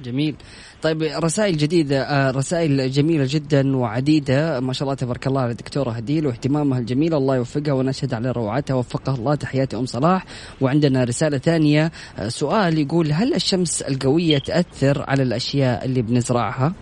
جميل. 0.00 0.36
طيب 0.82 1.02
رسائل 1.02 1.56
جديدة 1.56 2.02
آه، 2.02 2.30
رسائل 2.30 2.90
جميلة 2.90 3.24
جدا 3.28 3.76
وعديدة. 3.76 4.60
ما 4.60 4.72
شاء 4.72 4.82
الله 4.82 4.94
تبارك 4.94 5.26
الله 5.26 5.40
على 5.40 5.50
الدكتورة 5.50 5.90
هديل 5.90 6.26
واهتمامها 6.26 6.78
الجميل. 6.78 7.14
الله 7.14 7.36
يوفقها 7.36 7.72
ونشهد 7.72 8.14
على 8.14 8.30
روعتها. 8.30 8.74
وفقها 8.74 9.14
الله 9.14 9.34
تحياتي 9.34 9.76
أم 9.76 9.86
صلاح. 9.86 10.24
وعندنا 10.60 11.04
رسالة 11.04 11.38
ثانية. 11.38 11.90
آه، 12.18 12.28
سؤال 12.28 12.78
يقول 12.78 13.12
هل 13.12 13.34
الشمس 13.34 13.82
القوية 13.82 14.38
تأثر 14.38 15.04
على 15.08 15.22
الأشياء 15.22 15.84
اللي 15.84 16.02
بنزرعها؟ 16.02 16.74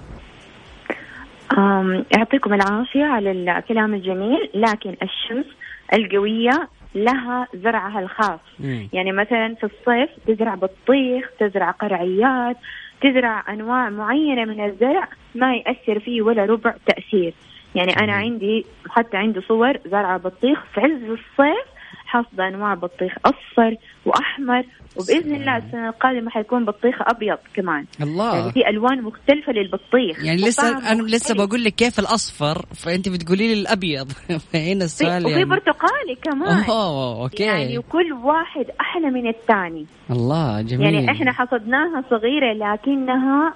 يعطيكم 2.16 2.54
العافية 2.54 3.04
على 3.04 3.30
الكلام 3.30 3.94
الجميل 3.94 4.50
لكن 4.54 4.90
الشمس 4.90 5.46
القوية 5.92 6.68
لها 6.94 7.48
زرعها 7.54 8.00
الخاص. 8.00 8.40
مم. 8.60 8.88
يعني 8.92 9.12
مثلا 9.12 9.54
في 9.54 9.64
الصيف 9.64 10.10
تزرع 10.26 10.54
بطيخ 10.54 11.30
تزرع 11.40 11.70
قرعيات 11.70 12.56
تزرع 13.00 13.44
أنواع 13.48 13.90
معينة 13.90 14.44
من 14.44 14.64
الزرع 14.64 15.08
ما 15.34 15.54
يأثر 15.54 16.00
فيه 16.00 16.22
ولا 16.22 16.44
ربع 16.44 16.74
تأثير. 16.86 17.34
يعني 17.74 17.96
أنا 17.96 18.12
عندي 18.12 18.66
حتى 18.88 19.16
عندي 19.16 19.40
صور 19.40 19.78
زرعة 19.86 20.18
بطيخ 20.18 20.64
في 20.74 20.80
عز 20.80 21.02
الصيف 21.02 21.73
حاصده 22.14 22.48
انواع 22.48 22.74
بطيخ 22.74 23.12
أصفر 23.24 23.76
وأحمر 24.06 24.62
وبإذن 24.96 25.34
الله 25.34 25.56
السنة 25.56 25.88
القادمة 25.88 26.30
حيكون 26.30 26.64
بطيخ 26.64 26.94
أبيض 27.00 27.38
كمان. 27.54 27.84
الله. 28.02 28.36
يعني 28.36 28.52
في 28.52 28.68
ألوان 28.68 29.02
مختلفة 29.02 29.52
للبطيخ. 29.52 30.24
يعني 30.24 30.42
لسه 30.42 30.92
أنا 30.92 31.02
لسه. 31.02 31.34
بقول 31.34 31.64
لك 31.64 31.74
كيف 31.74 31.98
الأصفر 31.98 32.66
فأنت 32.74 33.08
بتقولي 33.08 33.54
لي 33.54 33.60
الأبيض. 33.60 34.12
هنا 34.54 34.78
في 34.78 34.84
السؤال 34.84 35.24
وفي 35.26 35.32
يعني. 35.32 35.44
برتقالي 35.44 36.14
كمان. 36.22 36.64
أوه 36.70 37.22
أوكي. 37.22 37.42
يعني 37.42 37.78
وكل 37.78 38.12
واحد 38.12 38.66
أحلى 38.80 39.10
من 39.10 39.26
الثاني. 39.28 39.86
الله 40.10 40.60
جميل. 40.62 40.94
يعني 40.94 41.10
إحنا 41.10 41.32
حصدناها 41.32 42.04
صغيرة 42.10 42.52
لكنها 42.52 43.54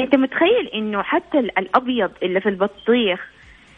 أنت 0.00 0.14
متخيل 0.14 0.66
إنه 0.74 1.02
حتى 1.02 1.38
ال- 1.38 1.58
الأبيض 1.58 2.10
اللي 2.22 2.40
في 2.40 2.48
البطيخ 2.48 3.20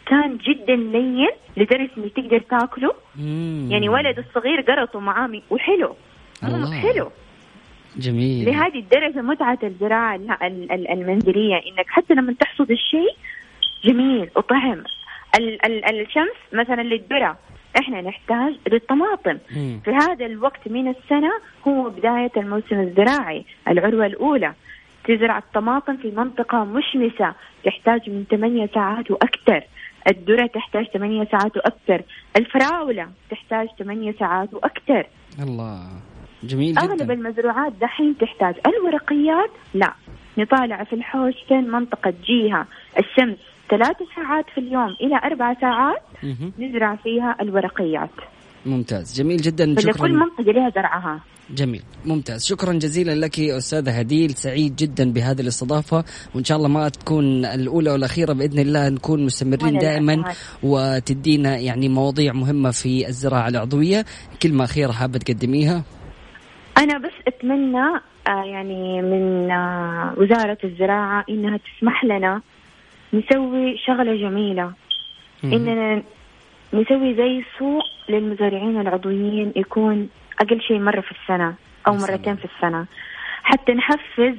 كان 0.05 0.37
جدا 0.37 0.75
لين 0.75 1.29
لدرجه 1.57 1.89
انك 1.97 2.11
تقدر 2.15 2.39
تاكله. 2.39 2.93
مم. 3.15 3.67
يعني 3.71 3.89
ولد 3.89 4.19
الصغير 4.19 4.61
قرطه 4.61 4.99
معاه 4.99 5.41
وحلو. 5.49 5.95
الله. 6.43 6.79
حلو. 6.81 7.11
جميل. 7.97 8.45
لهذه 8.45 8.79
الدرجة 8.79 9.21
متعة 9.21 9.59
الزراعه 9.63 10.15
ال- 10.15 10.31
ال- 10.43 10.71
ال- 10.71 10.87
المنزلية 10.91 11.55
إنك 11.55 11.85
حتى 11.87 12.13
لما 12.13 12.33
تحصد 12.39 12.71
الشيء 12.71 13.15
جميل 13.83 14.29
وطعم. 14.35 14.83
ال- 15.39 15.65
ال- 15.65 15.85
الشمس 16.01 16.35
مثلا 16.53 16.81
للذره 16.81 17.37
إحنا 17.79 18.01
نحتاج 18.01 18.53
للطماطم. 18.71 19.37
مم. 19.55 19.79
في 19.85 19.91
هذا 19.91 20.25
الوقت 20.25 20.67
من 20.67 20.87
السنة 20.87 21.31
هو 21.67 21.89
بداية 21.89 22.31
الموسم 22.37 22.79
الزراعي 22.79 23.45
العروة 23.67 24.05
الأولى. 24.05 24.53
تزرع 25.07 25.37
الطماطم 25.37 25.97
في 25.97 26.11
منطقة 26.11 26.63
مشمسة 26.63 27.33
تحتاج 27.65 28.09
من 28.09 28.23
8 28.31 28.69
ساعات 28.73 29.11
وأكثر. 29.11 29.61
الذرة 30.07 30.47
تحتاج 30.47 30.85
8 30.85 31.27
ساعات 31.31 31.57
وأكثر. 31.57 32.01
الفراولة 32.37 33.07
تحتاج 33.31 33.67
8 33.79 34.13
ساعات 34.19 34.53
وأكثر. 34.53 35.07
الله. 35.39 35.87
جميل 36.43 36.77
أغلب 36.77 37.01
جدا 37.01 37.13
المزروعات 37.13 37.73
دحين 37.81 38.17
تحتاج. 38.17 38.55
الورقيات؟ 38.67 39.49
لا. 39.73 39.93
نطالع 40.37 40.83
في 40.83 40.93
الحوش 40.93 41.33
فين 41.47 41.71
منطقة 41.71 42.13
جيها. 42.23 42.67
الشمس 42.99 43.37
ثلاث 43.69 43.97
ساعات 44.15 44.45
في 44.49 44.57
اليوم 44.57 44.95
إلى 45.01 45.15
أربع 45.23 45.53
ساعات. 45.61 46.01
نزرع 46.59 46.95
فيها 46.95 47.35
الورقيات. 47.41 48.09
ممتاز. 48.65 49.13
جميل 49.21 49.37
جدا. 49.37 49.75
شكرا. 49.79 50.07
منطقة 50.07 50.51
لها 50.51 50.69
زرعها. 50.69 51.19
جميل. 51.49 51.81
ممتاز. 52.05 52.45
شكرا 52.45 52.73
جزيلا 52.73 53.15
لك 53.25 53.39
أستاذة 53.39 53.91
هديل. 53.91 54.29
سعيد 54.29 54.75
جدا 54.75 55.13
بهذه 55.13 55.41
الاستضافة. 55.41 56.03
وإن 56.35 56.43
شاء 56.43 56.57
الله 56.57 56.67
ما 56.67 56.89
تكون 56.89 57.45
الأولى 57.45 57.91
والأخيرة 57.91 58.33
بإذن 58.33 58.59
الله 58.59 58.89
نكون 58.89 59.25
مستمرين 59.25 59.77
دائما. 59.77 60.23
وتدينا 60.63 61.57
يعني 61.57 61.89
مواضيع 61.89 62.33
مهمة 62.33 62.71
في 62.71 63.07
الزراعة 63.07 63.47
العضوية. 63.47 64.05
كلمه 64.43 64.63
اخيره 64.63 64.91
حابة 64.91 65.17
تقدميها؟ 65.19 65.83
أنا 66.77 66.97
بس 66.97 67.11
أتمنى 67.27 68.01
آه، 68.27 68.43
يعني 68.43 69.01
من 69.01 69.51
آه، 69.51 70.15
وزارة 70.17 70.57
الزراعة 70.63 71.25
إنها 71.29 71.57
تسمح 71.57 72.03
لنا 72.03 72.41
نسوي 73.13 73.77
شغلة 73.87 74.15
جميلة. 74.29 74.73
مهم. 75.43 76.03
نسوي 76.73 77.13
زي 77.15 77.43
سوق 77.59 77.83
للمزارعين 78.09 78.81
العضويين 78.81 79.51
يكون 79.55 80.09
أقل 80.41 80.61
شيء 80.61 80.79
مرة 80.79 81.01
في 81.01 81.13
يا 81.29 81.37
سلام. 81.87 81.97
مرتين 82.01 82.35
في 82.35 82.45
السنة. 82.45 82.85
حتى 83.43 83.71
نحفز 83.73 84.35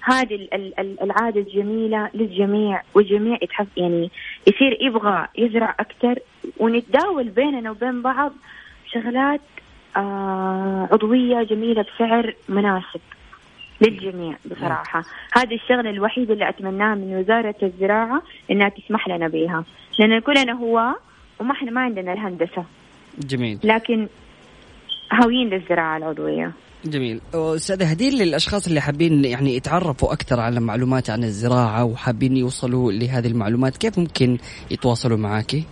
هذه 0.00 0.34
ال- 0.34 0.54
ال- 0.54 0.80
ال- 0.80 1.02
العادة 1.02 1.40
الجميلة 1.40 2.08
للجميع 2.14 2.82
والجميع 2.94 3.38
يتحف 3.42 3.66
يعني 3.76 4.10
يصير 4.46 4.78
يبغى 4.80 5.26
يزرع 5.38 5.74
أكثر 5.80 6.18
ونتداول 6.56 7.28
بيننا 7.28 7.70
وبين 7.70 8.02
بعض 8.02 8.32
شغلات 8.92 9.40
آه 9.96 10.88
عضوية 10.92 11.42
جميلة 11.42 11.82
بسعر 11.96 12.34
مناسب 12.48 13.00
للجميع 13.80 14.34
بصراحة. 14.50 15.04
هذه 15.36 15.54
الشغلة 15.54 15.90
الوحيدة 15.90 16.34
اللي 16.34 16.48
أتمناها 16.48 16.94
من 16.94 17.16
وزارة 17.16 17.54
الزراعة 17.62 18.22
إنها 18.50 18.68
تسمح 18.68 19.08
لنا 19.08 19.28
بها. 19.28 19.64
لأن 19.98 20.18
كلنا 20.18 20.52
هو 20.52 20.94
وما 21.44 21.52
إحنا 21.52 21.70
ما 21.70 21.80
عندنا 21.80 22.12
الهندسة. 22.12 22.64
جميل. 23.18 23.58
لكن 23.64 24.08
هاويين 25.12 25.48
للزراعة 25.48 25.96
العضوية. 25.96 26.52
جميل. 26.84 27.20
استاذه 27.34 27.90
هديل 27.90 28.14
للأشخاص 28.14 28.66
اللي 28.66 28.80
حابين 28.80 29.24
يعني 29.24 29.56
يتعرفوا 29.56 30.12
أكثر 30.12 30.40
على 30.40 30.60
معلومات 30.60 31.10
عن 31.10 31.24
الزراعة 31.24 31.84
وحابين 31.84 32.36
يوصلوا 32.36 32.92
لهذه 32.92 33.26
المعلومات 33.26 33.76
كيف 33.76 33.98
ممكن 33.98 34.38
يتواصلوا 34.70 35.18
معاكي 35.18 35.64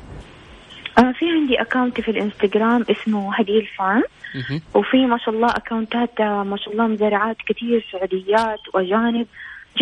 آه 0.98 1.12
في 1.12 1.24
عندي 1.30 1.60
account 1.60 2.00
في 2.00 2.10
الإنستغرام 2.10 2.84
اسمه 2.90 3.34
هديل 3.34 3.68
فارم. 3.78 4.02
وفي 4.74 5.06
ما 5.06 5.18
شاء 5.18 5.34
الله 5.34 5.48
أكاونتات 5.50 6.20
آه، 6.20 6.42
ما 6.42 6.56
شاء 6.56 6.72
الله 6.72 6.86
مزارعات 6.86 7.36
كثير 7.48 7.86
سعوديات 7.92 8.60
وأجانب 8.74 9.26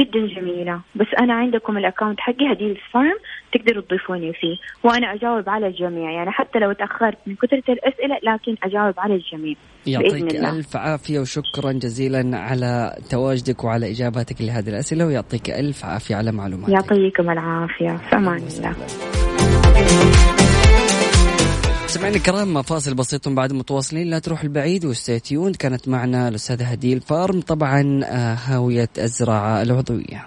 جدا 0.01 0.27
جميلة. 0.27 0.81
بس 0.95 1.07
أنا 1.19 1.35
عندكم 1.35 1.79
ال 1.79 1.84
account 1.84 2.21
حقي 2.21 2.53
هديل 2.53 2.81
فارم 2.93 3.19
تقدروا 3.53 3.83
تضيفوني 3.83 4.33
فيه. 4.33 4.57
وأنا 4.85 5.15
أجاوب 5.15 5.49
على 5.49 5.67
الجميع 5.67 6.11
يعني 6.11 6.31
حتى 6.31 6.59
لو 6.59 6.73
تأخرت 6.73 7.19
من 7.27 7.35
كثرة 7.35 7.73
الأسئلة 7.73 8.17
لكن 8.23 8.57
أجاوب 8.63 8.95
على 8.99 9.15
الجميع 9.15 9.55
يعطيك 9.87 10.35
الله. 10.35 10.51
ألف 10.51 10.77
عافية 10.77 11.21
وشكرا 11.21 11.73
جزيلا 11.73 12.39
على 12.39 12.97
تواجدك 13.11 13.65
وعلى 13.65 13.91
إجاباتك 13.91 14.43
لهذه 14.43 14.69
الأسئلة 14.69 15.07
ويعطيك 15.07 15.51
ألف 15.51 15.85
عافية 15.85 16.17
على 16.17 16.33
معلوماتك. 16.33 16.73
يعطيكم 16.73 17.31
العافية. 17.31 17.97
في 17.97 18.17
أمان 18.17 18.37
الله. 18.37 18.75
سمعنا 21.87 22.17
الكرام 22.17 22.63
فاصل 22.63 22.95
بسيط 22.95 23.29
بعد 23.29 23.53
متواصلين. 23.53 24.11
لا 24.11 24.19
تروح 24.19 24.43
البعيد 24.43 24.85
و 24.85 24.91
stay 24.91 25.19
tuned 25.19 25.53
كانت 25.53 25.89
معنا 25.89 26.29
الأستاذة 26.29 26.65
هديل 26.65 27.01
فارم 27.01 27.41
طبعا 27.41 28.01
آه، 28.05 28.35
هاوية 28.35 28.89
الزراعة 28.99 29.63
العضوية. 29.63 30.27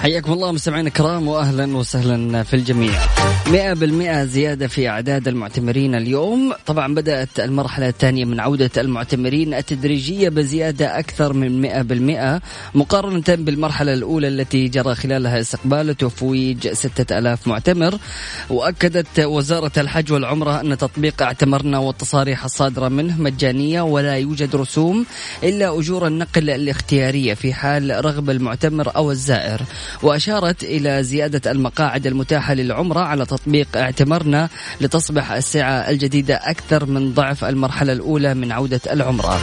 حياكم 0.00 0.32
الله 0.32 0.52
مستمعينا 0.52 0.88
الكرام 0.88 1.28
واهلا 1.28 1.76
وسهلا 1.76 2.42
في 2.42 2.54
الجميع. 2.54 2.92
100% 3.46 4.24
زيادة 4.24 4.68
في 4.68 4.88
أعداد 4.88 5.28
المعتمرين 5.28 5.94
اليوم، 5.94 6.52
طبعا 6.66 6.94
بدأت 6.94 7.40
المرحلة 7.40 7.88
الثانية 7.88 8.24
من 8.24 8.40
عودة 8.40 8.70
المعتمرين 8.76 9.54
التدريجية 9.54 10.28
بزيادة 10.28 10.98
أكثر 10.98 11.32
من 11.32 11.60
100% 11.60 12.40
مقارنة 12.74 13.24
بالمرحلة 13.28 13.92
الأولى 13.92 14.28
التي 14.28 14.68
جرى 14.68 14.94
خلالها 14.94 15.40
استقبال 15.40 15.90
وتفويج 15.90 16.72
6000 16.72 17.48
معتمر، 17.48 17.98
وأكدت 18.50 19.20
وزارة 19.20 19.72
الحج 19.76 20.12
والعمرة 20.12 20.60
أن 20.60 20.78
تطبيق 20.78 21.22
اعتمرنا 21.22 21.78
والتصاريح 21.78 22.44
الصادرة 22.44 22.88
منه 22.88 23.20
مجانية 23.20 23.82
ولا 23.82 24.14
يوجد 24.16 24.56
رسوم 24.56 25.06
إلا 25.42 25.78
أجور 25.78 26.06
النقل 26.06 26.50
الاختيارية 26.50 27.34
في 27.34 27.52
حال 27.54 28.04
رغب 28.04 28.30
المعتمر 28.30 28.96
أو 28.96 29.10
الزائر. 29.10 29.60
وأشارت 30.02 30.64
إلى 30.64 31.02
زيادة 31.02 31.50
المقاعد 31.50 32.06
المتاحة 32.06 32.54
للعمرة 32.54 33.00
على 33.00 33.26
تطبيق 33.26 33.76
اعتمرنا 33.76 34.48
لتصبح 34.80 35.32
السعة 35.32 35.72
الجديدة 35.72 36.34
أكثر 36.34 36.86
من 36.86 37.14
ضعف 37.14 37.44
المرحلة 37.44 37.92
الأولى 37.92 38.34
من 38.34 38.52
عودة 38.52 38.80
العمرة. 38.90 39.40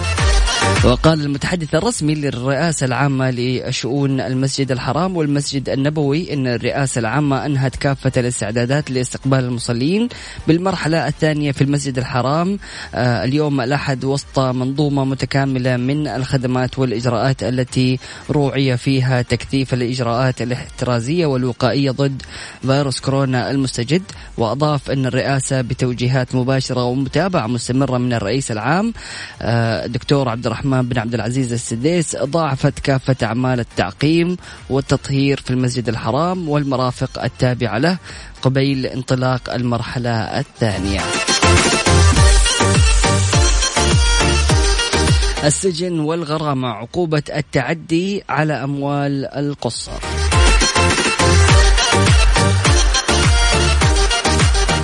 وقال 0.86 1.22
المتحدث 1.22 1.76
الرسمي 1.76 2.16
للرئاسة 2.16 2.86
العامة 2.86 3.32
لشؤون 3.32 4.22
المسجد 4.22 4.72
الحرام 4.72 5.18
والمسجد 5.18 5.70
النبوي 5.70 6.34
أن 6.34 6.48
الرئاسة 6.48 7.00
العامة 7.00 7.46
أنهت 7.46 7.76
كافة 7.76 8.12
الاستعدادات 8.18 8.92
لاستقبال 8.92 9.40
المصلين 9.40 10.10
بالمرحلة 10.48 11.08
الثانية 11.08 11.52
في 11.52 11.62
المسجد 11.64 11.98
الحرام. 11.98 12.60
آه، 12.96 13.24
اليوم 13.24 13.62
الأحد 13.62 14.06
وسط 14.06 14.40
منظومة 14.40 15.06
متكاملة 15.06 15.78
من 15.78 16.08
الخدمات 16.08 16.80
والإجراءات 16.80 17.44
التي 17.44 18.00
روعي 18.32 18.78
فيها 18.78 19.22
تكثيف 19.22 19.74
الإجراءات 19.74 20.42
الاحترازية 20.42 21.26
والوقائية 21.26 21.92
ضد 21.92 22.22
فيروس 22.62 23.00
كورونا 23.00 23.52
المستجد. 23.52 24.04
وأضاف 24.38 24.92
أن 24.92 25.06
الرئاسة 25.06 25.62
بتوجيهات 25.62 26.36
مباشرة 26.36 26.84
ومتابعة 26.84 27.48
مستمرة 27.48 27.98
من 27.98 28.14
الرئيس 28.14 28.52
العام 28.52 28.94
آه، 29.42 29.86
الدكتور 29.86 30.30
عبد 30.30 30.46
الرحمن 30.46 30.57
بن 30.64 31.00
عبد 31.00 31.14
العزيز 31.14 31.54
السديس 31.54 32.16
ضاعفت 32.16 32.80
كافة 32.80 33.16
أعمال 33.24 33.60
التعقيم 33.60 34.38
والتطهير 34.70 35.40
في 35.40 35.52
المسجد 35.52 35.90
الحرام 35.90 36.50
والمرافق 36.50 37.24
التابعة 37.24 37.78
له 37.78 37.98
قبيل 38.42 38.86
انطلاق 38.86 39.54
المرحلة 39.54 40.40
الثانية. 40.40 41.02
السجن 45.44 46.00
والغرامة 46.00 46.68
عقوبة 46.68 47.24
التعدي 47.36 48.24
على 48.30 48.54
أموال 48.54 49.26
القصر 49.26 49.92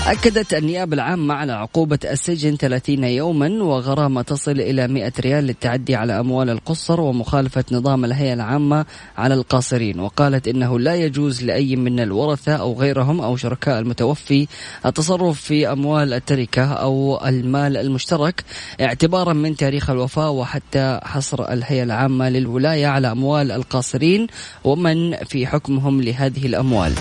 أكدت 0.08 0.54
النيابة 0.54 0.94
العامة 0.94 1.34
على 1.34 1.54
عقوبة 1.54 2.00
السجن 2.06 2.56
30 2.56 3.04
يوما 3.04 3.64
وغرامة 3.64 4.22
تصل 4.22 4.52
إلى 4.52 4.88
100 4.88 5.12
ريال 5.20 5.44
للتعدي 5.44 5.96
على 5.96 6.20
أموال 6.20 6.50
القصر 6.50 7.02
ومخالفة 7.02 7.64
نظام 7.72 8.06
الهيئة 8.06 8.34
العامة 8.34 8.86
على 9.18 9.34
القاصرين 9.34 10.00
وقالت 10.00 10.48
إنه 10.48 10.80
لا 10.80 10.96
يجوز 10.96 11.44
لأي 11.44 11.76
من 11.76 12.00
الورثة 12.00 12.56
أو 12.56 12.74
غيرهم 12.74 13.22
أو 13.22 13.36
شركاء 13.36 13.80
المتوفي 13.80 14.48
التصرف 14.86 15.42
في 15.42 15.72
أموال 15.72 16.14
التركة 16.14 16.74
أو 16.74 17.26
المال 17.26 17.78
المشترك 17.78 18.44
اعتبارا 18.82 19.34
من 19.34 19.56
تاريخ 19.56 19.90
الوفاة 19.90 20.30
وحتى 20.30 21.00
حصر 21.04 21.52
الهيئة 21.54 21.84
العامة 21.84 22.30
للولاية 22.30 22.88
على 22.88 23.12
أموال 23.12 23.52
القاصرين 23.52 24.28
ومن 24.64 25.16
في 25.16 25.48
حكمهم 25.48 26.02
لهذه 26.02 26.46
الأموال. 26.46 26.94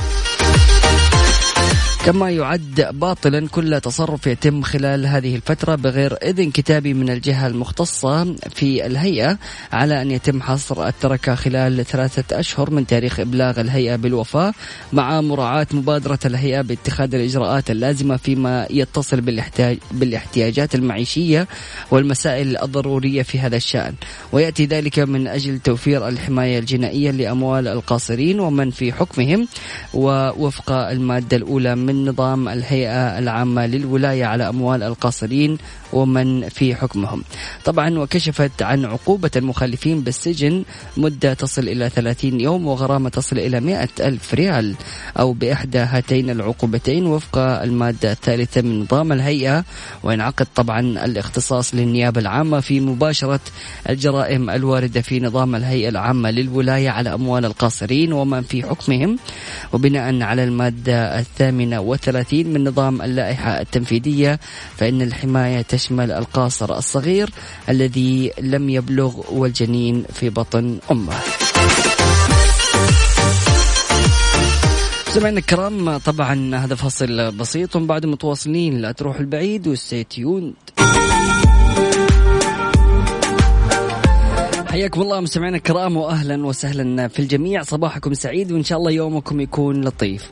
كما 2.07 2.31
يعد 2.31 2.89
باطلا 2.93 3.49
كل 3.49 3.81
تصرف 3.81 4.27
يتم 4.27 4.63
خلال 4.63 5.07
هذه 5.07 5.37
الفترة 5.37 5.75
بغير 5.75 6.13
إذن 6.23 6.51
كتابي 6.51 6.95
من 6.95 7.11
الجهة 7.11 7.47
المختصة 7.47 8.35
في 8.35 8.87
الهيئة 8.87 9.39
على 9.73 10.03
أن 10.03 10.11
يتم 10.11 10.43
حصر 10.43 10.87
التركة 10.87 11.35
خلال 11.35 11.85
ثلاثة 11.87 12.41
أشهر 12.41 12.71
من 12.71 12.87
تاريخ 12.87 13.21
إبلاغ 13.21 13.61
الهيئة 13.61 13.97
بالوفاة 13.97 14.55
مع 14.93 15.21
مراعاة 15.21 15.67
مبادرة 15.73 16.19
الهيئة 16.25 16.61
باتخاذ 16.61 17.15
الإجراءات 17.15 17.71
اللازمة 17.71 18.17
فيما 18.17 18.67
يتصل 18.71 19.21
بالاحتياج 19.21 19.79
بالاحتياجات 19.91 20.75
المعيشية 20.75 21.49
والمسائل 21.91 22.59
الضرورية 22.59 23.23
في 23.23 23.39
هذا 23.39 23.57
الشأن. 23.57 23.95
ويأتي 24.33 24.67
ذلك 24.67 24.99
من 24.99 25.27
أجل 25.27 25.59
توفير 25.59 26.09
الحماية 26.09 26.59
الجنائية 26.59 27.11
لأموال 27.11 27.69
القاصرين 27.69 28.41
ومن 28.41 28.71
في 28.71 28.93
حكمهم 28.93 29.49
ووفق 29.95 30.73
المادة 30.73 31.37
الأولى 31.37 31.77
من 31.77 31.92
من 31.93 32.05
نظام 32.09 32.49
الهيئة 32.49 33.19
العامة 33.19 33.67
للولاية 33.67 34.25
على 34.25 34.49
أموال 34.49 34.83
القاصرين 34.83 35.59
ومن 35.93 36.49
في 36.49 36.75
حكمهم. 36.75 37.25
طبعا 37.65 37.99
وكشفت 37.99 38.63
عن 38.63 38.85
عقوبة 38.85 39.31
المخالفين 39.37 40.01
بالسجن 40.01 40.65
مدة 40.97 41.35
تصل 41.35 41.63
إلى 41.69 41.89
30 41.89 42.41
يوم 42.41 42.67
وغرامة 42.67 43.09
تصل 43.09 43.39
إلى 43.39 43.61
100 43.61 43.89
ألف 44.01 44.35
ريال 44.35 44.75
أو 45.19 45.33
بإحدى 45.33 45.79
هاتين 45.79 46.31
العقوبتين 46.31 47.07
وفق 47.07 47.39
المادة 47.39 48.13
الثالثة 48.13 48.63
من 48.63 48.81
نظام 48.81 49.13
الهيئة. 49.13 49.65
وينعقد 50.03 50.47
طبعا 50.55 50.81
الاختصاص 50.81 51.75
للنيابة 51.75 52.21
العامة 52.21 52.61
في 52.61 52.81
مباشرة 52.81 53.41
الجرائم 53.89 54.51
الواردة 54.51 55.01
في 55.01 55.21
نظام 55.21 55.55
الهيئة 55.55 55.89
العامة 55.89 56.31
للولاية 56.31 56.91
على 56.91 57.15
أموال 57.15 57.45
القاصرين 57.45 58.13
ومن 58.13 58.43
في 58.43 58.63
حكمهم. 58.63 59.19
وبناء 59.73 60.23
على 60.23 60.45
المادة 60.45 61.19
الثامنة 61.19 61.81
والثلاثين 61.81 62.53
من 62.53 62.65
نظام 62.65 63.03
اللائحة 63.03 63.61
التنفيذية 63.61 64.41
فإن 64.77 65.03
الحماية 65.03 65.63
تشمل 65.63 65.82
القاصر 65.91 66.79
الصغير 66.79 67.31
الذي 67.69 68.33
لم 68.41 68.71
يبلغ 68.71 69.21
والجنين 69.31 70.05
في 70.13 70.31
بطن 70.31 70.79
أمه. 70.91 71.15
سمعنا 75.15 75.39
الكرام 75.39 75.97
طبعا 75.97 76.57
هذا 76.57 76.75
فصل 76.75 77.33
بسيط 77.33 77.77
بعد 77.77 78.07
متواصلين 78.07 78.79
لا 78.79 78.93
تروح 78.93 79.21
البعيد 79.21 79.69
وستيوند 79.69 80.55
حياكم 84.73 85.01
الله 85.03 85.21
مستمعينا 85.21 85.57
الكرام 85.57 85.97
واهلا 85.97 86.47
وسهلا 86.47 87.09
في 87.09 87.19
الجميع. 87.19 87.63
صباحكم 87.63 88.15
سعيد 88.15 88.53
وإن 88.53 88.65
شاء 88.65 88.79
الله 88.79 88.91
يومكم 88.91 89.41
يكون 89.41 89.85
لطيف. 89.85 90.31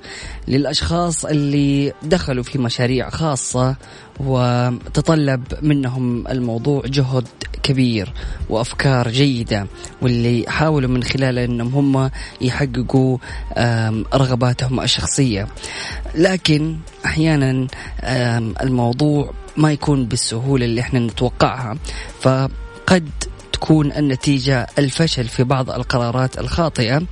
للأشخاص 0.49 1.25
اللي 1.25 1.93
دخلوا 2.03 2.43
في 2.43 2.59
مشاريع 2.59 3.11
خاصة 3.11 3.77
وتطلب 4.21 5.43
منهم 5.63 6.29
الموضوع 6.29 6.83
جهد 6.87 7.27
كبير 7.63 8.13
وأفكار 8.51 9.09
جيدة 9.09 9.67
واللي 10.03 10.45
حاولوا 10.49 10.91
من 10.91 11.03
خلال 11.03 11.39
إنهم 11.39 11.97
هم 11.97 12.11
يحققوا 12.41 13.19
رغباتهم 14.15 14.81
الشخصية. 14.81 15.49
لكن 16.15 16.77
أحيانا 17.07 17.67
الموضوع 18.63 19.33
ما 19.57 19.73
يكون 19.73 20.05
بالسهولة 20.07 20.65
اللي 20.65 20.81
إحنا 20.81 21.01
نتوقعها. 21.01 21.77
فقد 22.21 23.11
تكون 23.61 23.93
النتيجة 23.93 24.67
الفشل 24.79 25.29
في 25.29 25.45
بعض 25.45 25.71
القرارات 25.71 26.39
الخاطئة 26.39 27.03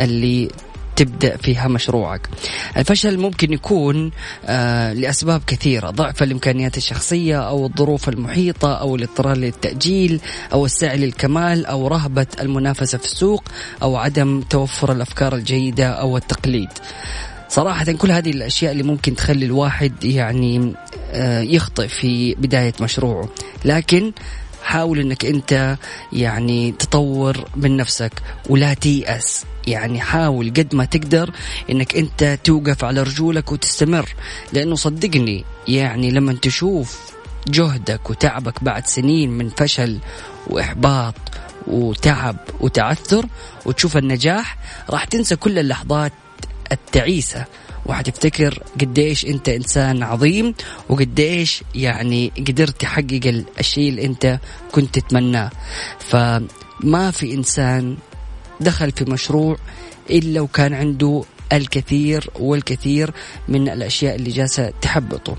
اللي 0.00 0.48
تبدأ 0.96 1.36
فيها 1.36 1.68
مشروعك. 1.68 2.28
الفشل 2.76 3.18
ممكن 3.18 3.52
يكون 3.52 4.10
آه 4.44 4.92
لأسباب 4.92 5.42
كثيرة، 5.46 5.90
ضعف 5.90 6.22
الإمكانيات 6.22 6.76
الشخصية 6.76 7.48
أو 7.48 7.66
الظروف 7.66 8.08
المحيطة 8.08 8.74
أو 8.74 8.96
الاضطرار 8.96 9.36
للتأجيل 9.36 10.20
أو 10.52 10.64
السعي 10.64 10.96
للكمال 10.96 11.66
أو 11.66 11.88
رهبة 11.88 12.26
المنافسة 12.40 12.98
في 12.98 13.04
السوق 13.04 13.44
أو 13.82 13.96
عدم 13.96 14.40
توفر 14.50 14.92
الأفكار 14.92 15.34
الجيدة 15.34 15.88
أو 15.88 16.16
التقليد. 16.16 16.68
صراحة 17.48 17.92
كل 17.92 18.10
هذه 18.10 18.30
الأشياء 18.30 18.72
اللي 18.72 18.82
ممكن 18.82 19.14
تخلي 19.16 19.46
الواحد 19.46 20.04
يعني 20.04 20.74
آه 21.12 21.40
يخطئ 21.40 21.88
في 21.88 22.34
بداية 22.34 22.74
مشروعه 22.80 23.28
لكن 23.64 24.12
حاول 24.66 25.00
إنك 25.00 25.24
أنت 25.24 25.76
يعني 26.12 26.72
تطور 26.72 27.48
من 27.56 27.76
نفسك 27.76 28.12
ولا 28.48 28.74
تيأس. 28.74 29.44
يعني 29.66 30.00
حاول 30.00 30.50
قد 30.50 30.74
ما 30.74 30.84
تقدر 30.84 31.30
إنك 31.70 31.96
أنت 31.96 32.38
توقف 32.44 32.84
على 32.84 33.02
رجولك 33.02 33.52
وتستمر. 33.52 34.14
لأنه 34.52 34.74
صدقني 34.74 35.44
يعني 35.68 36.10
لما 36.10 36.32
تشوف 36.32 37.00
جهدك 37.48 38.10
وتعبك 38.10 38.64
بعد 38.64 38.86
سنين 38.86 39.30
من 39.30 39.48
فشل 39.48 39.98
وإحباط 40.46 41.14
وتعب 41.66 42.36
وتعثر 42.60 43.26
وتشوف 43.66 43.96
النجاح 43.96 44.56
راح 44.90 45.04
تنسى 45.04 45.36
كل 45.36 45.58
اللحظات 45.58 46.12
التعيسة 46.72 47.44
وحتفتكر 47.88 48.62
قديش 48.80 49.26
انت 49.26 49.48
انسان 49.48 50.02
عظيم 50.02 50.54
وقديش 50.88 51.62
يعني 51.74 52.32
قدرت 52.48 52.80
تحقق 52.80 53.44
الشيء 53.58 53.88
اللي 53.88 54.04
انت 54.04 54.38
كنت 54.72 54.98
تتمناه. 54.98 55.50
فما 55.98 57.10
في 57.10 57.34
إنسان 57.34 57.96
دخل 58.60 58.92
في 58.92 59.04
مشروع 59.04 59.56
إلا 60.10 60.40
وكان 60.40 60.74
عنده 60.74 61.24
الكثير 61.52 62.30
والكثير 62.38 63.10
من 63.48 63.68
الأشياء 63.68 64.16
اللي 64.16 64.30
جالسة 64.30 64.72
تحبطه. 64.82 65.36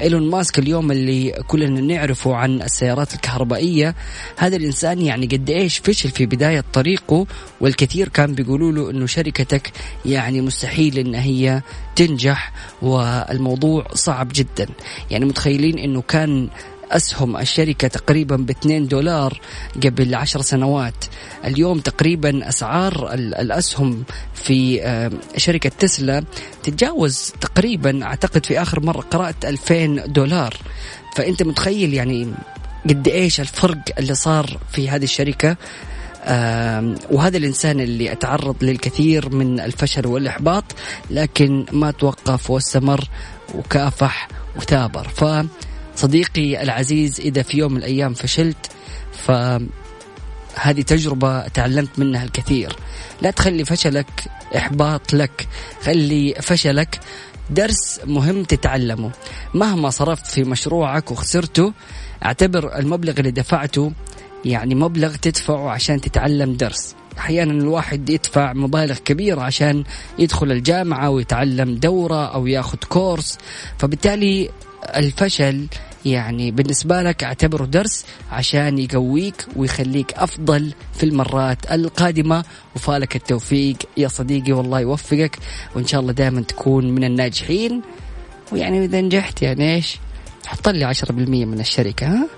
إيلون 0.00 0.30
ماسك 0.30 0.58
اليوم 0.58 0.92
اللي 0.92 1.30
كلنا 1.46 1.80
نعرفه 1.80 2.34
عن 2.34 2.62
السيارات 2.62 3.14
الكهربائية. 3.14 3.94
هذا 4.36 4.56
الإنسان 4.56 5.02
يعني 5.02 5.26
قد 5.26 5.50
إيش 5.50 5.78
فشل 5.78 6.10
في 6.10 6.26
بداية 6.26 6.64
طريقه 6.72 7.26
والكثير 7.60 8.08
كان 8.08 8.34
بيقولوا 8.34 8.72
له 8.72 8.90
إنه 8.90 9.06
شركتك 9.06 9.72
يعني 10.06 10.40
مستحيل 10.40 10.98
إن 10.98 11.14
هي 11.14 11.62
تنجح 11.96 12.52
والموضوع 12.82 13.86
صعب 13.94 14.28
جدا. 14.34 14.68
يعني 15.10 15.24
متخيلين 15.24 15.78
إنه 15.78 16.02
كان 16.02 16.48
أسهم 16.92 17.36
الشركة 17.36 17.88
تقريبا 17.88 18.36
ب 18.36 18.50
2 18.50 18.88
دولار 18.88 19.40
قبل 19.84 20.14
عشر 20.14 20.42
سنوات. 20.42 21.04
اليوم 21.44 21.80
تقريبا 21.80 22.48
أسعار 22.48 23.14
الأسهم 23.14 24.04
في 24.34 24.80
شركة 25.36 25.70
تسلا 25.78 26.24
تتجاوز 26.62 27.32
تقريبا 27.40 28.04
أعتقد 28.04 28.46
في 28.46 28.62
آخر 28.62 28.80
مرة 28.80 29.00
قرأت 29.00 29.44
2000 29.44 30.06
دولار. 30.06 30.54
فأنت 31.16 31.42
متخيل 31.42 31.94
يعني 31.94 32.32
قد 32.88 33.08
إيش 33.08 33.40
الفرق 33.40 33.78
اللي 33.98 34.14
صار 34.14 34.58
في 34.72 34.90
هذه 34.90 35.04
الشركة؟ 35.04 35.56
وهذا 37.10 37.36
الإنسان 37.36 37.80
اللي 37.80 38.12
أتعرض 38.12 38.64
للكثير 38.64 39.34
من 39.34 39.60
الفشل 39.60 40.06
والإحباط 40.06 40.64
لكن 41.10 41.66
ما 41.72 41.90
توقف 41.90 42.50
واستمر 42.50 43.08
وكافح 43.54 44.28
وثابر. 44.56 45.08
ف 45.08 45.24
صديقي 45.98 46.62
العزيز 46.62 47.20
إذا 47.20 47.42
في 47.42 47.58
يوم 47.58 47.72
من 47.72 47.78
الأيام 47.78 48.14
فشلت 48.14 48.70
فهذه 49.12 50.82
تجربة 50.86 51.48
تعلمت 51.48 51.98
منها 51.98 52.24
الكثير. 52.24 52.76
لا 53.22 53.30
تخلي 53.30 53.64
فشلك 53.64 54.24
إحباط 54.56 55.14
لك 55.14 55.48
خلي 55.82 56.34
فشلك 56.42 57.00
درس 57.50 58.00
مهم 58.04 58.44
تتعلمه. 58.44 59.10
مهما 59.54 59.90
صرفت 59.90 60.26
في 60.26 60.44
مشروعك 60.44 61.10
وخسرته 61.10 61.72
اعتبر 62.24 62.78
المبلغ 62.78 63.18
اللي 63.18 63.30
دفعته 63.30 63.92
يعني 64.44 64.74
مبلغ 64.74 65.14
تدفعه 65.14 65.70
عشان 65.70 66.00
تتعلم 66.00 66.52
درس. 66.52 66.94
أحيانا 67.18 67.52
الواحد 67.52 68.10
يدفع 68.10 68.52
مبالغ 68.52 68.98
كبيرة 68.98 69.40
عشان 69.40 69.84
يدخل 70.18 70.52
الجامعة 70.52 71.10
ويتعلم 71.10 71.74
دورة 71.74 72.26
أو 72.26 72.46
ياخذ 72.46 72.78
كورس 72.88 73.38
فبالتالي 73.78 74.50
الفشل 74.96 75.66
يعني 76.04 76.50
بالنسبة 76.50 77.02
لك 77.02 77.24
أعتبره 77.24 77.64
درس 77.64 78.04
عشان 78.32 78.78
يقويك 78.78 79.46
ويخليك 79.56 80.12
أفضل 80.12 80.72
في 80.94 81.02
المرات 81.02 81.72
القادمة. 81.72 82.44
وفالك 82.76 83.16
التوفيق. 83.16 83.76
يا 83.96 84.08
صديقي 84.08 84.52
والله 84.52 84.80
يوفقك. 84.80 85.38
وإن 85.74 85.86
شاء 85.86 86.00
الله 86.00 86.12
دائما 86.12 86.40
تكون 86.40 86.90
من 86.90 87.04
الناجحين. 87.04 87.82
ويعني 88.52 88.84
إذا 88.84 89.00
نجحت 89.00 89.42
يعني 89.42 89.74
إيش؟ 89.74 89.98
حط 90.46 90.68
لي 90.68 90.84
10% 90.94 91.12
من 91.44 91.60
الشركة 91.60 92.06
ها؟ 92.06 92.28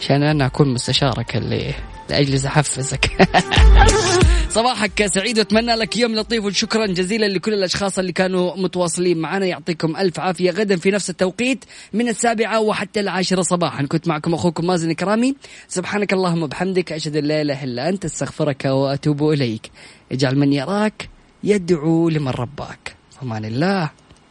عشان 0.00 0.22
أنا 0.22 0.46
أكون 0.46 0.68
مستشارك 0.68 1.36
اللي 1.36 1.74
لأجلس 2.10 2.44
أحفزك. 2.44 3.10
صباحك 4.58 5.06
سعيد 5.06 5.38
وأتمنى 5.38 5.74
لك 5.74 5.96
يوم 5.96 6.14
لطيف 6.14 6.44
وشكرا 6.44 6.86
جزيلا 6.86 7.26
لكل 7.26 7.54
الأشخاص 7.54 7.98
اللي 7.98 8.12
كانوا 8.12 8.56
متواصلين 8.56 9.18
معنا. 9.18 9.46
يعطيكم 9.46 9.96
ألف 9.96 10.20
عافية. 10.20 10.50
غدا 10.50 10.76
في 10.76 10.90
نفس 10.90 11.10
التوقيت 11.10 11.64
من 11.92 12.08
السابعة 12.08 12.60
وحتى 12.60 13.00
العاشرة 13.00 13.42
صباحا. 13.42 13.86
كنت 13.86 14.08
معكم 14.08 14.34
أخوكم 14.34 14.66
مازن 14.66 14.92
كرامي 14.92 15.34
سبحانك 15.68 16.12
اللهم 16.12 16.42
وبحمدك 16.42 16.92
أشهد 16.92 17.16
أن 17.16 17.24
لا 17.24 17.42
إله 17.42 17.64
إلا 17.64 17.88
أنت 17.88 18.04
أستغفرك 18.04 18.64
وأتوب 18.64 19.30
إليك. 19.30 19.70
اجعل 20.12 20.38
من 20.38 20.52
يراك 20.52 21.08
يدعو 21.44 22.08
لمن 22.08 22.30
رباك. 22.30 22.94
أمان 23.22 23.44
الله. 23.44 23.90